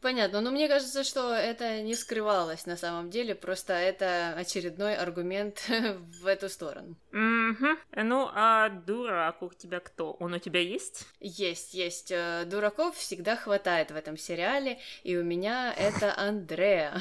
Понятно, 0.00 0.40
но 0.40 0.50
мне 0.50 0.68
кажется, 0.68 1.04
что 1.04 1.32
это 1.34 1.80
не 1.82 1.94
скрывалось 1.94 2.66
на 2.66 2.76
самом 2.76 3.10
деле, 3.10 3.34
просто 3.34 3.72
это 3.74 4.34
очередной 4.36 4.94
аргумент 4.96 5.62
в 6.20 6.26
эту 6.26 6.48
сторону. 6.48 6.96
Мгм. 7.12 7.78
Ну, 7.96 8.30
а 8.34 8.68
дурак 8.68 9.42
у 9.42 9.50
тебя 9.52 9.80
кто? 9.80 10.12
Он 10.12 10.34
у 10.34 10.38
тебя 10.38 10.60
есть? 10.60 11.06
Есть, 11.20 11.74
есть. 11.74 12.10
э, 12.10 12.44
Дураков 12.46 12.96
всегда 12.96 13.36
хватает 13.36 13.90
в 13.90 13.96
этом 13.96 14.16
сериале, 14.16 14.78
и 15.02 15.16
у 15.16 15.24
меня 15.24 15.74
это 15.76 16.14
Андреа. 16.16 17.00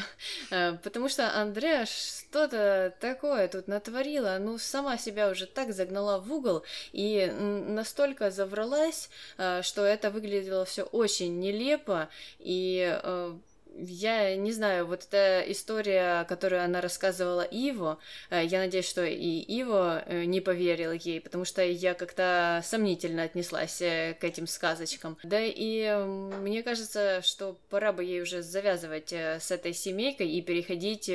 Э, 0.51 0.73
Потому 0.83 1.09
что 1.09 1.33
Андреа 1.35 1.85
что-то 1.85 2.93
такое 2.99 3.47
тут 3.47 3.67
натворила, 3.67 4.37
ну, 4.39 4.57
сама 4.57 4.97
себя 4.97 5.29
уже 5.29 5.45
так 5.45 5.73
загнала 5.73 6.19
в 6.19 6.31
угол 6.33 6.63
и 6.91 7.25
настолько 7.27 8.31
завралась, 8.31 9.09
э, 9.37 9.61
что 9.61 9.83
это 9.83 10.09
выглядело 10.09 10.65
все 10.65 10.83
очень 10.83 11.39
нелепо, 11.39 12.09
и 12.39 12.99
э, 13.03 13.35
я 13.81 14.35
не 14.35 14.51
знаю, 14.51 14.85
вот 14.85 15.05
эта 15.05 15.43
история, 15.51 16.25
которую 16.25 16.63
она 16.63 16.81
рассказывала 16.81 17.41
Иво, 17.41 17.99
э, 18.29 18.45
я 18.45 18.59
надеюсь, 18.59 18.87
что 18.87 19.05
и 19.05 19.39
Иво 19.39 20.03
э, 20.05 20.25
не 20.25 20.41
поверил 20.41 20.91
ей, 20.91 21.21
потому 21.21 21.45
что 21.45 21.63
я 21.63 21.93
как-то 21.93 22.61
сомнительно 22.63 23.23
отнеслась 23.23 23.81
э, 23.81 24.15
к 24.19 24.23
этим 24.23 24.47
сказочкам. 24.47 25.17
Да 25.23 25.39
и 25.41 25.95
мне 26.05 26.63
кажется, 26.63 27.21
что 27.21 27.57
пора 27.69 27.93
бы 27.93 28.03
ей 28.03 28.21
уже 28.21 28.41
завязывать 28.41 29.13
с 29.13 29.51
этой 29.51 29.73
семейкой 29.73 30.29
и 30.29 30.41
переходить 30.41 31.09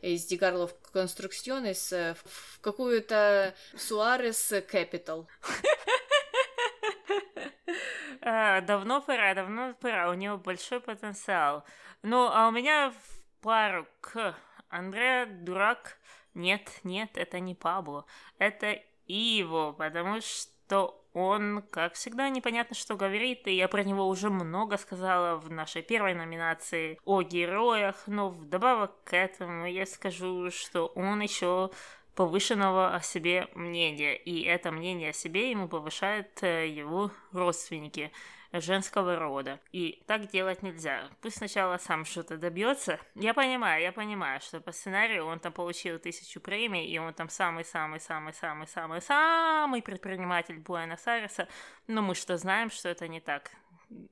из 0.00 0.24
Дигарлов 0.24 0.74
Конструкционес 0.92 1.92
в 1.92 2.60
какую-то 2.60 3.54
Суарес 3.76 4.52
Capital. 4.52 5.26
А, 8.28 8.60
давно 8.60 9.00
пора, 9.00 9.34
давно 9.34 9.74
пора, 9.80 10.10
у 10.10 10.14
него 10.14 10.36
большой 10.36 10.80
потенциал. 10.80 11.64
Ну, 12.02 12.28
а 12.28 12.48
у 12.48 12.50
меня 12.50 12.90
в 12.90 13.40
пару 13.40 13.86
к 14.00 14.34
Андреа 14.68 15.26
дурак. 15.26 15.96
Нет, 16.34 16.80
нет, 16.82 17.16
это 17.16 17.38
не 17.38 17.54
Пабло, 17.54 18.04
это 18.38 18.82
Иво, 19.06 19.70
потому 19.78 20.20
что 20.20 21.00
он, 21.12 21.62
как 21.70 21.94
всегда, 21.94 22.28
непонятно, 22.28 22.74
что 22.74 22.96
говорит, 22.96 23.46
и 23.46 23.54
я 23.54 23.68
про 23.68 23.84
него 23.84 24.08
уже 24.08 24.28
много 24.28 24.76
сказала 24.76 25.36
в 25.36 25.48
нашей 25.48 25.82
первой 25.82 26.14
номинации 26.14 26.98
о 27.04 27.22
героях, 27.22 28.08
но 28.08 28.28
вдобавок 28.28 29.04
к 29.04 29.14
этому 29.16 29.66
я 29.66 29.86
скажу, 29.86 30.50
что 30.50 30.86
он 30.96 31.20
еще 31.20 31.70
повышенного 32.16 32.94
о 32.94 33.00
себе 33.00 33.48
мнения, 33.54 34.16
и 34.16 34.42
это 34.42 34.72
мнение 34.72 35.10
о 35.10 35.12
себе 35.12 35.50
ему 35.50 35.68
повышают 35.68 36.42
э, 36.42 36.66
его 36.66 37.10
родственники 37.32 38.10
женского 38.52 39.16
рода. 39.16 39.60
И 39.72 40.02
так 40.06 40.30
делать 40.30 40.62
нельзя. 40.62 41.10
Пусть 41.20 41.36
сначала 41.36 41.76
сам 41.78 42.06
что-то 42.06 42.38
добьется. 42.38 42.98
Я 43.14 43.34
понимаю, 43.34 43.82
я 43.82 43.92
понимаю, 43.92 44.40
что 44.40 44.60
по 44.60 44.72
сценарию 44.72 45.26
он 45.26 45.38
там 45.40 45.52
получил 45.52 45.98
тысячу 45.98 46.40
премий, 46.40 46.86
и 46.86 46.96
он 46.98 47.12
там 47.12 47.28
самый-самый-самый-самый-самый 47.28 49.82
предприниматель 49.82 50.58
Буэнос-Айреса, 50.58 51.48
но 51.86 52.00
мы 52.02 52.14
что 52.14 52.38
знаем, 52.38 52.70
что 52.70 52.88
это 52.88 53.08
не 53.08 53.20
так 53.20 53.50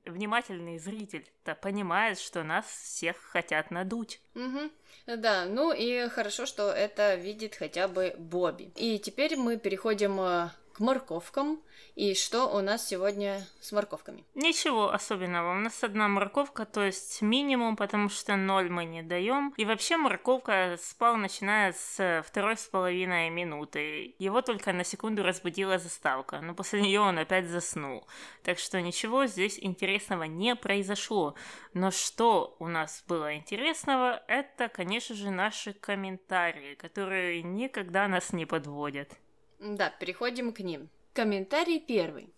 внимательный 0.05 0.77
зритель-то 0.77 1.55
понимает, 1.55 2.19
что 2.19 2.43
нас 2.43 2.65
всех 2.65 3.17
хотят 3.17 3.71
надуть. 3.71 4.21
Угу. 4.35 5.17
Да, 5.17 5.45
ну 5.45 5.73
и 5.73 6.07
хорошо, 6.09 6.45
что 6.45 6.71
это 6.71 7.15
видит 7.15 7.55
хотя 7.55 7.87
бы 7.87 8.15
Бобби. 8.17 8.71
И 8.75 8.99
теперь 8.99 9.35
мы 9.35 9.57
переходим 9.57 10.19
э, 10.19 10.49
к 10.75 10.79
морковкам. 10.81 11.61
И 11.95 12.13
что 12.13 12.47
у 12.47 12.59
нас 12.59 12.87
сегодня 12.87 13.45
с 13.61 13.71
морковками? 13.71 14.25
Ничего 14.35 14.91
особенного. 14.91 15.53
У 15.53 15.59
нас 15.59 15.81
одна 15.83 16.09
морковка, 16.09 16.65
то 16.65 16.83
есть 16.83 17.21
минимум, 17.21 17.77
потому 17.77 18.09
что 18.09 18.35
ноль 18.35 18.69
мы 18.69 18.83
не 18.83 19.01
даем. 19.01 19.53
И 19.55 19.63
вообще 19.63 19.95
морковка 19.95 20.77
спал 20.81 21.15
начиная 21.15 21.71
с 21.71 22.23
второй 22.27 22.57
с 22.57 22.67
половиной 22.67 23.29
минуты. 23.29 24.15
Его 24.19 24.41
только 24.41 24.73
на 24.73 24.83
секунду 24.83 25.23
разбудила 25.23 25.77
заставка, 25.77 26.41
но 26.41 26.53
после 26.53 26.81
нее 26.81 26.99
он 26.99 27.17
опять 27.17 27.47
заснул. 27.47 28.05
Так 28.43 28.59
что 28.59 28.81
ничего 28.81 29.25
здесь 29.27 29.57
интересного 29.61 30.23
не 30.23 30.55
произошло. 30.57 31.35
Но 31.73 31.91
что 31.91 32.57
у 32.59 32.67
нас 32.67 33.03
было 33.07 33.35
интересного, 33.35 34.21
это, 34.27 34.67
конечно 34.67 35.15
же, 35.15 35.31
наши 35.31 35.71
комментарии, 35.71 36.75
которые 36.75 37.43
никогда 37.43 38.09
нас 38.09 38.33
не 38.33 38.45
подводят. 38.45 39.13
Да, 39.67 39.89
переходим 39.89 40.53
к 40.53 40.59
ним. 40.59 40.89
Комментарий 41.13 41.79
первый. 41.79 42.29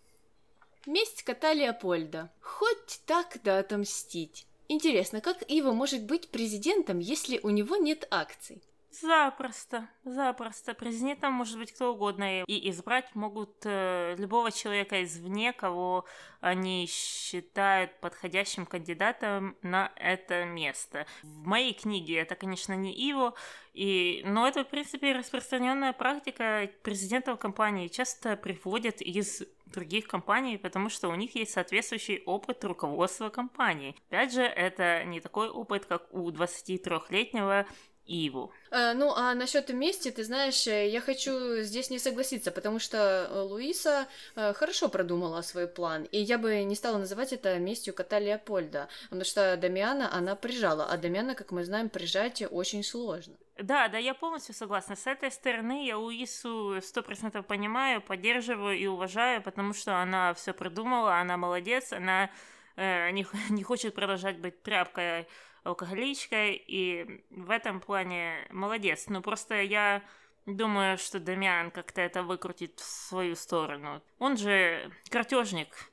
Месть 0.86 1.24
кота 1.24 1.54
Леопольда. 1.54 2.32
Хоть 2.40 3.02
так 3.06 3.40
да 3.44 3.60
отомстить. 3.60 4.48
Интересно, 4.70 5.20
как 5.20 5.44
Ива 5.50 5.74
может 5.74 6.04
быть 6.04 6.30
президентом, 6.30 7.00
если 7.00 7.42
у 7.44 7.50
него 7.50 7.76
нет 7.76 8.08
акций? 8.12 8.62
Запросто, 8.90 9.88
запросто. 10.06 10.74
Президентом 10.74 11.34
может 11.34 11.58
быть 11.60 11.72
кто 11.72 11.94
угодно, 11.94 12.44
и 12.44 12.70
избрать 12.70 13.14
могут 13.16 13.54
э, 13.64 14.16
любого 14.18 14.52
человека 14.52 15.04
извне, 15.04 15.54
кого 15.54 16.06
они 16.40 16.88
считают 16.88 18.00
подходящим 18.00 18.66
кандидатом 18.66 19.56
на 19.62 19.92
это 19.98 20.46
место. 20.46 21.06
В 21.22 21.46
моей 21.46 21.74
книге 21.74 22.20
это, 22.20 22.36
конечно, 22.36 22.74
не 22.74 22.94
Иво, 22.94 23.34
и, 23.74 24.24
но 24.26 24.48
это, 24.48 24.64
в 24.64 24.70
принципе, 24.70 25.12
распространенная 25.12 25.94
практика 25.94 26.70
президентов 26.82 27.40
компании 27.40 27.90
часто 27.90 28.36
приводят 28.36 29.02
из 29.02 29.44
других 29.68 30.08
компаний, 30.08 30.58
потому 30.58 30.90
что 30.90 31.10
у 31.10 31.16
них 31.16 31.36
есть 31.36 31.52
соответствующий 31.52 32.24
опыт 32.26 32.64
руководства 32.64 33.30
компании. 33.30 33.96
Опять 34.10 34.34
же, 34.34 34.42
это 34.42 35.04
не 35.04 35.20
такой 35.20 35.50
опыт, 35.50 35.86
как 35.86 36.12
у 36.14 36.32
23-летнего 36.32 37.68
Иву. 38.08 38.52
Э, 38.72 38.94
ну, 38.94 39.14
а 39.16 39.34
насчет 39.36 39.70
мести, 39.70 40.12
ты 40.12 40.24
знаешь, 40.24 40.68
э, 40.68 40.90
я 40.90 41.02
хочу 41.02 41.62
здесь 41.62 41.90
не 41.90 42.00
согласиться, 42.00 42.52
потому 42.52 42.80
что 42.80 42.98
э, 43.30 43.40
Луиса 43.42 44.08
хорошо 44.36 44.90
продумала 44.90 45.42
свой 45.42 45.68
план, 45.68 46.04
и 46.04 46.20
я 46.20 46.38
бы 46.38 46.64
не 46.64 46.76
стала 46.76 46.98
называть 46.98 47.34
это 47.34 47.58
местью 47.60 47.94
кота 47.94 48.20
Леопольда, 48.20 48.88
потому 49.04 49.26
что 49.26 49.58
Дамиана 49.58 50.14
она 50.14 50.36
прижала, 50.36 50.86
а 50.86 50.98
Дамиана, 50.98 51.36
как 51.36 51.52
мы 51.52 51.66
знаем, 51.66 51.90
прижать 51.90 52.44
очень 52.50 52.84
сложно. 52.84 53.36
Да, 53.60 53.88
да, 53.88 53.98
я 53.98 54.14
полностью 54.14 54.54
согласна. 54.54 54.96
С 54.96 55.08
этой 55.08 55.32
стороны 55.32 55.86
я 55.88 55.98
Луису 55.98 56.80
сто 56.82 57.02
процентов 57.02 57.46
понимаю, 57.46 58.02
поддерживаю 58.02 58.78
и 58.78 58.86
уважаю, 58.86 59.42
потому 59.42 59.74
что 59.74 60.00
она 60.00 60.34
все 60.36 60.54
придумала, 60.54 61.18
она 61.18 61.38
молодец, 61.38 61.92
она 61.92 62.30
э, 62.76 63.10
не, 63.12 63.26
не 63.50 63.64
хочет 63.64 63.96
продолжать 63.96 64.38
быть 64.38 64.62
тряпкой 64.62 65.28
алкоголичкой, 65.68 66.56
и 66.56 67.24
в 67.30 67.50
этом 67.50 67.80
плане 67.80 68.48
молодец. 68.50 69.08
Но 69.08 69.22
просто 69.22 69.62
я 69.62 70.04
думаю, 70.46 70.98
что 70.98 71.20
Дамиан 71.20 71.72
как-то 71.72 72.02
это 72.02 72.24
выкрутит 72.24 72.80
в 72.80 72.84
свою 72.84 73.36
сторону. 73.36 74.02
Он 74.20 74.38
же 74.38 74.92
картежник, 75.10 75.92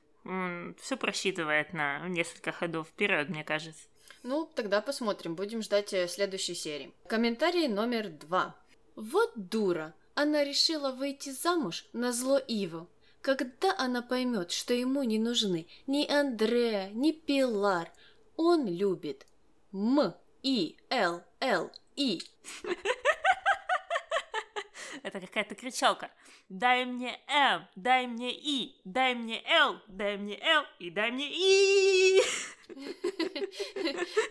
все 0.81 0.97
просчитывает 0.97 1.73
на 1.73 2.07
несколько 2.07 2.51
ходов 2.51 2.87
вперед, 2.87 3.29
мне 3.29 3.43
кажется. 3.43 3.87
Ну, 4.23 4.49
тогда 4.55 4.81
посмотрим, 4.81 5.35
будем 5.35 5.61
ждать 5.61 5.93
э, 5.93 6.07
следующей 6.07 6.55
серии. 6.55 6.91
Комментарий 7.07 7.67
номер 7.67 8.09
два. 8.09 8.55
Вот 8.95 9.31
дура, 9.35 9.93
она 10.15 10.43
решила 10.43 10.91
выйти 10.91 11.29
замуж 11.29 11.85
на 11.93 12.11
зло 12.11 12.39
Иву. 12.39 12.89
Когда 13.21 13.75
она 13.77 14.01
поймет, 14.01 14.51
что 14.51 14.73
ему 14.73 15.03
не 15.03 15.19
нужны 15.19 15.67
ни 15.85 16.07
Андреа, 16.07 16.89
ни 16.91 17.11
Пилар, 17.11 17.91
он 18.35 18.67
любит 18.67 19.27
М, 19.75 20.15
И, 20.41 20.77
Л, 20.89 21.21
Л, 21.41 21.69
И. 21.97 22.21
Это 25.03 25.19
какая-то 25.19 25.53
кричалка. 25.53 26.09
Дай 26.47 26.85
мне 26.85 27.19
М, 27.27 27.67
дай 27.75 28.07
мне 28.07 28.31
И, 28.31 28.79
дай 28.85 29.15
мне 29.15 29.43
Л, 29.45 29.81
дай 29.87 30.15
мне 30.15 30.39
Л 30.41 30.63
и 30.79 30.89
дай 30.89 31.11
мне 31.11 31.29
И. 31.29 32.21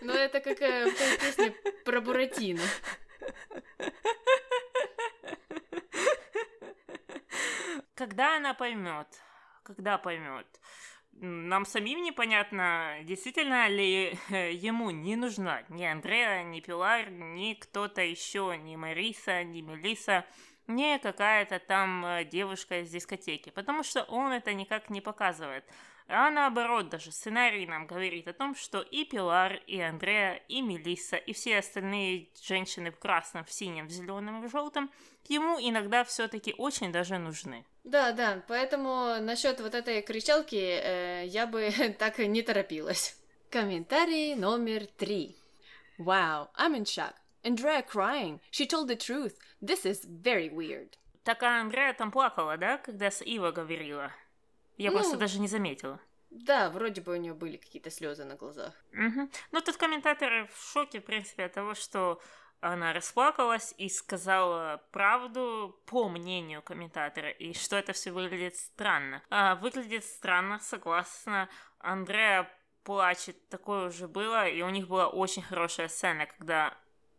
Ну, 0.01 0.13
это 0.13 0.41
как 0.41 0.57
в 0.57 0.59
той 0.59 0.91
песне 1.19 1.51
про 1.85 2.01
Буратино. 2.01 2.63
Когда 7.93 8.37
она 8.37 8.55
поймет? 8.55 9.07
Когда 9.63 9.99
поймет? 9.99 10.47
Нам 11.21 11.65
самим 11.65 12.03
непонятно, 12.03 12.97
действительно 13.03 13.67
ли 13.67 14.17
ему 14.29 14.91
не 14.91 15.15
нужна 15.15 15.63
ни 15.69 15.83
Андреа, 15.83 16.43
ни 16.43 16.59
Пилар, 16.59 17.09
ни 17.09 17.53
кто-то 17.53 18.01
еще, 18.01 18.57
ни 18.57 18.75
Мариса, 18.75 19.43
ни 19.43 19.61
Мелиса, 19.61 20.25
не 20.67 20.99
какая-то 20.99 21.59
там 21.59 22.05
э, 22.05 22.25
девушка 22.25 22.81
из 22.81 22.89
дискотеки, 22.89 23.49
потому 23.49 23.83
что 23.83 24.03
он 24.03 24.31
это 24.31 24.53
никак 24.53 24.89
не 24.89 25.01
показывает. 25.01 25.63
А 26.07 26.29
наоборот, 26.29 26.89
даже 26.89 27.11
сценарий 27.11 27.65
нам 27.65 27.87
говорит 27.87 28.27
о 28.27 28.33
том, 28.33 28.55
что 28.55 28.81
и 28.81 29.05
Пилар, 29.05 29.55
и 29.65 29.79
Андреа, 29.79 30.35
и 30.47 30.61
Мелисса, 30.61 31.15
и 31.15 31.33
все 31.33 31.57
остальные 31.57 32.29
женщины 32.41 32.91
в 32.91 32.99
красном, 32.99 33.43
в 33.43 33.51
синем, 33.51 33.87
в 33.87 33.91
зеленом 33.91 34.43
и 34.43 34.47
в 34.47 34.51
желтом 34.51 34.91
ему 35.27 35.57
иногда 35.59 36.03
все-таки 36.03 36.53
очень 36.57 36.91
даже 36.91 37.17
нужны. 37.17 37.65
Да, 37.83 38.11
да, 38.11 38.43
поэтому 38.47 39.15
насчет 39.19 39.59
вот 39.61 39.73
этой 39.73 40.03
кричалки 40.03 40.55
э, 40.55 41.25
я 41.25 41.47
бы 41.47 41.71
так 41.99 42.19
не 42.19 42.43
торопилась. 42.43 43.17
Комментарий 43.49 44.35
номер 44.35 44.85
три. 44.85 45.37
Wow, 45.97 46.49
I'm 46.55 46.75
in 46.75 46.83
shock. 46.83 47.13
Andrea 47.43 47.81
crying. 47.81 48.39
She 48.51 48.67
told 48.67 48.89
the 48.89 48.95
truth. 48.95 49.37
This 49.61 49.85
is 49.85 50.05
very 50.05 50.49
weird. 50.49 50.97
Так 51.23 51.41
а 51.41 51.61
Андреа 51.61 51.93
там 51.93 52.11
плакала, 52.11 52.57
да, 52.57 52.77
когда 52.77 53.09
с 53.09 53.23
Ива 53.23 53.51
говорила? 53.51 54.11
Я 54.77 54.91
ну, 54.91 54.97
просто 54.97 55.17
даже 55.17 55.39
не 55.39 55.47
заметила. 55.47 55.99
Да, 56.29 56.69
вроде 56.69 57.01
бы 57.01 57.13
у 57.13 57.15
нее 57.15 57.33
были 57.33 57.57
какие-то 57.57 57.89
слезы 57.89 58.25
на 58.25 58.35
глазах. 58.35 58.73
Угу. 58.91 59.29
Ну, 59.51 59.61
тут 59.61 59.77
комментаторы 59.77 60.47
в 60.47 60.71
шоке, 60.71 60.99
в 60.99 61.05
принципе, 61.05 61.45
от 61.45 61.53
того, 61.53 61.73
что 61.75 62.21
она 62.59 62.93
расплакалась 62.93 63.73
и 63.77 63.89
сказала 63.89 64.83
правду 64.91 65.79
по 65.85 66.09
мнению 66.09 66.61
комментатора, 66.61 67.29
и 67.29 67.53
что 67.53 67.75
это 67.75 67.93
все 67.93 68.11
выглядит 68.11 68.55
странно. 68.55 69.21
А, 69.29 69.55
выглядит 69.55 70.03
странно, 70.03 70.59
согласна. 70.59 71.47
Андреа 71.79 72.49
плачет, 72.83 73.49
такое 73.49 73.87
уже 73.87 74.07
было, 74.07 74.47
и 74.47 74.61
у 74.61 74.69
них 74.69 74.87
была 74.87 75.07
очень 75.07 75.41
хорошая 75.41 75.87
сцена, 75.87 76.25
когда 76.25 76.77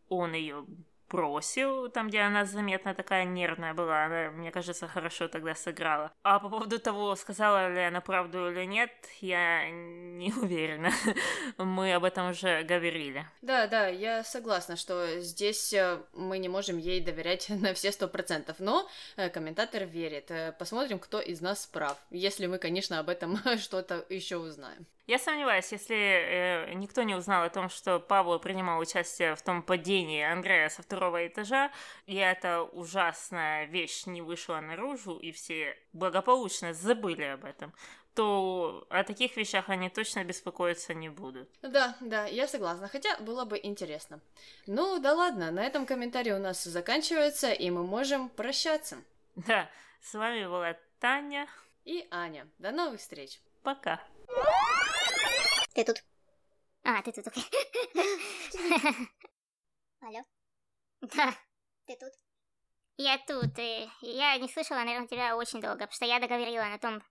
он 0.08 0.32
ее 0.32 0.66
бросил, 1.08 1.88
там, 1.88 2.08
где 2.08 2.20
она 2.20 2.44
заметно 2.44 2.94
такая 2.94 3.24
нервная 3.24 3.74
была, 3.74 4.04
она, 4.04 4.30
мне 4.30 4.50
кажется, 4.50 4.88
хорошо 4.88 5.28
тогда 5.28 5.54
сыграла. 5.54 6.12
А 6.22 6.38
по 6.38 6.48
поводу 6.48 6.78
того, 6.78 7.14
сказала 7.16 7.72
ли 7.72 7.80
она 7.80 8.00
правду 8.00 8.50
или 8.50 8.64
нет, 8.64 8.90
я 9.20 9.70
не 9.70 10.32
уверена. 10.40 10.90
Мы 11.58 11.94
об 11.94 12.04
этом 12.04 12.30
уже 12.30 12.62
говорили. 12.62 13.26
Да, 13.42 13.66
да, 13.66 13.88
я 13.88 14.24
согласна, 14.24 14.76
что 14.76 15.20
здесь 15.20 15.72
э, 15.72 15.98
мы 16.14 16.38
не 16.38 16.48
можем 16.48 16.78
ей 16.78 17.00
доверять 17.00 17.48
на 17.48 17.74
все 17.74 17.92
сто 17.92 18.08
процентов, 18.08 18.56
но 18.58 18.88
э, 19.16 19.28
комментатор 19.28 19.84
верит. 19.84 20.30
Э, 20.30 20.52
Посмотрим, 20.58 20.98
кто 20.98 21.20
из 21.20 21.40
нас 21.40 21.66
прав, 21.66 21.96
если 22.10 22.46
мы, 22.46 22.58
конечно, 22.58 22.98
об 22.98 23.08
этом 23.08 23.38
что-то 23.58 24.04
еще 24.08 24.36
узнаем. 24.36 24.86
Я 25.06 25.20
сомневаюсь, 25.20 25.70
если 25.70 25.96
э, 25.96 26.74
никто 26.74 27.04
не 27.04 27.14
узнал 27.14 27.44
о 27.44 27.50
том, 27.50 27.68
что 27.68 28.00
Павло 28.00 28.38
принимал 28.38 28.80
участие 28.80 29.36
в 29.36 29.42
том 29.42 29.62
падении 29.62 30.22
Андрея 30.22 30.68
со 30.68 30.82
второго 30.82 31.24
этажа, 31.26 31.70
и 32.06 32.16
эта 32.16 32.62
ужасная 32.62 33.66
вещь 33.66 34.06
не 34.06 34.20
вышла 34.20 34.60
наружу, 34.60 35.16
и 35.16 35.30
все 35.30 35.76
благополучно 35.92 36.74
забыли 36.74 37.22
об 37.22 37.44
этом, 37.44 37.72
то 38.14 38.84
о 38.90 39.04
таких 39.04 39.36
вещах 39.36 39.68
они 39.68 39.90
точно 39.90 40.24
беспокоиться 40.24 40.92
не 40.92 41.08
будут. 41.08 41.48
Да, 41.62 41.96
да, 42.00 42.26
я 42.26 42.48
согласна, 42.48 42.88
хотя 42.88 43.16
было 43.18 43.44
бы 43.44 43.60
интересно. 43.62 44.20
Ну 44.66 44.98
да 44.98 45.14
ладно, 45.14 45.52
на 45.52 45.62
этом 45.62 45.86
комментарий 45.86 46.32
у 46.32 46.38
нас 46.38 46.64
заканчивается, 46.64 47.52
и 47.52 47.70
мы 47.70 47.84
можем 47.84 48.28
прощаться. 48.28 48.96
Да, 49.36 49.70
с 50.00 50.14
вами 50.14 50.46
была 50.46 50.76
Таня. 50.98 51.46
И 51.84 52.08
Аня. 52.10 52.48
До 52.58 52.72
новых 52.72 53.00
встреч. 53.00 53.38
Пока. 53.62 54.00
Ты 55.76 55.84
тут? 55.84 56.02
А, 56.84 57.02
ты 57.02 57.12
тут, 57.12 57.26
окей. 57.26 57.44
Алло? 60.00 60.22
Да. 61.02 61.34
Ты 61.84 61.96
тут? 61.96 62.12
Я 62.96 63.18
тут. 63.18 63.58
И 63.58 63.90
я 64.00 64.38
не 64.38 64.48
слышала, 64.48 64.78
наверное, 64.78 65.06
тебя 65.06 65.36
очень 65.36 65.60
долго, 65.60 65.80
потому 65.80 65.92
что 65.92 66.06
я 66.06 66.18
договорила 66.18 66.64
на 66.64 66.78
том 66.78 67.02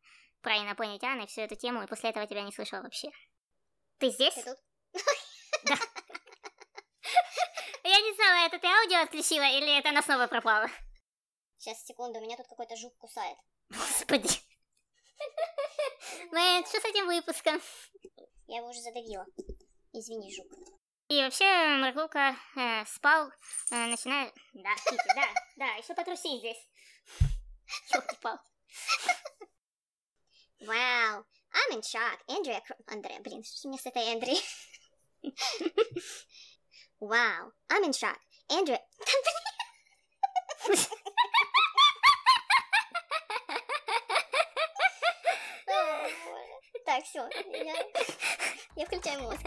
про 0.41 0.57
инопланетян 0.57 1.22
и 1.22 1.28
всю 1.28 1.41
эту 1.41 1.55
тему, 1.55 1.84
и 1.84 1.88
после 1.88 2.09
этого 2.09 2.26
тебя 2.26 2.41
не 2.41 2.51
слышала 2.51 2.82
вообще. 2.82 3.09
Ты 3.99 4.09
здесь? 4.09 4.34
Ты 4.34 4.43
тут? 4.43 4.57
Да. 5.66 5.76
Я 7.84 8.01
не 8.01 8.16
знала, 8.16 8.47
это 8.47 8.57
ты 8.57 8.66
аудио 8.66 9.01
отключила 9.03 9.47
или 9.47 9.78
это 9.78 9.89
она 9.89 10.01
снова 10.01 10.26
пропала? 10.26 10.68
Сейчас, 11.59 11.86
секунду, 11.86 12.20
меня 12.20 12.36
тут 12.36 12.47
какой-то 12.47 12.76
жук 12.76 12.97
кусает. 12.97 13.38
Господи. 13.70 14.39
Мэн, 16.32 16.66
что 16.66 16.80
с 16.80 16.86
этим 16.86 17.07
выпуском? 17.07 17.61
Я 18.47 18.57
его 18.57 18.70
уже 18.70 18.82
задавила. 18.82 19.26
Извини, 19.93 20.34
жук. 20.34 20.47
И 21.07 21.22
вообще, 21.22 21.45
Маргулка 21.78 22.36
э, 22.55 22.86
спал, 22.86 23.30
э, 23.72 23.86
начиная... 23.88 24.32
Да, 24.53 24.76
Кити, 24.76 25.16
да, 25.16 25.28
да, 25.57 25.66
еще 25.76 25.93
потруси 25.93 26.39
здесь. 26.39 26.68
Ёлки-пал. 27.93 28.39
Вау, 30.61 31.26
I'm 31.53 31.72
in 31.74 31.82
shock. 31.82 32.20
Андрея... 32.28 32.63
Андрея, 32.88 33.20
блин, 33.22 33.43
что 33.43 33.68
мне 33.68 33.78
с 33.78 33.86
этой 33.86 34.13
Эндри? 34.13 34.36
Вау, 36.99 37.53
I'm 37.70 37.84
in 37.84 37.91
shock. 37.91 38.18
Андрея... 38.49 38.82
Так, 46.96 47.04
все, 47.04 47.28
я, 47.52 47.76
я 48.78 48.86
включаю 48.86 49.24
мозг. 49.24 49.41